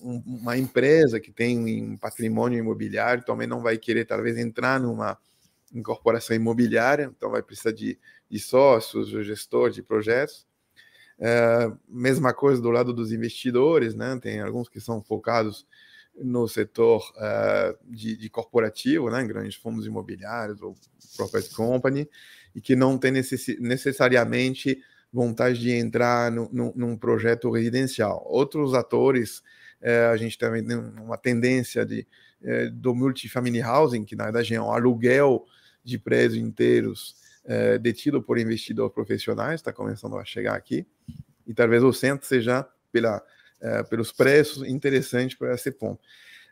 uma 0.00 0.56
empresa 0.56 1.18
que 1.18 1.32
tem 1.32 1.82
um 1.82 1.96
patrimônio 1.96 2.58
imobiliário 2.58 3.24
também 3.24 3.48
não 3.48 3.60
vai 3.60 3.76
querer, 3.76 4.04
talvez, 4.04 4.38
entrar 4.38 4.78
numa 4.78 5.18
incorporação 5.74 6.36
imobiliária, 6.36 7.12
então 7.14 7.30
vai 7.30 7.42
precisar 7.42 7.72
de 7.72 7.98
de 8.30 8.38
sócios, 8.38 9.12
o 9.12 9.22
gestor 9.22 9.70
de 9.70 9.82
projetos. 9.82 10.46
É, 11.18 11.70
mesma 11.88 12.34
coisa 12.34 12.60
do 12.60 12.70
lado 12.70 12.92
dos 12.92 13.12
investidores, 13.12 13.94
né? 13.94 14.18
Tem 14.20 14.40
alguns 14.40 14.68
que 14.68 14.80
são 14.80 15.02
focados 15.02 15.66
no 16.18 16.48
setor 16.48 17.12
é, 17.18 17.76
de, 17.84 18.16
de, 18.16 18.30
corporativo, 18.30 19.10
né? 19.10 19.24
Grandes 19.24 19.54
fundos 19.54 19.86
imobiliários 19.86 20.60
ou 20.62 20.74
property 21.16 21.50
company, 21.54 22.08
e 22.54 22.60
que 22.60 22.74
não 22.74 22.98
tem 22.98 23.10
necess, 23.10 23.58
necessariamente 23.60 24.78
vontade 25.12 25.58
de 25.58 25.70
entrar 25.72 26.30
no, 26.30 26.48
no, 26.52 26.72
num 26.74 26.96
projeto 26.96 27.50
residencial. 27.50 28.24
Outros 28.26 28.74
atores, 28.74 29.42
é, 29.80 30.06
a 30.06 30.16
gente 30.16 30.38
também 30.38 30.64
tem 30.64 30.76
uma 30.76 31.16
tendência 31.16 31.84
de, 31.84 32.06
é, 32.42 32.66
do 32.66 32.94
multifamily 32.94 33.62
housing, 33.62 34.04
que 34.04 34.16
na 34.16 34.24
verdade 34.24 34.54
é 34.54 34.60
um 34.60 34.72
aluguel 34.72 35.44
de 35.84 35.98
prédios 35.98 36.36
inteiros 36.36 37.26
detido 37.80 38.20
por 38.20 38.38
investidores 38.38 38.92
profissionais, 38.92 39.60
está 39.60 39.72
começando 39.72 40.18
a 40.18 40.24
chegar 40.24 40.56
aqui, 40.56 40.84
e 41.46 41.54
talvez 41.54 41.80
o 41.80 41.92
centro 41.92 42.26
seja 42.26 42.66
pela, 42.90 43.22
pelos 43.88 44.12
preços 44.12 44.66
interessante 44.68 45.36
para 45.36 45.56
ponto. 45.72 46.00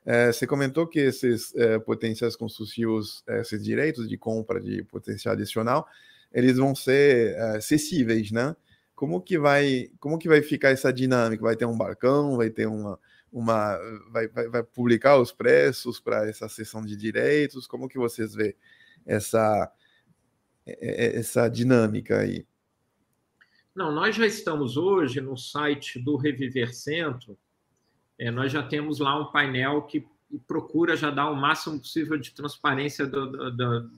É, 0.07 0.31
você 0.31 0.47
comentou 0.47 0.87
que 0.87 0.99
esses 0.99 1.55
é, 1.55 1.79
potenciais 1.79 2.37
construtivos, 2.37 3.25
esses 3.27 3.65
direitos 3.65 4.09
de 4.09 4.19
compra 4.19 4.61
de 4.61 4.83
potencial 4.85 5.35
adicional, 5.35 5.87
eles 6.33 6.59
vão 6.59 6.75
ser 6.75 7.35
é, 7.35 7.57
acessíveis, 7.57 8.31
né? 8.31 8.55
Como 8.95 9.21
que 9.21 9.39
vai, 9.39 9.91
como 9.99 10.19
que 10.19 10.29
vai 10.29 10.43
ficar 10.43 10.71
essa 10.71 10.93
dinâmica? 10.93 11.43
Vai 11.43 11.57
ter 11.57 11.65
um 11.65 11.77
balcão? 11.77 12.37
Vai 12.37 12.51
ter 12.51 12.67
uma, 12.67 12.99
uma 13.33 13.79
vai, 14.11 14.29
vai, 14.29 14.49
vai 14.49 14.63
publicar 14.63 15.19
os 15.19 15.33
preços 15.33 15.99
para 15.99 16.29
essa 16.29 16.49
sessão 16.49 16.83
de 16.85 16.97
direitos? 16.97 17.67
Como 17.67 17.89
que 17.89 17.99
vocês 17.99 18.35
vê 18.35 18.55
essa 19.07 19.73
é, 20.67 21.17
é, 21.17 21.19
essa 21.19 21.49
dinâmica 21.49 22.21
aí? 22.21 22.47
Não, 23.75 23.91
nós 23.91 24.15
já 24.15 24.25
estamos 24.25 24.77
hoje 24.77 25.21
no 25.21 25.37
site 25.37 25.99
do 25.99 26.17
Reviver 26.17 26.73
Centro, 26.73 27.37
é, 28.17 28.31
nós 28.31 28.53
já 28.53 28.63
temos 28.63 29.01
lá 29.01 29.21
um 29.21 29.33
painel 29.33 29.83
que 29.83 30.07
procura 30.47 30.97
já 30.97 31.11
dar 31.11 31.29
o 31.31 31.35
máximo 31.35 31.79
possível 31.81 32.17
de 32.17 32.31
transparência 32.31 33.07
do, 33.07 33.31
do, 33.31 33.51
do 33.51 33.91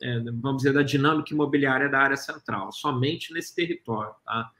é, 0.00 0.20
vamos 0.32 0.58
dizer, 0.58 0.72
da 0.72 0.82
dinâmica 0.82 1.32
imobiliária 1.32 1.88
da 1.88 1.98
área 1.98 2.16
central, 2.16 2.70
somente 2.72 3.32
nesse 3.32 3.54
território. 3.54 4.14
Tá? 4.24 4.50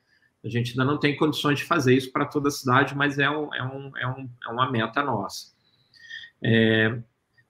A 0.44 0.48
gente 0.48 0.70
ainda 0.70 0.84
não 0.84 0.98
tem 0.98 1.16
condições 1.16 1.60
de 1.60 1.64
fazer 1.64 1.94
isso 1.94 2.12
para 2.12 2.26
toda 2.26 2.48
a 2.48 2.52
cidade, 2.52 2.96
mas 2.96 3.18
é, 3.18 3.30
um, 3.30 3.54
é, 3.54 3.62
um, 3.62 3.96
é, 3.96 4.06
um, 4.06 4.28
é 4.44 4.48
uma 4.48 4.70
meta 4.70 5.02
nossa. 5.02 5.52
É, 6.42 6.98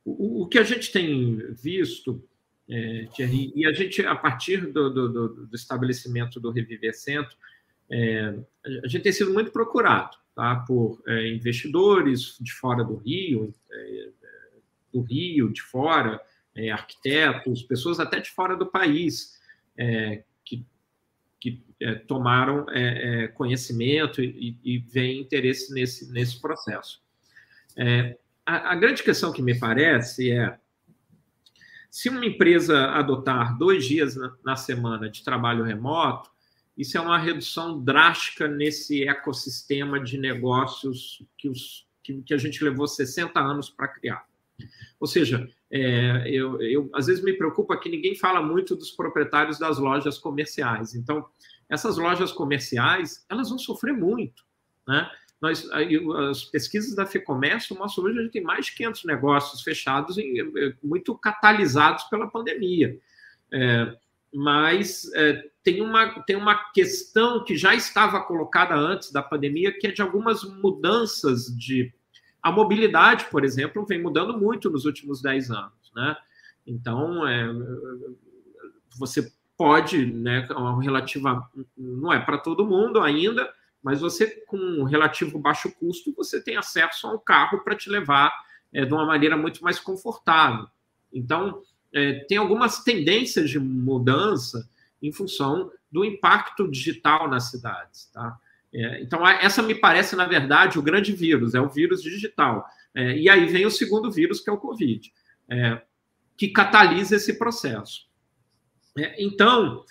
o, 0.05 0.43
o, 0.43 0.47
que 0.47 0.59
a 0.59 0.63
gente 0.63 0.93
tem 0.93 1.39
visto 1.55 2.23
é, 2.69 3.07
Thierry. 3.15 3.53
E 3.55 3.67
a 3.67 3.73
gente, 3.73 4.05
a 4.05 4.15
partir 4.15 4.73
do, 4.73 4.91
do, 4.91 5.29
do 5.47 5.57
estabelecimento 5.57 6.41
do 6.41 6.51
Reviver 6.51 6.95
Centro, 6.95 7.37
é, 7.91 8.35
a 8.85 8.89
gente 8.89 9.03
tem 9.03 9.13
sido 9.13 9.33
muito 9.33 9.51
procurado 9.51 10.17
tá, 10.35 10.57
por 10.67 11.03
é, 11.07 11.29
investidores 11.29 12.37
de 12.41 12.53
fora 12.53 12.83
do 12.83 12.97
Rio, 12.97 13.55
é, 13.71 14.09
do 14.93 15.03
Rio, 15.03 15.53
de 15.53 15.63
fora, 15.63 16.21
é, 16.55 16.71
arquitetos, 16.71 17.63
pessoas 17.63 18.01
até 18.01 18.21
de 18.21 18.31
fora 18.31 18.57
do 18.57 18.67
país, 18.67 19.41
é, 19.77 20.23
que, 20.45 20.65
que 21.41 21.63
tomaram 22.07 22.67
conhecimento 23.35 24.23
e, 24.23 24.57
e 24.63 24.79
veem 24.79 25.21
interesse 25.21 25.75
nesse, 25.75 26.13
nesse 26.13 26.41
processo. 26.41 27.03
A, 28.47 28.73
a 28.73 28.75
grande 28.77 29.03
questão 29.03 29.33
que 29.33 29.43
me 29.43 29.59
parece 29.59 30.31
é 30.31 30.57
se 31.93 32.09
uma 32.09 32.25
empresa 32.25 32.87
adotar 32.87 33.59
dois 33.59 33.85
dias 33.85 34.17
na, 34.43 34.57
semana 34.57 35.11
de 35.11 35.23
trabalho 35.23 35.63
remoto, 35.63 36.31
isso 36.75 36.97
é 36.97 37.01
uma 37.03 37.19
redução 37.19 37.79
drástica 37.85 38.49
nesse 38.49 39.07
ecossistema 39.07 40.01
de 40.01 40.17
negócios 40.17 41.23
que, 41.37 41.51
os, 41.51 41.87
que, 42.03 42.23
que 42.23 42.33
a 42.33 42.39
gente 42.39 42.65
levou 42.65 42.89
60 42.89 43.39
anos 43.39 43.69
para 43.69 43.89
criar. 43.89 44.25
Ou 44.99 45.07
seja, 45.07 45.47
é, 45.71 46.31
eu, 46.31 46.63
eu, 46.63 46.91
às 46.95 47.09
vezes 47.09 47.23
me 47.23 47.35
preocupa 47.35 47.79
que 47.79 47.91
ninguém 47.91 48.17
fala 48.17 48.41
muito 48.41 48.75
dos 48.75 48.91
proprietários 48.91 49.59
das 49.59 49.79
lojas 49.79 50.17
comerciais. 50.17 50.95
Então, 50.95 51.27
essas 51.69 51.99
lojas 51.99 52.33
comerciais, 52.33 53.23
elas 53.29 53.51
vão 53.51 53.59
sofrer 53.59 53.93
muito, 53.93 54.43
né? 54.89 55.11
Nós, 55.43 55.69
as 56.31 56.45
pesquisas 56.45 56.95
da 56.95 57.05
FEComércio 57.05 57.77
mostram 57.77 58.05
hoje 58.05 58.21
a 58.21 58.23
gente 58.23 58.31
tem 58.31 58.43
mais 58.45 58.67
de 58.67 58.77
500 58.77 59.05
negócios 59.05 59.61
fechados, 59.63 60.17
eh, 60.17 60.23
muito 60.81 61.19
catalisados 61.19 62.05
pela 62.05 62.31
pandemia. 62.31 62.97
É, 63.53 63.97
mas 64.33 65.13
é, 65.15 65.51
tem, 65.65 65.83
uma, 65.83 66.23
tem 66.23 66.37
uma 66.37 66.55
questão 66.73 67.43
que 67.43 67.57
já 67.57 67.75
estava 67.75 68.23
colocada 68.23 68.77
antes 68.77 69.11
da 69.11 69.21
pandemia, 69.21 69.77
que 69.77 69.89
é 69.89 69.91
de 69.91 70.01
algumas 70.01 70.45
mudanças 70.45 71.47
de. 71.47 71.93
A 72.41 72.53
mobilidade, 72.53 73.25
por 73.25 73.45
exemplo, 73.45 73.85
vem 73.85 74.01
mudando 74.01 74.39
muito 74.39 74.71
nos 74.71 74.85
últimos 74.85 75.21
10 75.21 75.51
anos. 75.51 75.93
Né? 75.95 76.17
Então, 76.65 77.27
é, 77.27 77.49
você 78.97 79.33
pode, 79.57 80.07
né, 80.07 80.47
relativa, 80.81 81.51
não 81.77 82.13
é 82.13 82.21
para 82.21 82.39
todo 82.39 82.67
mundo 82.67 83.01
ainda, 83.01 83.53
mas 83.83 84.01
você, 84.01 84.27
com 84.47 84.57
um 84.57 84.85
relativo 84.85 85.39
baixo 85.39 85.71
custo, 85.73 86.15
você 86.17 86.41
tem 86.41 86.57
acesso 86.57 87.07
a 87.07 87.15
um 87.15 87.19
carro 87.19 87.65
para 87.65 87.75
te 87.75 87.91
levar 87.91 88.33
é, 88.73 88.85
de 88.85 88.93
uma 88.93 89.05
maneira 89.05 89.37
muito 89.37 89.63
mais 89.63 89.81
confortável. 89.81 90.67
Então, 91.13 91.63
é, 91.93 92.21
tem 92.27 92.39
algumas 92.39 92.85
tendências 92.85 93.51
de 93.51 93.59
mudança 93.59 94.69
em 95.03 95.13
função 95.13 95.71
do 95.91 96.05
impacto 96.05 96.71
digital 96.71 97.29
nas 97.29 97.51
cidades. 97.51 98.07
Tá? 98.13 98.39
É, 98.73 99.03
então, 99.03 99.27
essa 99.27 99.63
me 99.63 99.75
parece, 99.75 100.17
na 100.17 100.27
verdade, 100.27 100.79
o 100.79 100.83
grande 100.83 101.13
vírus, 101.13 101.55
é 101.55 101.61
o 101.61 101.69
vírus 101.69 102.03
digital. 102.03 102.65
É, 102.95 103.19
e 103.19 103.29
aí 103.29 103.47
vem 103.47 103.67
o 103.67 103.71
segundo 103.71 104.11
vírus, 104.11 104.41
que 104.41 104.49
é 104.49 104.53
o 104.53 104.59
Covid, 104.59 105.13
é, 105.51 105.83
que 106.37 106.49
catalisa 106.49 107.17
esse 107.17 107.39
processo. 107.39 108.09
É, 108.97 109.23
então, 109.23 109.85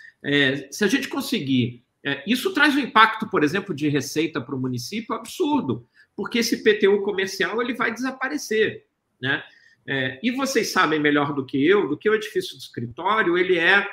se 0.70 0.84
a 0.84 0.88
gente 0.88 1.08
conseguir 1.08 1.84
é, 2.04 2.24
isso 2.26 2.54
traz 2.54 2.76
um 2.76 2.80
impacto, 2.80 3.30
por 3.30 3.44
exemplo, 3.44 3.76
de 3.76 3.88
receita 3.88 4.42
para 4.42 4.56
o 4.56 4.60
município 4.60 5.16
absurdo, 5.16 5.88
porque 6.16 6.40
esse 6.40 6.64
PTU 6.64 7.02
comercial 7.04 7.62
ele 7.62 7.74
vai 7.74 7.94
desaparecer, 7.94 8.86
né? 9.22 9.44
É, 9.88 10.20
e 10.22 10.32
vocês 10.32 10.72
sabem 10.72 11.00
melhor 11.00 11.34
do 11.34 11.46
que 11.46 11.66
eu, 11.66 11.88
do 11.88 11.98
que 11.98 12.10
o 12.10 12.14
edifício 12.14 12.56
de 12.58 12.64
escritório, 12.64 13.38
ele 13.38 13.58
é, 13.58 13.88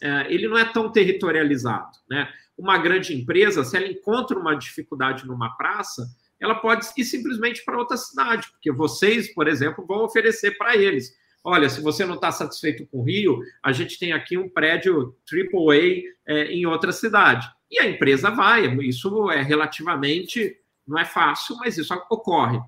é, 0.00 0.32
ele 0.32 0.48
não 0.48 0.58
é 0.58 0.64
tão 0.64 0.90
territorializado, 0.90 1.98
né? 2.08 2.28
Uma 2.56 2.76
grande 2.78 3.14
empresa, 3.14 3.64
se 3.64 3.76
ela 3.76 3.86
encontra 3.86 4.38
uma 4.38 4.54
dificuldade 4.54 5.26
numa 5.26 5.56
praça, 5.56 6.08
ela 6.40 6.56
pode 6.56 6.86
ir 6.96 7.04
simplesmente 7.04 7.64
para 7.64 7.78
outra 7.78 7.96
cidade, 7.96 8.48
porque 8.50 8.72
vocês, 8.72 9.32
por 9.32 9.46
exemplo, 9.46 9.86
vão 9.86 10.04
oferecer 10.04 10.56
para 10.56 10.76
eles 10.76 11.16
olha, 11.48 11.68
se 11.68 11.80
você 11.80 12.04
não 12.04 12.14
está 12.14 12.30
satisfeito 12.30 12.86
com 12.86 12.98
o 12.98 13.02
Rio, 13.02 13.40
a 13.62 13.72
gente 13.72 13.98
tem 13.98 14.12
aqui 14.12 14.36
um 14.36 14.48
prédio 14.48 15.16
AAA 15.30 16.02
é, 16.26 16.44
em 16.52 16.66
outra 16.66 16.92
cidade. 16.92 17.48
E 17.70 17.78
a 17.78 17.88
empresa 17.88 18.30
vai, 18.30 18.66
isso 18.84 19.30
é 19.30 19.42
relativamente, 19.42 20.56
não 20.86 20.98
é 20.98 21.04
fácil, 21.04 21.56
mas 21.56 21.76
isso 21.76 21.94
ocorre. 22.10 22.58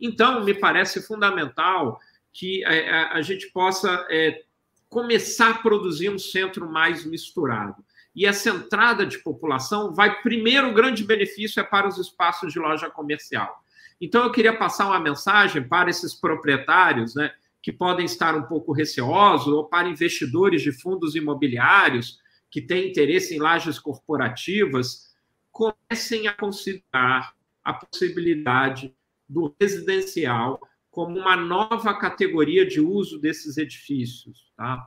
Então, 0.00 0.44
me 0.44 0.54
parece 0.54 1.02
fundamental 1.06 1.98
que 2.32 2.64
a, 2.64 2.74
é, 2.74 2.90
a, 2.90 3.12
a 3.14 3.22
gente 3.22 3.50
possa 3.52 4.06
é, 4.10 4.42
começar 4.88 5.50
a 5.50 5.58
produzir 5.58 6.10
um 6.10 6.18
centro 6.18 6.70
mais 6.70 7.04
misturado. 7.04 7.82
E 8.14 8.26
essa 8.26 8.50
entrada 8.50 9.06
de 9.06 9.18
população 9.18 9.94
vai, 9.94 10.20
primeiro, 10.20 10.68
o 10.68 10.74
grande 10.74 11.04
benefício 11.04 11.60
é 11.60 11.62
para 11.62 11.88
os 11.88 11.98
espaços 11.98 12.52
de 12.52 12.58
loja 12.58 12.90
comercial. 12.90 13.62
Então, 14.00 14.24
eu 14.24 14.32
queria 14.32 14.56
passar 14.56 14.86
uma 14.86 14.98
mensagem 14.98 15.66
para 15.66 15.88
esses 15.88 16.14
proprietários, 16.14 17.14
né? 17.14 17.32
Que 17.62 17.72
podem 17.72 18.04
estar 18.04 18.36
um 18.36 18.42
pouco 18.42 18.72
receosos, 18.72 19.46
ou 19.46 19.68
para 19.68 19.88
investidores 19.88 20.62
de 20.62 20.72
fundos 20.72 21.14
imobiliários 21.14 22.18
que 22.50 22.60
têm 22.60 22.90
interesse 22.90 23.34
em 23.34 23.38
lajes 23.38 23.78
corporativas, 23.78 25.14
comecem 25.50 26.26
a 26.26 26.32
considerar 26.32 27.34
a 27.62 27.72
possibilidade 27.72 28.94
do 29.28 29.54
residencial 29.60 30.60
como 30.90 31.18
uma 31.18 31.36
nova 31.36 31.94
categoria 31.98 32.66
de 32.66 32.80
uso 32.80 33.18
desses 33.18 33.56
edifícios. 33.56 34.52
Tá? 34.56 34.86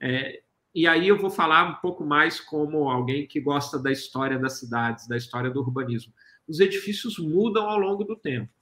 É, 0.00 0.42
e 0.74 0.86
aí 0.86 1.08
eu 1.08 1.16
vou 1.16 1.30
falar 1.30 1.70
um 1.70 1.74
pouco 1.76 2.04
mais 2.04 2.38
como 2.40 2.90
alguém 2.90 3.26
que 3.26 3.40
gosta 3.40 3.78
da 3.78 3.90
história 3.90 4.38
das 4.38 4.58
cidades, 4.58 5.08
da 5.08 5.16
história 5.16 5.50
do 5.50 5.60
urbanismo. 5.60 6.12
Os 6.46 6.60
edifícios 6.60 7.18
mudam 7.18 7.68
ao 7.68 7.78
longo 7.78 8.04
do 8.04 8.16
tempo. 8.16 8.52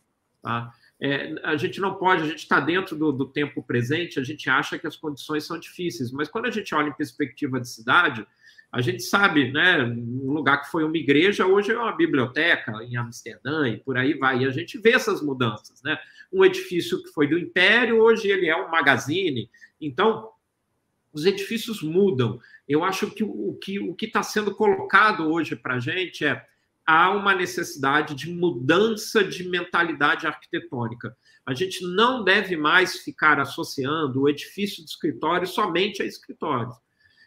Tá? 0.40 0.72
É, 1.06 1.34
a 1.42 1.54
gente 1.54 1.82
não 1.82 1.96
pode, 1.96 2.22
a 2.22 2.26
gente 2.26 2.38
está 2.38 2.58
dentro 2.58 2.96
do, 2.96 3.12
do, 3.12 3.26
tempo 3.26 3.62
presente, 3.62 4.18
a 4.18 4.22
gente 4.22 4.48
acha 4.48 4.78
que 4.78 4.86
as 4.86 4.96
condições 4.96 5.44
são 5.44 5.58
difíceis, 5.58 6.10
mas 6.10 6.30
quando 6.30 6.46
a 6.46 6.50
gente 6.50 6.74
olha 6.74 6.88
em 6.88 6.94
perspectiva 6.94 7.60
de 7.60 7.68
cidade, 7.68 8.26
a 8.72 8.80
gente 8.80 9.02
sabe, 9.02 9.52
né, 9.52 9.84
um 9.84 10.32
lugar 10.32 10.62
que 10.62 10.70
foi 10.70 10.82
uma 10.82 10.96
igreja, 10.96 11.44
hoje 11.44 11.72
é 11.72 11.78
uma 11.78 11.94
biblioteca 11.94 12.72
em 12.82 12.96
Amsterdã 12.96 13.68
e 13.68 13.76
por 13.76 13.98
aí 13.98 14.14
vai, 14.14 14.38
e 14.38 14.46
a 14.46 14.50
gente 14.50 14.78
vê 14.78 14.92
essas 14.92 15.20
mudanças, 15.20 15.82
né? 15.82 15.98
Um 16.32 16.42
edifício 16.42 17.02
que 17.02 17.10
foi 17.10 17.28
do 17.28 17.38
Império, 17.38 18.00
hoje 18.00 18.28
ele 18.28 18.48
é 18.48 18.56
um 18.56 18.70
magazine, 18.70 19.50
então 19.78 20.30
os 21.12 21.26
edifícios 21.26 21.82
mudam. 21.82 22.40
Eu 22.66 22.82
acho 22.82 23.10
que 23.10 23.22
o 23.22 23.52
que 23.62 23.78
o 23.78 23.94
está 24.00 24.22
sendo 24.22 24.54
colocado 24.54 25.30
hoje 25.30 25.54
para 25.54 25.74
a 25.74 25.80
gente 25.80 26.24
é 26.24 26.42
há 26.86 27.10
uma 27.10 27.34
necessidade 27.34 28.14
de 28.14 28.30
mudança 28.30 29.24
de 29.24 29.48
mentalidade 29.48 30.26
arquitetônica. 30.26 31.16
A 31.46 31.54
gente 31.54 31.84
não 31.86 32.24
deve 32.24 32.56
mais 32.56 33.00
ficar 33.00 33.38
associando 33.40 34.22
o 34.22 34.28
edifício 34.28 34.84
de 34.84 34.90
escritório 34.90 35.46
somente 35.46 36.02
a 36.02 36.06
escritório. 36.06 36.72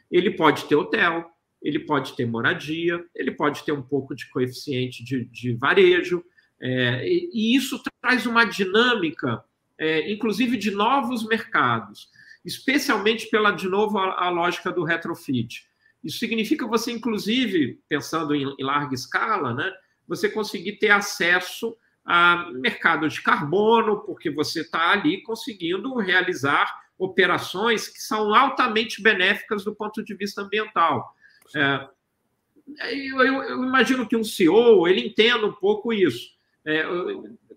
Ele 0.10 0.32
pode 0.32 0.66
ter 0.66 0.76
hotel, 0.76 1.30
ele 1.62 1.80
pode 1.80 2.14
ter 2.16 2.26
moradia, 2.26 3.04
ele 3.16 3.32
pode 3.32 3.64
ter 3.64 3.72
um 3.72 3.82
pouco 3.82 4.16
de 4.16 4.30
coeficiente 4.30 5.04
de, 5.04 5.26
de 5.26 5.54
varejo, 5.54 6.24
é, 6.60 7.08
e, 7.08 7.30
e, 7.34 7.56
isso 7.56 7.82
traz 8.02 8.26
uma 8.26 8.44
dinâmica, 8.44 9.44
é, 9.78 10.12
inclusive 10.12 10.58
de 10.58 10.72
novos 10.72 11.24
mercados, 11.28 12.10
especialmente 12.44 13.30
pela, 13.30 13.52
de 13.52 13.68
novo, 13.68 14.00
a, 14.00 14.26
a 14.26 14.30
lógica 14.30 14.72
do 14.72 14.84
retrofit. 14.84 15.68
Isso 16.08 16.20
significa 16.20 16.66
você, 16.66 16.90
inclusive, 16.90 17.82
pensando 17.90 18.34
em, 18.34 18.56
em 18.58 18.64
larga 18.64 18.96
escala, 18.96 19.54
né, 19.54 19.70
você 20.08 20.30
conseguir 20.30 20.78
ter 20.78 20.90
acesso 20.90 21.76
a 22.06 22.50
mercado 22.54 23.10
de 23.10 23.22
carbono, 23.22 24.00
porque 24.06 24.30
você 24.30 24.62
está 24.62 24.92
ali 24.92 25.22
conseguindo 25.24 25.94
realizar 25.98 26.74
operações 26.98 27.90
que 27.90 28.00
são 28.00 28.34
altamente 28.34 29.04
benéficas 29.04 29.66
do 29.66 29.76
ponto 29.76 30.02
de 30.02 30.16
vista 30.16 30.42
ambiental. 30.42 31.14
É, 31.54 31.90
eu, 32.94 33.22
eu, 33.22 33.44
eu, 33.44 33.64
imagino 33.66 34.08
que 34.08 34.16
um 34.16 34.24
CEO 34.24 34.88
ele 34.88 35.06
entenda 35.06 35.46
um 35.46 35.54
pouco 35.54 35.92
isso. 35.92 36.30
É, 36.66 36.86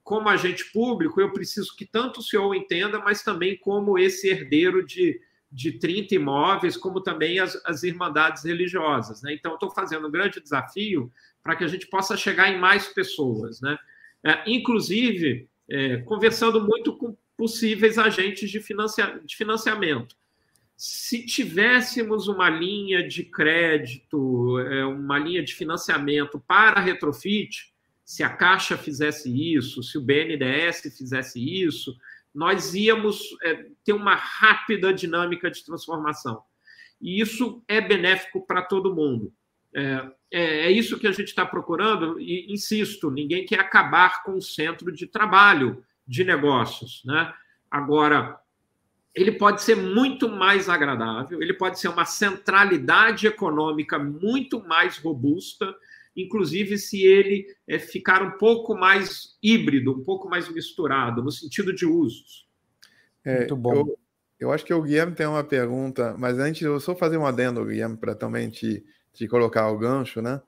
como 0.03 0.29
agente 0.29 0.73
público, 0.73 1.21
eu 1.21 1.33
preciso 1.33 1.77
que 1.77 1.87
tanto 1.87 2.19
o 2.19 2.23
CEO 2.23 2.53
entenda, 2.53 2.99
mas 2.99 3.23
também 3.23 3.57
como 3.57 3.97
esse 3.97 4.29
herdeiro 4.29 4.85
de, 4.85 5.21
de 5.51 5.73
30 5.73 6.15
imóveis, 6.15 6.77
como 6.77 7.01
também 7.01 7.41
as, 7.41 7.61
as 7.65 7.83
irmandades 7.83 8.45
religiosas. 8.45 9.23
Né? 9.23 9.35
Então, 9.35 9.55
estou 9.55 9.71
fazendo 9.71 10.07
um 10.07 10.11
grande 10.11 10.41
desafio 10.41 11.13
para 11.43 11.57
que 11.57 11.65
a 11.65 11.67
gente 11.67 11.87
possa 11.89 12.17
chegar 12.17 12.53
em 12.53 12.59
mais 12.59 12.89
pessoas. 12.89 13.61
Né? 13.61 13.77
É, 14.25 14.43
inclusive, 14.47 15.49
é, 15.69 15.99
conversando 15.99 16.65
muito 16.65 16.97
com 16.97 17.17
possíveis 17.37 17.99
agentes 17.99 18.51
de, 18.51 18.61
financia, 18.61 19.19
de 19.25 19.37
financiamento. 19.37 20.15
Se 20.77 21.25
tivéssemos 21.27 22.29
uma 22.29 22.49
linha 22.49 23.07
de 23.07 23.25
crédito, 23.25 24.59
é, 24.59 24.85
uma 24.85 25.19
linha 25.19 25.43
de 25.43 25.55
financiamento 25.55 26.43
para 26.47 26.81
retrofit, 26.81 27.73
se 28.05 28.23
a 28.23 28.29
Caixa 28.29 28.77
fizesse 28.77 29.31
isso, 29.55 29.83
se 29.83 29.97
o 29.97 30.01
BNDES 30.01 30.97
fizesse 30.97 31.41
isso, 31.41 31.97
nós 32.35 32.75
íamos 32.75 33.21
é, 33.43 33.67
ter 33.85 33.93
uma 33.93 34.15
rápida 34.15 34.93
dinâmica 34.93 35.51
de 35.51 35.65
transformação. 35.65 36.43
E 37.01 37.21
isso 37.21 37.63
é 37.67 37.81
benéfico 37.81 38.47
para 38.47 38.63
todo 38.63 38.95
mundo. 38.95 39.33
É, 39.75 40.11
é, 40.33 40.43
é, 40.67 40.71
isso 40.71 40.99
que 40.99 41.07
a 41.07 41.13
gente 41.13 41.29
está 41.29 41.47
procurando, 41.47 42.21
e 42.21 42.53
insisto, 42.53 43.11
ninguém 43.11 43.45
quer 43.45 43.61
acabar 43.61 44.23
com 44.23 44.37
o 44.37 44.43
centro 44.43 44.93
de 44.93 45.07
trabalho 45.07 45.85
de 46.07 46.25
negócios. 46.25 47.03
Né? 47.05 47.33
Agora, 47.71 48.39
ele 49.15 49.33
pode 49.33 49.63
ser 49.63 49.77
muito 49.77 50.29
mais 50.29 50.69
agradável, 50.69 51.43
ele 51.43 51.55
pode 51.55 51.79
ser 51.81 51.89
uma 51.89 52.05
centralidade 52.05 53.27
econômica 53.27 53.99
muito 53.99 54.61
mais 54.67 54.99
robusta, 54.99 55.75
inclusive 56.17 56.79
se 56.79 57.05
ele 57.05 57.47
é, 57.69 57.79
ficar 57.79 58.23
um 58.23 58.33
pouco 58.33 58.75
mais 58.75 59.37
híbrido, 59.43 59.93
um 59.93 60.05
pouco 60.05 60.29
mais 60.29 60.49
misturado, 60.49 61.23
no 61.23 61.31
sentido 61.31 61.75
de 61.75 61.87
usos. 61.87 62.49
É, 63.25 63.39
Muito 63.39 63.57
bom. 63.57 63.75
Eu, 63.75 63.99
eu, 64.41 64.53
acho 64.53 64.65
que 64.65 64.75
o 64.75 64.83
Guilherme 64.83 65.15
tem 65.15 65.27
uma 65.27 65.45
pergunta, 65.45 66.15
mas 66.19 66.39
antes 66.39 66.63
eu 66.63 66.79
só 66.81 66.95
fazer 66.95 67.17
um 67.17 67.27
adendo, 67.27 67.65
Guilherme, 67.65 67.97
para 67.97 68.15
também 68.15 68.49
te, 68.49 68.85
te 69.13 69.29
colocar 69.29 69.71
o 69.71 69.79
gancho, 69.79 70.21
né? 70.21 70.41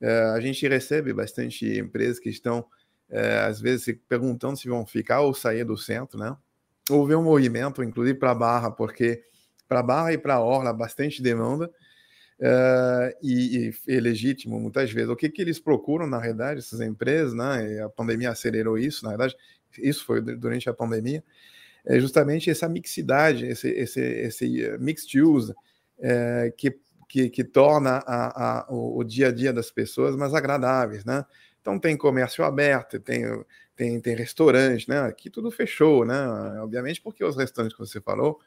É, 0.00 0.22
a 0.34 0.40
gente 0.40 0.66
recebe 0.68 1.12
bastante 1.12 1.66
empresas 1.78 2.18
que 2.18 2.28
estão, 2.28 2.64
é, 3.10 3.40
às 3.40 3.60
vezes, 3.60 3.84
se 3.84 3.94
perguntando 3.94 4.56
se 4.56 4.68
vão 4.68 4.86
ficar 4.86 5.20
ou 5.20 5.34
sair 5.34 5.64
do 5.64 5.76
centro, 5.76 6.18
né? 6.18 6.36
Houve 6.90 7.14
um 7.14 7.22
movimento, 7.22 7.82
inclusive 7.82 8.18
para 8.18 8.30
a 8.30 8.34
Barra, 8.34 8.70
porque 8.70 9.22
para 9.68 9.80
a 9.80 9.82
Barra 9.82 10.12
e 10.12 10.18
para 10.18 10.34
a 10.34 10.40
Orla, 10.40 10.72
bastante 10.72 11.22
demanda, 11.22 11.70
Uh, 12.40 13.10
e, 13.20 13.72
e, 13.88 13.96
é 13.96 14.00
legítimo 14.00 14.60
muitas 14.60 14.92
vezes. 14.92 15.10
O 15.10 15.16
que, 15.16 15.28
que 15.28 15.42
eles 15.42 15.58
procuram, 15.58 16.06
na 16.06 16.18
realidade, 16.18 16.60
essas 16.60 16.80
empresas, 16.80 17.34
né? 17.34 17.82
a 17.82 17.88
pandemia 17.88 18.30
acelerou 18.30 18.78
isso, 18.78 19.04
na 19.04 19.10
verdade, 19.10 19.36
isso 19.76 20.04
foi 20.04 20.20
durante 20.20 20.68
a 20.68 20.74
pandemia, 20.74 21.22
é 21.84 21.98
justamente 21.98 22.50
essa 22.50 22.68
mixidade, 22.68 23.46
esse, 23.46 23.68
esse, 23.70 24.00
esse 24.00 24.64
eh, 24.64 24.78
mixed 24.78 25.20
use, 25.20 25.54
é, 25.98 26.52
que, 26.56 26.78
que, 27.08 27.30
que, 27.30 27.44
torna 27.44 28.02
a, 28.06 28.60
a, 28.60 28.66
o, 28.68 28.98
o, 28.98 29.04
dia 29.04 29.28
a 29.28 29.32
dia 29.32 29.52
das 29.52 29.70
pessoas 29.70 30.14
mais 30.14 30.34
agradáveis, 30.34 31.04
né? 31.04 31.24
Então 31.60 31.78
tem 31.78 31.96
comércio 31.96 32.44
aberto, 32.44 33.00
tem, 33.00 33.24
tem, 33.74 34.00
tem 34.00 34.14
restaurante, 34.14 34.88
né? 34.88 35.00
Aqui 35.00 35.30
tudo 35.30 35.50
fechou, 35.50 36.04
né? 36.04 36.14
Obviamente 36.60 37.00
porque 37.00 37.24
os 37.24 37.36
restaurantes 37.36 37.76
que 37.76 37.84
você 37.84 38.00
falou, 38.00 38.38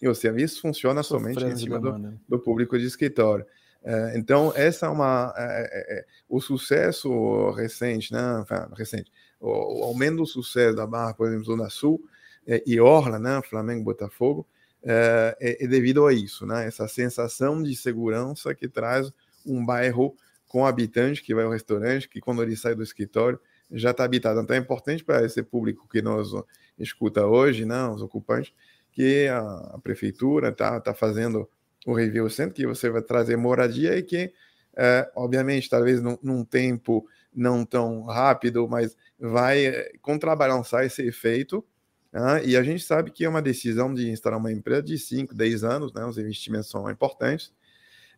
e 0.00 0.08
o 0.08 0.14
serviço 0.14 0.60
funciona 0.60 1.02
somente 1.02 1.44
em 1.44 1.56
cima 1.56 1.78
do, 1.80 2.18
do, 2.28 2.38
público 2.38 2.78
de 2.78 2.86
escritório. 2.86 3.44
É, 3.82 4.16
então, 4.16 4.52
essa 4.54 4.86
é 4.86 4.88
uma. 4.88 5.32
É, 5.36 5.96
é, 5.96 5.98
é 5.98 6.04
o 6.28 6.40
sucesso 6.40 7.50
recente, 7.50 8.12
né? 8.12 8.44
recente, 8.76 9.10
o, 9.40 9.80
o, 9.80 9.84
aumento 9.84 10.18
do 10.18 10.26
sucesso 10.26 10.76
da 10.76 10.86
Barra, 10.86 11.14
por 11.14 11.26
exemplo, 11.28 11.44
Zona 11.44 11.68
Sul 11.68 12.00
é, 12.46 12.62
e 12.66 12.80
Orla, 12.80 13.18
né? 13.18 13.40
Flamengo 13.42 13.84
Botafogo, 13.84 14.46
é, 14.82 15.36
é, 15.40 15.66
devido 15.66 16.06
a 16.06 16.12
isso, 16.12 16.46
né? 16.46 16.66
Essa 16.66 16.86
sensação 16.86 17.62
de 17.62 17.74
segurança 17.74 18.54
que 18.54 18.68
traz 18.68 19.12
um 19.44 19.64
bairro 19.64 20.16
com 20.46 20.64
habitante 20.64 21.22
que 21.22 21.34
vai 21.34 21.44
ao 21.44 21.50
restaurante, 21.50 22.08
que 22.08 22.20
quando 22.20 22.42
ele 22.42 22.56
sai 22.56 22.74
do 22.74 22.82
escritório 22.82 23.38
já 23.70 23.90
está 23.90 24.04
habitado. 24.04 24.40
Então, 24.40 24.56
é 24.56 24.58
importante 24.58 25.04
para 25.04 25.24
esse 25.24 25.42
público 25.42 25.86
que 25.88 26.00
nos 26.00 26.32
escuta 26.78 27.26
hoje, 27.26 27.64
né? 27.64 27.86
Os 27.88 28.00
ocupantes 28.00 28.52
que 28.98 29.28
a, 29.28 29.38
a 29.74 29.78
prefeitura 29.80 30.48
está 30.48 30.80
tá 30.80 30.92
fazendo 30.92 31.48
o 31.86 31.94
review 31.94 32.28
centro, 32.28 32.52
que 32.52 32.66
você 32.66 32.90
vai 32.90 33.00
trazer 33.00 33.36
moradia 33.36 33.96
e 33.96 34.02
que, 34.02 34.32
é, 34.76 35.08
obviamente, 35.14 35.70
talvez 35.70 36.02
num, 36.02 36.18
num, 36.20 36.44
tempo 36.44 37.06
não 37.32 37.64
tão 37.64 38.02
rápido, 38.02 38.66
mas 38.68 38.96
vai 39.16 39.66
é, 39.66 39.92
contrabalançar 40.02 40.84
esse 40.84 41.00
efeito. 41.06 41.64
Né? 42.12 42.44
E 42.46 42.56
a 42.56 42.62
gente 42.64 42.82
sabe 42.82 43.12
que 43.12 43.24
é 43.24 43.28
uma 43.28 43.40
decisão 43.40 43.94
de 43.94 44.10
instalar 44.10 44.36
uma 44.36 44.50
empresa 44.50 44.82
de 44.82 44.98
5, 44.98 45.32
10 45.32 45.62
anos, 45.62 45.92
né? 45.92 46.04
os 46.04 46.18
investimentos 46.18 46.68
são 46.68 46.90
importantes, 46.90 47.52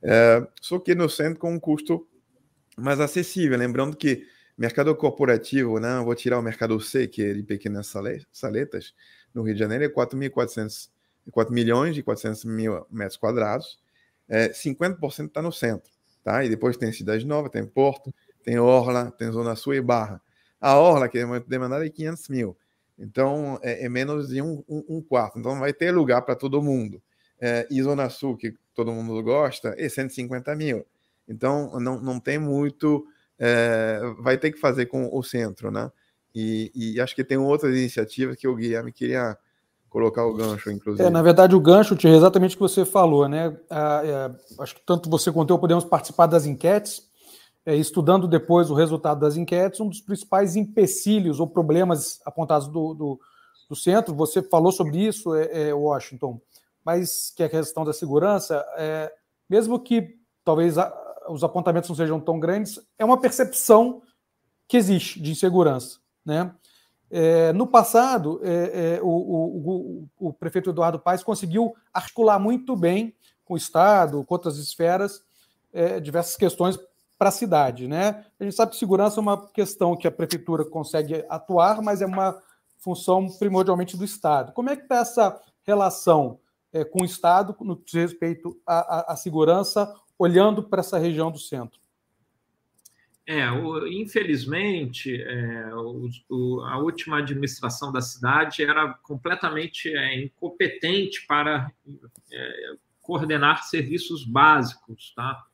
é, 0.02 0.42
só 0.62 0.78
que 0.78 0.94
no 0.94 1.10
centro 1.10 1.38
com 1.38 1.52
um 1.52 1.60
custo 1.60 2.08
mais 2.74 3.00
acessível. 3.00 3.58
Lembrando 3.58 3.94
que 3.98 4.26
mercado 4.56 4.96
corporativo, 4.96 5.78
né? 5.78 6.00
vou 6.02 6.14
tirar 6.14 6.38
o 6.38 6.42
mercado 6.42 6.80
C, 6.80 7.06
que 7.06 7.22
é 7.22 7.34
de 7.34 7.42
pequenas 7.42 7.94
saletas, 8.32 8.94
no 9.34 9.42
Rio 9.42 9.54
de 9.54 9.60
Janeiro 9.60 9.84
é 9.84 9.88
4.400, 9.88 10.90
4 11.30 11.52
milhões 11.52 11.96
e 11.96 12.02
400 12.02 12.44
mil 12.44 12.86
metros 12.90 13.16
quadrados, 13.16 13.78
é, 14.28 14.50
50% 14.50 15.26
está 15.26 15.42
no 15.42 15.52
centro, 15.52 15.90
tá? 16.22 16.44
E 16.44 16.48
depois 16.48 16.76
tem 16.76 16.92
Cidade 16.92 17.26
Nova, 17.26 17.48
tem 17.48 17.66
Porto, 17.66 18.14
tem 18.44 18.58
Orla, 18.58 19.10
tem 19.10 19.30
Zona 19.30 19.56
Sul 19.56 19.74
e 19.74 19.80
Barra. 19.80 20.20
A 20.60 20.76
Orla, 20.76 21.08
que 21.08 21.18
é 21.18 21.24
muito 21.24 21.48
demandada, 21.48 21.84
é 21.84 21.90
500 21.90 22.28
mil. 22.28 22.56
Então, 22.98 23.58
é, 23.62 23.86
é 23.86 23.88
menos 23.88 24.28
de 24.28 24.42
um, 24.42 24.62
um, 24.68 24.84
um, 24.88 25.02
quarto. 25.02 25.38
Então, 25.38 25.58
vai 25.58 25.72
ter 25.72 25.90
lugar 25.90 26.22
para 26.22 26.36
todo 26.36 26.62
mundo. 26.62 27.02
É, 27.40 27.66
e 27.70 27.82
Zona 27.82 28.10
Sul, 28.10 28.36
que 28.36 28.54
todo 28.74 28.92
mundo 28.92 29.22
gosta, 29.22 29.74
é 29.78 29.88
150 29.88 30.54
mil. 30.54 30.86
Então, 31.26 31.80
não, 31.80 31.98
não 32.00 32.20
tem 32.20 32.38
muito... 32.38 33.06
É, 33.38 34.00
vai 34.18 34.36
ter 34.36 34.52
que 34.52 34.60
fazer 34.60 34.84
com 34.86 35.08
o 35.10 35.22
centro, 35.22 35.70
né? 35.70 35.90
E, 36.34 36.70
e, 36.74 37.00
acho 37.00 37.14
que 37.14 37.24
tem 37.24 37.36
outras 37.36 37.76
iniciativas 37.76 38.36
que 38.36 38.46
o 38.46 38.54
Guilherme 38.54 38.92
queria 38.92 39.36
colocar 39.88 40.24
o 40.24 40.34
gancho, 40.34 40.70
inclusive. 40.70 41.06
É, 41.06 41.10
na 41.10 41.22
verdade, 41.22 41.56
o 41.56 41.60
gancho 41.60 41.96
tinha 41.96 42.14
exatamente 42.14 42.54
o 42.54 42.58
que 42.58 42.62
você 42.62 42.84
falou, 42.84 43.28
né? 43.28 43.56
Ah, 43.68 44.02
é, 44.04 44.62
acho 44.62 44.76
que 44.76 44.82
tanto 44.86 45.10
você 45.10 45.32
quanto 45.32 45.52
eu 45.52 45.58
podemos 45.58 45.84
participar 45.84 46.26
das 46.26 46.46
enquetes, 46.46 47.02
é, 47.66 47.74
estudando 47.74 48.28
depois 48.28 48.70
o 48.70 48.74
resultado 48.74 49.20
das 49.20 49.36
enquetes, 49.36 49.80
um 49.80 49.88
dos 49.88 50.00
principais 50.00 50.56
empecilhos 50.56 51.40
ou 51.40 51.46
problemas 51.46 52.20
apontados 52.24 52.68
do, 52.68 52.94
do, 52.94 53.20
do 53.68 53.76
centro, 53.76 54.14
você 54.14 54.40
falou 54.40 54.72
sobre 54.72 54.98
isso, 54.98 55.34
é, 55.34 55.68
é 55.68 55.74
Washington, 55.74 56.40
mas 56.84 57.32
que 57.36 57.42
é 57.42 57.46
a 57.46 57.50
questão 57.50 57.84
da 57.84 57.92
segurança, 57.92 58.64
é, 58.76 59.12
mesmo 59.48 59.78
que 59.78 60.16
talvez 60.44 60.78
a, 60.78 60.92
os 61.28 61.44
apontamentos 61.44 61.90
não 61.90 61.96
sejam 61.96 62.20
tão 62.20 62.40
grandes, 62.40 62.80
é 62.98 63.04
uma 63.04 63.20
percepção 63.20 64.02
que 64.66 64.76
existe 64.76 65.20
de 65.20 65.32
insegurança. 65.32 65.99
Né? 66.24 66.52
É, 67.10 67.52
no 67.52 67.66
passado, 67.66 68.40
é, 68.42 68.98
é, 68.98 69.02
o, 69.02 69.08
o, 69.08 70.08
o, 70.18 70.28
o, 70.28 70.32
prefeito 70.32 70.70
Eduardo 70.70 71.00
Paes 71.00 71.24
conseguiu 71.24 71.74
articular 71.92 72.38
muito 72.38 72.76
bem 72.76 73.12
com 73.44 73.54
o 73.54 73.56
Estado, 73.56 74.24
com 74.24 74.34
outras 74.34 74.58
esferas, 74.58 75.20
é, 75.72 75.98
diversas 75.98 76.36
questões 76.36 76.78
para 77.18 77.30
a 77.30 77.32
cidade. 77.32 77.88
Né? 77.88 78.24
A 78.38 78.44
gente 78.44 78.54
sabe 78.54 78.70
que 78.70 78.78
segurança 78.78 79.18
é 79.18 79.22
uma 79.22 79.48
questão 79.48 79.96
que 79.96 80.06
a 80.06 80.10
prefeitura 80.10 80.64
consegue 80.64 81.24
atuar, 81.28 81.82
mas 81.82 82.00
é 82.00 82.06
uma 82.06 82.40
função 82.78 83.28
primordialmente 83.38 83.96
do 83.96 84.04
Estado. 84.04 84.52
Como 84.52 84.70
é 84.70 84.76
que 84.76 84.82
está 84.82 84.98
essa 84.98 85.40
relação 85.64 86.38
é, 86.72 86.84
com 86.84 87.02
o 87.02 87.04
Estado 87.04 87.56
no 87.60 87.76
que 87.76 87.86
diz 87.86 87.94
respeito 88.12 88.56
à, 88.64 88.78
à, 88.78 89.12
à 89.14 89.16
segurança, 89.16 89.92
olhando 90.16 90.62
para 90.62 90.78
essa 90.78 90.96
região 90.96 91.30
do 91.30 91.40
centro? 91.40 91.79
É, 93.26 93.50
o, 93.50 93.86
infelizmente, 93.86 95.22
é, 95.22 95.74
o, 95.74 96.08
o, 96.28 96.60
a 96.62 96.78
última 96.78 97.18
administração 97.18 97.92
da 97.92 98.00
cidade 98.00 98.62
era 98.62 98.94
completamente 99.02 99.88
é, 99.88 100.24
incompetente 100.24 101.26
para 101.26 101.70
é, 102.32 102.74
coordenar 103.00 103.64
serviços 103.64 104.24
básicos, 104.24 105.12
tá? 105.14 105.44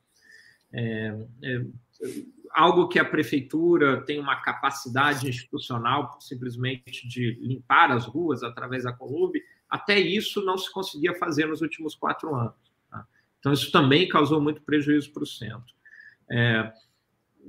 É, 0.72 1.16
é, 1.42 1.66
algo 2.50 2.88
que 2.88 2.98
a 2.98 3.04
prefeitura 3.04 4.02
tem 4.02 4.18
uma 4.18 4.36
capacidade 4.36 5.28
institucional 5.28 6.18
simplesmente 6.20 7.06
de 7.06 7.38
limpar 7.40 7.90
as 7.90 8.06
ruas 8.06 8.42
através 8.42 8.84
da 8.84 8.92
Columbe, 8.92 9.42
até 9.68 9.98
isso 9.98 10.44
não 10.44 10.56
se 10.56 10.72
conseguia 10.72 11.14
fazer 11.14 11.46
nos 11.46 11.60
últimos 11.60 11.94
quatro 11.94 12.34
anos. 12.34 12.54
Tá? 12.90 13.06
Então, 13.38 13.52
isso 13.52 13.70
também 13.70 14.08
causou 14.08 14.40
muito 14.40 14.62
prejuízo 14.62 15.12
para 15.12 15.22
o 15.22 15.26
centro. 15.26 15.74
É, 16.30 16.72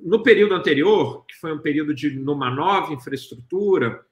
no 0.03 0.23
período 0.23 0.53
anterior, 0.53 1.25
que 1.25 1.35
foi 1.35 1.53
um 1.53 1.59
período 1.59 1.93
de 1.93 2.09
numa 2.09 2.49
nova 2.49 2.93
infraestrutura, 2.93 4.05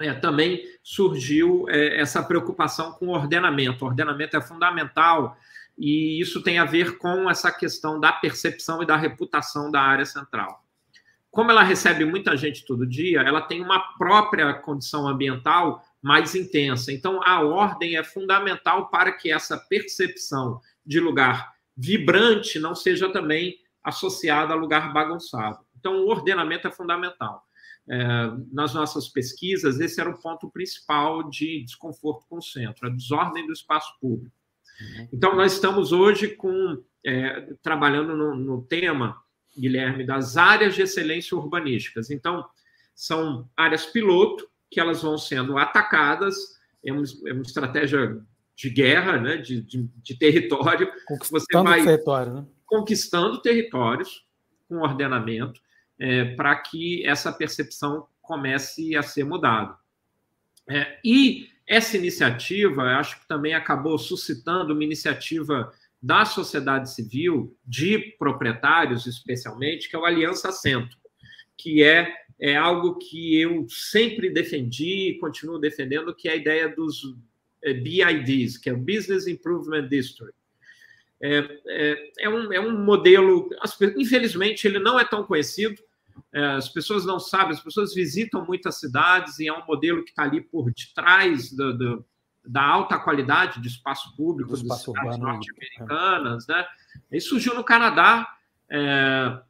é, 0.00 0.12
também 0.14 0.62
surgiu 0.82 1.66
é, 1.68 2.00
essa 2.00 2.22
preocupação 2.22 2.92
com 2.92 3.08
o 3.08 3.14
ordenamento. 3.14 3.84
O 3.84 3.88
ordenamento 3.88 4.36
é 4.36 4.40
fundamental 4.40 5.36
e 5.76 6.20
isso 6.20 6.42
tem 6.42 6.58
a 6.58 6.64
ver 6.64 6.98
com 6.98 7.28
essa 7.28 7.50
questão 7.50 7.98
da 7.98 8.12
percepção 8.12 8.82
e 8.82 8.86
da 8.86 8.96
reputação 8.96 9.70
da 9.70 9.80
área 9.80 10.04
central. 10.04 10.64
Como 11.30 11.50
ela 11.50 11.62
recebe 11.62 12.04
muita 12.04 12.36
gente 12.36 12.64
todo 12.64 12.86
dia, 12.86 13.20
ela 13.20 13.40
tem 13.40 13.60
uma 13.60 13.78
própria 13.96 14.52
condição 14.54 15.06
ambiental 15.06 15.84
mais 16.00 16.34
intensa. 16.34 16.92
Então, 16.92 17.20
a 17.22 17.40
ordem 17.40 17.96
é 17.96 18.02
fundamental 18.02 18.88
para 18.88 19.12
que 19.12 19.30
essa 19.30 19.56
percepção 19.56 20.60
de 20.84 20.98
lugar 20.98 21.52
vibrante 21.76 22.58
não 22.58 22.74
seja 22.74 23.12
também 23.12 23.58
associada 23.88 24.52
a 24.52 24.56
lugar 24.56 24.92
bagunçado. 24.92 25.58
Então, 25.78 26.04
o 26.04 26.08
ordenamento 26.08 26.66
é 26.68 26.70
fundamental. 26.70 27.44
É, 27.90 27.98
nas 28.52 28.74
nossas 28.74 29.08
pesquisas, 29.08 29.80
esse 29.80 29.98
era 29.98 30.10
o 30.10 30.20
ponto 30.20 30.50
principal 30.50 31.28
de 31.28 31.64
desconforto 31.64 32.26
com 32.28 32.36
o 32.36 32.42
centro, 32.42 32.86
a 32.86 32.90
desordem 32.90 33.46
do 33.46 33.52
espaço 33.52 33.98
público. 33.98 34.36
Uhum. 34.80 35.08
Então, 35.12 35.34
nós 35.34 35.54
estamos 35.54 35.90
hoje 35.90 36.28
com 36.28 36.82
é, 37.04 37.54
trabalhando 37.62 38.14
no, 38.14 38.34
no, 38.34 38.62
tema, 38.62 39.16
Guilherme, 39.56 40.04
das 40.04 40.36
áreas 40.36 40.74
de 40.74 40.82
excelência 40.82 41.36
urbanísticas. 41.36 42.10
Então, 42.10 42.44
são 42.94 43.48
áreas 43.56 43.86
piloto 43.86 44.48
que 44.70 44.78
elas 44.78 45.02
vão 45.02 45.16
sendo 45.16 45.56
atacadas, 45.56 46.36
é 46.84 46.92
uma, 46.92 47.02
é 47.26 47.32
uma 47.32 47.42
estratégia 47.42 48.20
de 48.54 48.70
guerra, 48.70 49.18
né, 49.18 49.36
de, 49.36 49.62
de, 49.62 49.88
de 50.02 50.18
território. 50.18 50.92
Conquistando 51.06 51.40
Você 51.40 51.62
vai 51.62 51.84
território, 51.84 52.34
né? 52.34 52.46
Conquistando 52.68 53.40
territórios 53.40 54.24
com 54.68 54.76
ordenamento 54.76 55.60
é, 55.98 56.36
para 56.36 56.54
que 56.54 57.04
essa 57.04 57.32
percepção 57.32 58.06
comece 58.20 58.94
a 58.94 59.02
ser 59.02 59.24
mudada. 59.24 59.74
É, 60.68 61.00
e 61.02 61.48
essa 61.66 61.96
iniciativa, 61.96 62.82
acho 62.98 63.20
que 63.20 63.26
também 63.26 63.54
acabou 63.54 63.98
suscitando 63.98 64.74
uma 64.74 64.84
iniciativa 64.84 65.72
da 66.00 66.24
sociedade 66.24 66.94
civil, 66.94 67.56
de 67.66 67.98
proprietários 68.18 69.06
especialmente, 69.06 69.88
que 69.88 69.96
é 69.96 69.98
o 69.98 70.04
Aliança 70.04 70.52
Centro, 70.52 70.96
que 71.56 71.82
é, 71.82 72.14
é 72.38 72.54
algo 72.54 72.98
que 72.98 73.40
eu 73.40 73.66
sempre 73.68 74.30
defendi 74.30 75.10
e 75.10 75.18
continuo 75.18 75.58
defendendo, 75.58 76.14
que 76.14 76.28
é 76.28 76.32
a 76.32 76.36
ideia 76.36 76.68
dos 76.68 77.02
é, 77.64 77.72
BIDs, 77.72 78.56
que 78.58 78.70
é 78.70 78.72
o 78.72 78.78
Business 78.78 79.26
Improvement 79.26 79.88
District. 79.88 80.37
É, 81.20 81.60
é, 81.66 82.12
é, 82.20 82.28
um, 82.28 82.52
é 82.52 82.60
um 82.60 82.78
modelo, 82.78 83.48
infelizmente, 83.96 84.66
ele 84.66 84.78
não 84.78 84.98
é 84.98 85.04
tão 85.04 85.24
conhecido, 85.24 85.82
é, 86.32 86.44
as 86.54 86.68
pessoas 86.68 87.04
não 87.04 87.18
sabem, 87.18 87.52
as 87.52 87.60
pessoas 87.60 87.94
visitam 87.94 88.44
muitas 88.44 88.78
cidades 88.78 89.38
e 89.38 89.48
é 89.48 89.52
um 89.52 89.64
modelo 89.66 90.04
que 90.04 90.10
está 90.10 90.22
ali 90.22 90.40
por 90.40 90.70
detrás 90.70 91.52
do, 91.52 91.76
do, 91.76 92.04
da 92.44 92.62
alta 92.62 92.98
qualidade 92.98 93.60
de 93.60 93.68
espaço 93.68 94.14
público 94.16 94.50
das 94.50 94.82
cidades 94.82 95.18
né? 95.18 95.24
norte-americanas. 95.24 96.46
Né? 96.46 96.66
Surgiu 97.20 97.54
no 97.54 97.64
Canadá, 97.64 98.28
é, 98.70 99.40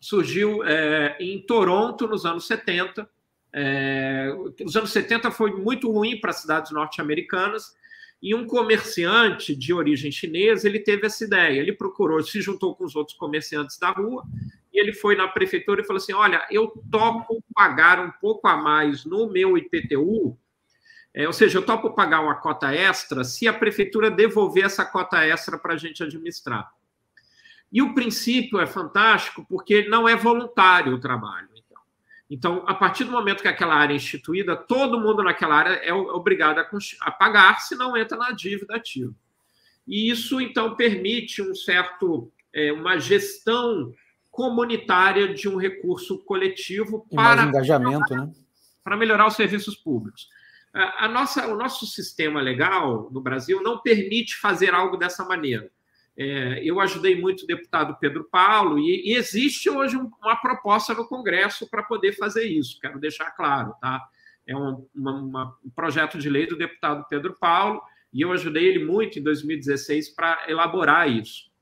surgiu 0.00 0.64
é, 0.64 1.16
em 1.20 1.40
Toronto 1.42 2.06
nos 2.06 2.24
anos 2.24 2.46
70. 2.46 3.08
É, 3.52 4.34
os 4.64 4.76
anos 4.76 4.90
70 4.90 5.30
foi 5.30 5.52
muito 5.52 5.90
ruim 5.90 6.20
para 6.20 6.30
as 6.30 6.40
cidades 6.40 6.70
norte-americanas, 6.70 7.74
e 8.20 8.34
um 8.34 8.46
comerciante 8.46 9.54
de 9.54 9.72
origem 9.72 10.10
chinesa, 10.10 10.68
ele 10.68 10.80
teve 10.80 11.06
essa 11.06 11.24
ideia. 11.24 11.60
Ele 11.60 11.72
procurou, 11.72 12.22
se 12.22 12.40
juntou 12.40 12.74
com 12.74 12.84
os 12.84 12.96
outros 12.96 13.16
comerciantes 13.16 13.78
da 13.78 13.90
rua, 13.90 14.24
e 14.72 14.80
ele 14.80 14.92
foi 14.92 15.14
na 15.14 15.28
prefeitura 15.28 15.80
e 15.80 15.84
falou 15.84 15.98
assim: 15.98 16.12
Olha, 16.12 16.46
eu 16.50 16.72
topo 16.90 17.42
pagar 17.54 18.00
um 18.00 18.10
pouco 18.10 18.48
a 18.48 18.56
mais 18.56 19.04
no 19.04 19.30
meu 19.30 19.56
IPTU, 19.56 20.36
é, 21.14 21.26
ou 21.26 21.32
seja, 21.32 21.58
eu 21.58 21.66
topo 21.66 21.90
pagar 21.90 22.20
uma 22.20 22.36
cota 22.36 22.72
extra 22.72 23.24
se 23.24 23.48
a 23.48 23.52
prefeitura 23.52 24.10
devolver 24.10 24.64
essa 24.64 24.84
cota 24.84 25.24
extra 25.24 25.58
para 25.58 25.74
a 25.74 25.76
gente 25.76 26.02
administrar. 26.02 26.70
E 27.72 27.82
o 27.82 27.94
princípio 27.94 28.60
é 28.60 28.66
fantástico 28.66 29.44
porque 29.48 29.88
não 29.88 30.08
é 30.08 30.16
voluntário 30.16 30.94
o 30.94 31.00
trabalho. 31.00 31.48
Então, 32.30 32.62
a 32.66 32.74
partir 32.74 33.04
do 33.04 33.10
momento 33.10 33.40
que 33.40 33.48
aquela 33.48 33.74
área 33.74 33.94
é 33.94 33.96
instituída, 33.96 34.54
todo 34.54 35.00
mundo 35.00 35.22
naquela 35.22 35.54
área 35.54 35.70
é 35.76 35.92
obrigado 35.92 36.58
a, 36.58 37.10
pagar, 37.10 37.60
senão 37.60 37.96
entra 37.96 38.18
na 38.18 38.32
dívida 38.32 38.76
ativa. 38.76 39.14
E 39.86 40.10
isso, 40.10 40.38
então, 40.40 40.76
permite 40.76 41.40
um 41.40 41.54
certo, 41.54 42.30
é, 42.52 42.70
uma 42.70 42.98
gestão 42.98 43.94
comunitária 44.30 45.32
de 45.32 45.48
um 45.48 45.56
recurso 45.56 46.18
coletivo 46.24 47.06
para 47.10 47.44
engajamento, 47.44 48.04
melhorar, 48.10 48.26
né? 48.26 48.32
para 48.84 48.96
melhorar 48.96 49.26
os 49.26 49.34
serviços 49.34 49.74
públicos. 49.74 50.28
A 50.72 51.08
nossa, 51.08 51.46
o 51.48 51.56
nosso 51.56 51.86
sistema 51.86 52.40
legal 52.40 53.10
no 53.10 53.22
Brasil 53.22 53.62
não 53.62 53.80
permite 53.80 54.36
fazer 54.36 54.74
algo 54.74 54.96
dessa 54.96 55.24
maneira. 55.24 55.70
É, 56.20 56.60
eu 56.64 56.80
ajudei 56.80 57.14
muito 57.14 57.44
o 57.44 57.46
deputado 57.46 57.96
Pedro 58.00 58.24
Paulo 58.24 58.76
e, 58.80 59.12
e 59.12 59.14
existe 59.14 59.70
hoje 59.70 59.96
um, 59.96 60.10
uma 60.20 60.34
proposta 60.34 60.92
no 60.92 61.06
Congresso 61.06 61.70
para 61.70 61.84
poder 61.84 62.12
fazer 62.12 62.44
isso, 62.44 62.80
quero 62.80 62.98
deixar 62.98 63.30
claro, 63.30 63.72
tá? 63.80 64.04
É 64.44 64.56
um, 64.56 64.84
uma, 64.92 65.12
uma, 65.12 65.58
um 65.64 65.70
projeto 65.70 66.18
de 66.18 66.28
lei 66.28 66.44
do 66.44 66.58
deputado 66.58 67.06
Pedro 67.08 67.36
Paulo 67.38 67.80
e 68.12 68.20
eu 68.20 68.32
ajudei 68.32 68.64
ele 68.64 68.84
muito 68.84 69.20
em 69.20 69.22
2016 69.22 70.08
para 70.08 70.44
elaborar 70.48 71.08
isso. 71.08 71.52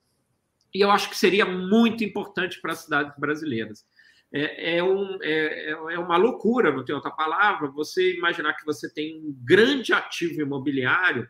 E 0.75 0.81
eu 0.81 0.91
acho 0.91 1.11
que 1.11 1.19
seria 1.19 1.45
muito 1.45 2.03
importante 2.03 2.59
para 2.59 2.73
as 2.73 2.79
cidades 2.79 3.13
brasileiras. 3.19 3.85
É, 4.33 4.79
é, 4.79 4.83
um, 4.83 5.19
é, 5.21 5.71
é 5.71 5.99
uma 5.99 6.17
loucura, 6.17 6.73
não 6.73 6.85
tem 6.85 6.95
outra 6.95 7.11
palavra, 7.11 7.69
você 7.69 8.17
imaginar 8.17 8.55
que 8.55 8.65
você 8.65 8.91
tem 8.91 9.19
um 9.19 9.37
grande 9.45 9.93
ativo 9.93 10.41
imobiliário 10.41 11.29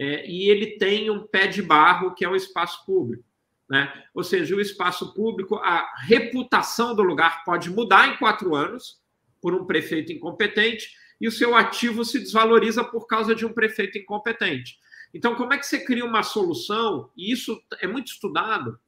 é, 0.00 0.26
e 0.26 0.48
ele 0.48 0.78
tem 0.78 1.10
um 1.10 1.26
pé 1.26 1.46
de 1.46 1.60
barro 1.60 2.14
que 2.14 2.24
é 2.24 2.28
o 2.28 2.34
espaço 2.34 2.86
público. 2.86 3.22
Né? 3.68 3.92
Ou 4.14 4.24
seja, 4.24 4.56
o 4.56 4.60
espaço 4.60 5.12
público, 5.12 5.56
a 5.56 5.86
reputação 6.06 6.96
do 6.96 7.02
lugar 7.02 7.44
pode 7.44 7.68
mudar 7.68 8.08
em 8.08 8.16
quatro 8.16 8.54
anos 8.54 8.98
por 9.42 9.54
um 9.54 9.66
prefeito 9.66 10.10
incompetente 10.10 10.88
e 11.20 11.28
o 11.28 11.30
seu 11.30 11.54
ativo 11.54 12.02
se 12.02 12.18
desvaloriza 12.18 12.82
por 12.82 13.06
causa 13.06 13.34
de 13.34 13.44
um 13.44 13.52
prefeito 13.52 13.98
incompetente. 13.98 14.78
Então, 15.12 15.34
como 15.34 15.52
é 15.52 15.58
que 15.58 15.66
você 15.66 15.84
cria 15.84 16.04
uma 16.04 16.22
solução? 16.22 17.10
E 17.14 17.30
isso 17.30 17.60
é 17.78 17.86
muito 17.86 18.06
estudado. 18.06 18.80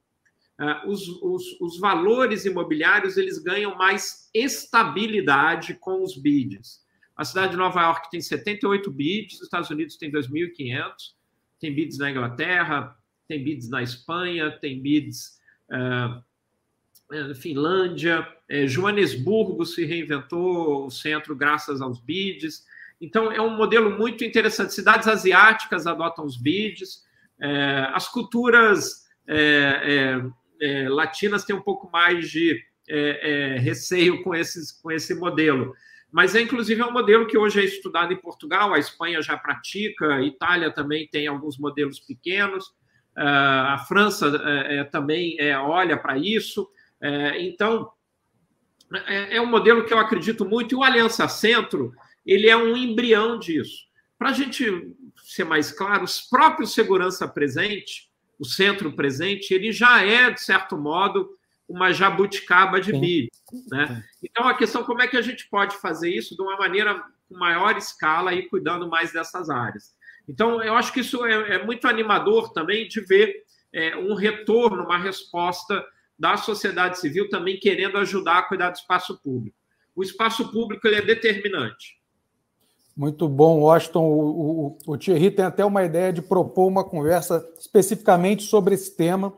Uh, 0.59 0.91
os, 0.91 1.09
os, 1.09 1.61
os, 1.61 1.79
valores 1.79 2.47
imobiliários 2.47 3.19
eles 3.19 3.39
ganham 3.39 3.77
mais 3.77 4.31
estabilidade 4.33 5.75
com 5.75 6.03
os 6.03 6.17
bids. 6.17 6.81
A 7.17 7.25
cidade 7.25 7.53
de 7.53 7.57
Nova 7.57 7.83
York 7.83 8.11
tem 8.11 8.21
78 8.21 8.91
bids, 8.91 9.37
os 9.37 9.43
Estados 9.43 9.71
Unidos 9.71 9.97
tem 9.97 10.11
2.500, 10.11 10.93
tem 11.61 11.75
bids 11.75 11.99
na 11.99 12.11
Inglaterra, 12.11 12.97
tem 13.29 13.43
bids 13.43 13.69
na 13.69 13.83
Espanha, 13.83 14.51
tem 14.51 14.81
bids 14.81 15.39
uh, 15.71 16.23
é, 17.13 17.35
Finlândia, 17.35 18.27
é, 18.49 18.67
Joanesburgo 18.67 19.67
se 19.67 19.85
reinventou 19.85 20.87
o 20.87 20.91
centro 20.91 21.37
graças 21.37 21.83
aos 21.83 22.01
BIDs. 22.01 22.65
Então, 23.01 23.31
é 23.31 23.41
um 23.41 23.55
modelo 23.55 23.99
muito 23.99 24.25
interessante. 24.25 24.73
Cidades 24.73 25.07
asiáticas 25.07 25.87
adotam 25.87 26.25
os 26.25 26.37
BIDs, 26.39 27.05
é, 27.41 27.89
as 27.93 28.09
culturas 28.09 29.03
latinas 30.91 31.45
têm 31.45 31.55
um 31.55 31.63
pouco 31.63 31.89
mais 31.91 32.29
de 32.29 32.61
receio 33.61 34.23
com, 34.23 34.35
esses, 34.35 34.73
com 34.73 34.91
esse 34.91 35.15
modelo. 35.15 35.73
Mas, 36.13 36.35
é, 36.35 36.43
inclusive, 36.43 36.81
é 36.81 36.85
um 36.85 36.93
modelo 36.93 37.27
que 37.27 37.39
hoje 37.39 37.61
é 37.61 37.65
estudado 37.65 38.13
em 38.13 38.21
Portugal, 38.21 38.75
a 38.75 38.79
Espanha 38.79 39.23
já 39.23 39.37
pratica, 39.37 40.17
a 40.17 40.23
Itália 40.23 40.71
também 40.71 41.09
tem 41.09 41.27
alguns 41.27 41.57
modelos 41.57 41.99
pequenos, 41.99 42.75
a 43.17 43.83
França 43.89 44.31
também 44.91 45.37
olha 45.57 45.97
para 45.97 46.19
isso. 46.19 46.69
então, 47.39 47.91
é, 49.07 49.41
um 49.41 49.47
modelo 49.47 49.85
que 49.85 49.93
eu 49.93 49.99
acredito 49.99 50.45
muito, 50.45 50.75
e 50.75 50.77
o 50.77 50.83
Aliança 50.83 51.27
Centro 51.29 51.93
ele 52.25 52.49
é 52.49 52.57
um 52.57 52.77
embrião 52.77 53.39
disso. 53.39 53.87
Para 54.19 54.31
a 54.31 54.33
gente 54.33 54.95
ser 55.25 55.45
mais 55.45 55.73
claro, 55.73 56.05
os 56.05 56.21
próprios 56.21 56.75
segurança 56.75 57.27
presente, 57.27 58.11
o 58.39 58.45
centro 58.45 58.93
presente, 58.93 59.53
ele 59.53 59.73
já 59.73 60.05
é, 60.05 60.31
de 60.31 60.41
certo 60.41 60.77
modo, 60.77 61.31
uma 61.69 61.93
jabuticaba 61.93 62.81
de 62.81 62.93
milho. 62.93 63.29
Né? 63.71 64.05
Então, 64.23 64.47
a 64.47 64.55
questão 64.55 64.83
é 64.83 64.85
como 64.85 65.03
é 65.03 65.09
que 65.09 65.17
a 65.17 65.23
gente 65.23 65.49
pode 65.49 65.77
fazer 65.77 66.11
isso 66.11 66.37
de 66.37 66.43
uma 66.43 66.57
maneira 66.57 67.03
com 67.29 67.37
maior 67.37 67.77
escala 67.77 68.35
e 68.35 68.49
cuidando 68.49 68.89
mais 68.89 69.13
dessas 69.13 69.49
áreas. 69.49 69.95
Então, 70.29 70.63
eu 70.63 70.75
acho 70.75 70.93
que 70.93 71.01
isso 71.01 71.25
é, 71.25 71.57
é 71.57 71.65
muito 71.65 71.89
animador 71.89 72.53
também 72.53 72.87
de 72.87 73.01
ver 73.01 73.43
é, 73.73 73.97
um 73.97 74.15
retorno, 74.15 74.85
uma 74.85 74.99
resposta 74.99 75.85
da 76.19 76.37
sociedade 76.37 76.99
civil 76.99 77.29
também 77.29 77.59
querendo 77.59 77.99
ajudar 77.99 78.39
a 78.39 78.43
cuidar 78.43 78.71
do 78.71 78.77
espaço 78.77 79.19
público. 79.23 79.57
O 79.95 80.03
espaço 80.03 80.51
público 80.53 80.87
ele 80.87 80.97
é 80.97 81.03
determinante. 81.03 82.01
Muito 82.97 83.27
bom, 83.27 83.61
Washington. 83.61 84.05
O, 84.05 84.67
o, 84.67 84.79
o, 84.87 84.99
Thierry 84.99 85.31
tem 85.31 85.45
até 85.45 85.65
uma 85.65 85.83
ideia 85.83 86.13
de 86.13 86.21
propor 86.21 86.67
uma 86.67 86.85
conversa 86.85 87.45
especificamente 87.59 88.43
sobre 88.43 88.75
esse 88.75 88.95
tema, 88.95 89.33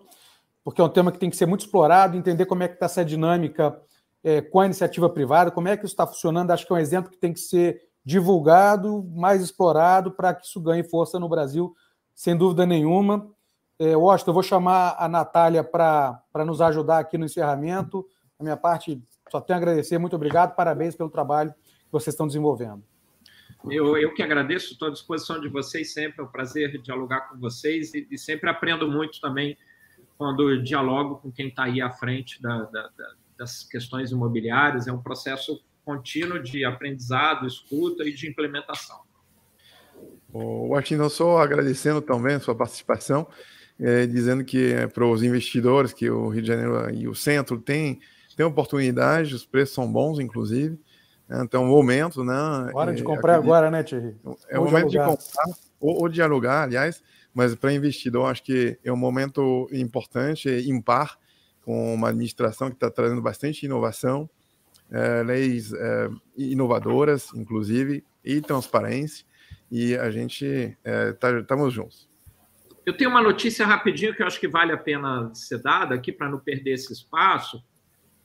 porque 0.65 0.81
é 0.81 0.85
um 0.85 0.89
tema 0.89 1.13
que 1.13 1.19
tem 1.19 1.29
que 1.29 1.37
ser 1.37 1.45
muito 1.45 1.61
explorado, 1.61 2.17
entender 2.17 2.47
como 2.47 2.63
é 2.63 2.69
que 2.69 2.75
está 2.75 2.87
essa 2.87 3.05
dinâmica 3.05 3.79
é, 4.25 4.41
com 4.41 4.61
a 4.61 4.65
iniciativa 4.65 5.11
privada, 5.11 5.51
como 5.51 5.69
é 5.69 5.77
que 5.77 5.85
isso 5.85 5.93
está 5.93 6.07
funcionando. 6.07 6.51
Acho 6.51 6.67
que 6.67 6.73
é 6.73 6.77
um 6.77 6.79
exemplo 6.79 7.11
que 7.11 7.19
tem 7.19 7.35
que 7.35 7.41
ser 7.41 7.83
divulgado, 8.03 9.05
mais 9.15 9.43
explorado, 9.43 10.11
para 10.11 10.35
que 10.35 10.47
isso 10.47 10.59
ganhe 10.61 10.83
força 10.83 11.21
no 11.21 11.29
Brasil, 11.29 11.75
sem 12.15 12.35
dúvida 12.35 12.65
nenhuma. 12.65 13.31
É, 13.79 13.95
Washington, 13.95 14.31
eu 14.31 14.35
vou 14.35 14.43
chamar 14.43 14.97
a 14.99 15.07
Natália 15.07 15.63
para 15.63 16.23
nos 16.47 16.63
ajudar 16.63 16.99
aqui 16.99 17.19
no 17.19 17.27
encerramento. 17.27 18.07
A 18.39 18.43
minha 18.43 18.57
parte, 18.57 19.03
só 19.31 19.41
tenho 19.41 19.59
a 19.59 19.61
agradecer. 19.61 19.99
Muito 19.99 20.17
obrigado, 20.17 20.55
parabéns 20.55 20.97
pelo 20.97 21.11
trabalho 21.11 21.53
que 21.53 21.93
vocês 21.93 22.15
estão 22.15 22.27
desenvolvendo. 22.27 22.83
Eu, 23.71 23.97
eu 23.97 24.15
que 24.15 24.23
agradeço, 24.23 24.73
estou 24.73 24.89
à 24.89 24.91
disposição 24.91 25.41
de 25.41 25.49
vocês 25.49 25.93
sempre, 25.93 26.21
é 26.21 26.25
um 26.25 26.29
prazer 26.29 26.81
dialogar 26.81 27.29
com 27.29 27.39
vocês 27.39 27.95
e, 27.95 28.07
e 28.11 28.19
sempre 28.19 28.49
aprendo 28.49 28.87
muito 28.91 29.21
também 29.21 29.57
quando 30.17 30.63
dialogo 30.63 31.17
com 31.17 31.31
quem 31.31 31.49
está 31.49 31.65
aí 31.65 31.81
à 31.81 31.91
frente 31.91 32.41
da, 32.41 32.63
da, 32.65 32.83
da, 32.97 33.13
das 33.39 33.65
questões 33.65 34.11
imobiliárias. 34.11 34.87
É 34.87 34.93
um 34.93 35.03
processo 35.03 35.63
contínuo 35.85 36.43
de 36.43 36.65
aprendizado, 36.65 37.47
escuta 37.47 38.05
e 38.05 38.13
de 38.13 38.29
implementação. 38.29 39.01
O 40.33 40.69
Washington, 40.69 41.09
só 41.09 41.39
agradecendo 41.39 42.01
também 42.01 42.37
a 42.37 42.41
sua 42.41 42.55
participação, 42.55 43.27
é, 43.79 44.07
dizendo 44.07 44.45
que 44.45 44.73
é, 44.73 44.87
para 44.87 45.07
os 45.07 45.23
investidores 45.23 45.93
que 45.93 46.11
o 46.11 46.29
Rio 46.29 46.43
de 46.43 46.49
Janeiro 46.49 46.91
e 46.95 47.07
o 47.07 47.15
centro 47.15 47.59
têm, 47.59 48.01
têm 48.37 48.47
oportunidades, 48.47 49.33
os 49.33 49.45
preços 49.45 49.75
são 49.75 49.91
bons, 49.91 50.19
inclusive, 50.19 50.79
né? 51.29 51.43
Então, 51.43 51.65
o 51.65 51.69
momento, 51.69 52.25
né? 52.25 52.35
Hora 52.75 52.95
de 52.95 53.03
comprar 53.03 53.35
acredito, 53.35 53.53
agora, 53.53 53.71
né, 53.71 53.83
Thierry? 53.83 54.17
É 54.49 54.59
o 54.59 54.65
momento 54.65 54.87
de, 54.87 54.99
de 54.99 54.99
comprar, 54.99 55.45
ou, 55.81 56.03
ou, 56.03 56.09
de 56.09 56.23
alugar, 56.23 56.65
aliás, 56.65 57.03
mas 57.35 57.55
para 57.55 57.73
investidor, 57.73 58.31
acho 58.31 58.43
que 58.45 58.79
é 58.85 58.93
um 58.93 58.97
momento 58.97 59.69
importante, 59.73 60.49
impar, 60.69 61.19
com 61.63 61.95
uma 61.95 62.11
administração 62.11 62.69
que 62.69 62.77
está 62.77 62.91
trazendo 62.91 63.21
bastante 63.21 63.67
inovação, 63.67 64.29
é, 64.91 65.23
leis 65.23 65.73
é, 65.73 66.11
inovadoras, 66.37 67.33
inclusive, 67.35 68.05
e 68.25 68.41
transparência, 68.41 69.27
e 69.71 69.97
a 69.97 70.11
gente 70.11 70.77
estamos 71.13 71.75
tá, 71.75 71.75
juntos. 71.75 72.09
Eu 72.87 72.97
tenho 72.97 73.11
uma 73.11 73.23
notícia 73.23 73.67
rapidinho 73.67 74.15
que 74.15 74.23
eu 74.23 74.27
acho 74.27 74.39
que 74.39 74.47
vale 74.47 74.73
a 74.73 74.77
pena 74.77 75.35
ser 75.35 75.59
dada 75.59 75.95
aqui 75.95 76.13
para 76.13 76.29
não 76.29 76.39
perder 76.39 76.75
esse 76.75 76.93
espaço 76.93 77.63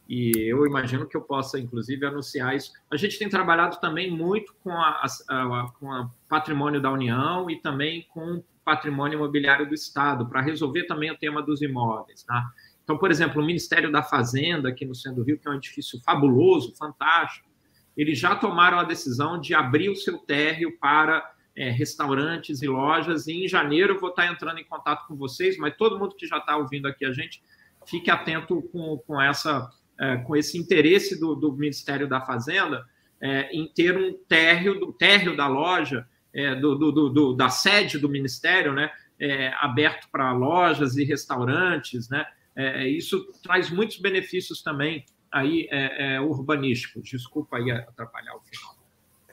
e 0.10 0.32
eu 0.50 0.66
imagino 0.66 1.08
que 1.08 1.16
eu 1.16 1.22
possa, 1.22 1.60
inclusive, 1.60 2.04
anunciar 2.04 2.56
isso. 2.56 2.74
A 2.90 2.98
gente 2.98 3.20
tem 3.20 3.30
trabalhado 3.30 3.80
também 3.80 4.10
muito 4.10 4.56
com 4.64 4.72
a, 4.72 5.06
a, 5.30 5.72
com 5.80 5.86
o 5.86 6.10
patrimônio 6.28 6.82
da 6.82 6.92
União 6.92 7.48
e 7.48 7.62
também 7.62 8.08
com 8.10 8.44
patrimônio 8.70 9.18
imobiliário 9.18 9.68
do 9.68 9.74
Estado, 9.74 10.28
para 10.28 10.42
resolver 10.42 10.84
também 10.84 11.10
o 11.10 11.18
tema 11.18 11.42
dos 11.42 11.64
imóveis. 11.64 12.22
Tá? 12.22 12.46
Então, 12.84 13.00
por 13.00 13.10
exemplo, 13.10 13.42
o 13.42 13.46
Ministério 13.46 13.92
da 13.92 14.04
Fazenda, 14.04 14.70
aqui 14.70 14.86
no 14.86 14.94
centro 14.94 15.24
do 15.24 15.24
Rio, 15.24 15.40
que 15.40 15.48
é 15.48 15.52
um 15.52 15.56
edifício 15.56 16.00
fabuloso, 16.02 16.76
fantástico, 16.76 17.50
eles 17.98 18.20
já 18.20 18.36
tomaram 18.36 18.78
a 18.78 18.84
decisão 18.84 19.40
de 19.42 19.56
abrir 19.56 19.90
o 19.90 19.96
seu 19.96 20.20
térreo 20.20 20.78
para 20.80 21.28
é, 21.56 21.72
restaurantes 21.72 22.62
e 22.62 22.68
lojas, 22.68 23.26
e 23.26 23.44
em 23.44 23.48
janeiro 23.48 23.96
eu 23.96 24.00
vou 24.00 24.12
estar 24.12 24.28
entrando 24.28 24.60
em 24.60 24.64
contato 24.64 25.08
com 25.08 25.16
vocês, 25.16 25.58
mas 25.58 25.76
todo 25.76 25.98
mundo 25.98 26.16
que 26.16 26.28
já 26.28 26.38
está 26.38 26.56
ouvindo 26.56 26.88
aqui 26.88 27.04
a 27.06 27.12
gente, 27.12 27.42
fique 27.88 28.12
atento 28.12 28.62
com, 28.72 28.98
com 29.00 29.20
essa 29.20 29.68
é, 30.00 30.18
com 30.18 30.36
esse 30.36 30.58
interesse 30.58 31.20
do, 31.20 31.36
do 31.36 31.52
Ministério 31.52 32.08
da 32.08 32.22
Fazenda 32.22 32.86
é, 33.22 33.52
em 33.52 33.68
ter 33.68 33.98
um 33.98 34.14
térreo, 34.30 34.80
do 34.80 34.94
térreo 34.94 35.36
da 35.36 35.48
loja, 35.48 36.08
é, 36.34 36.56
do, 36.56 36.76
do, 36.76 37.10
do, 37.10 37.34
da 37.34 37.50
sede 37.50 37.98
do 37.98 38.10
Ministério, 38.10 38.74
né, 38.74 38.92
é, 39.20 39.52
aberto 39.58 40.08
para 40.12 40.32
lojas 40.32 40.96
e 40.98 41.04
restaurantes, 41.04 42.10
né, 42.10 42.26
é, 42.56 42.88
isso 42.88 43.26
traz 43.44 43.70
muitos 43.70 44.00
benefícios 44.00 44.62
também 44.62 45.06
aí 45.32 45.68
é, 45.72 46.20
urbanísticos. 46.20 47.10
Desculpa 47.10 47.58
aí 47.58 47.72
atrapalhar 47.72 48.36
o 48.36 48.42
final. 48.42 48.76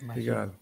Obrigado. 0.03 0.55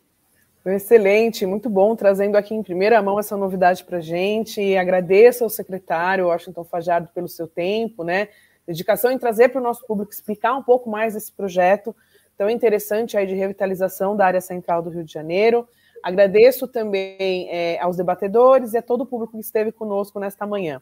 Excelente, 0.65 1.45
muito 1.45 1.69
bom, 1.69 1.95
trazendo 1.95 2.37
aqui 2.37 2.55
em 2.55 2.63
primeira 2.63 3.03
mão 3.03 3.19
essa 3.19 3.37
novidade 3.37 3.85
para 3.85 3.99
a 3.99 4.01
gente. 4.01 4.63
E 4.63 4.79
agradeço 4.79 5.45
ao 5.45 5.51
secretário 5.51 6.29
Washington 6.29 6.65
Fajardo 6.65 7.09
pelo 7.09 7.29
seu 7.29 7.47
tempo, 7.47 8.03
né? 8.03 8.29
dedicação 8.67 9.11
em 9.11 9.19
trazer 9.19 9.51
para 9.51 9.61
o 9.61 9.65
nosso 9.65 9.87
público, 9.87 10.13
explicar 10.13 10.55
um 10.55 10.63
pouco 10.63 10.89
mais 10.89 11.15
esse 11.15 11.31
projeto 11.31 11.95
tão 12.37 12.51
interessante 12.51 13.17
aí 13.17 13.27
de 13.27 13.35
revitalização 13.35 14.17
da 14.17 14.27
área 14.27 14.41
central 14.41 14.83
do 14.83 14.91
Rio 14.91 15.05
de 15.05 15.13
Janeiro. 15.13 15.69
Agradeço 16.05 16.69
também 16.69 17.49
é, 17.49 17.81
aos 17.81 17.97
debatedores 17.97 18.75
e 18.75 18.77
a 18.77 18.83
todo 18.83 19.01
o 19.01 19.07
público 19.07 19.33
que 19.33 19.41
esteve 19.41 19.73
conosco 19.73 20.21
nesta 20.21 20.47
manhã. 20.47 20.79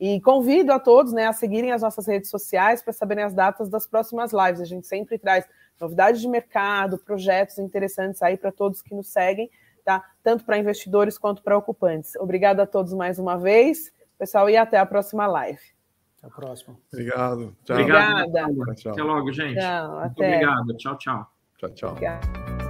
E 0.00 0.18
convido 0.22 0.72
a 0.72 0.80
todos 0.80 1.12
né, 1.12 1.26
a 1.26 1.34
seguirem 1.34 1.70
as 1.70 1.82
nossas 1.82 2.06
redes 2.06 2.30
sociais 2.30 2.82
para 2.82 2.94
saberem 2.94 3.24
as 3.24 3.34
datas 3.34 3.68
das 3.68 3.86
próximas 3.86 4.32
lives. 4.32 4.62
A 4.62 4.64
gente 4.64 4.86
sempre 4.86 5.18
traz 5.18 5.46
novidades 5.78 6.22
de 6.22 6.28
mercado, 6.28 6.96
projetos 6.96 7.58
interessantes 7.58 8.22
aí 8.22 8.38
para 8.38 8.50
todos 8.50 8.80
que 8.80 8.94
nos 8.94 9.08
seguem, 9.08 9.50
tá? 9.84 10.02
Tanto 10.22 10.46
para 10.46 10.56
investidores 10.56 11.18
quanto 11.18 11.42
para 11.42 11.58
ocupantes. 11.58 12.16
Obrigada 12.16 12.62
a 12.62 12.66
todos 12.66 12.94
mais 12.94 13.18
uma 13.18 13.36
vez, 13.36 13.92
pessoal, 14.18 14.48
e 14.48 14.56
até 14.56 14.78
a 14.78 14.86
próxima 14.86 15.26
live. 15.26 15.60
Até 16.16 16.26
a 16.26 16.30
próxima. 16.30 16.74
Obrigado. 16.90 17.54
Tchau. 17.64 17.76
Obrigada. 17.76 18.74
Tchau. 18.76 18.92
Até 18.92 19.02
logo, 19.02 19.30
gente. 19.30 19.60
Tchau, 19.60 20.00
Muito 20.00 20.24
obrigado. 20.24 20.76
Tchau, 20.78 20.96
tchau. 20.96 21.26
Tchau, 21.58 21.70
tchau. 21.70 21.90
Obrigada. 21.90 22.63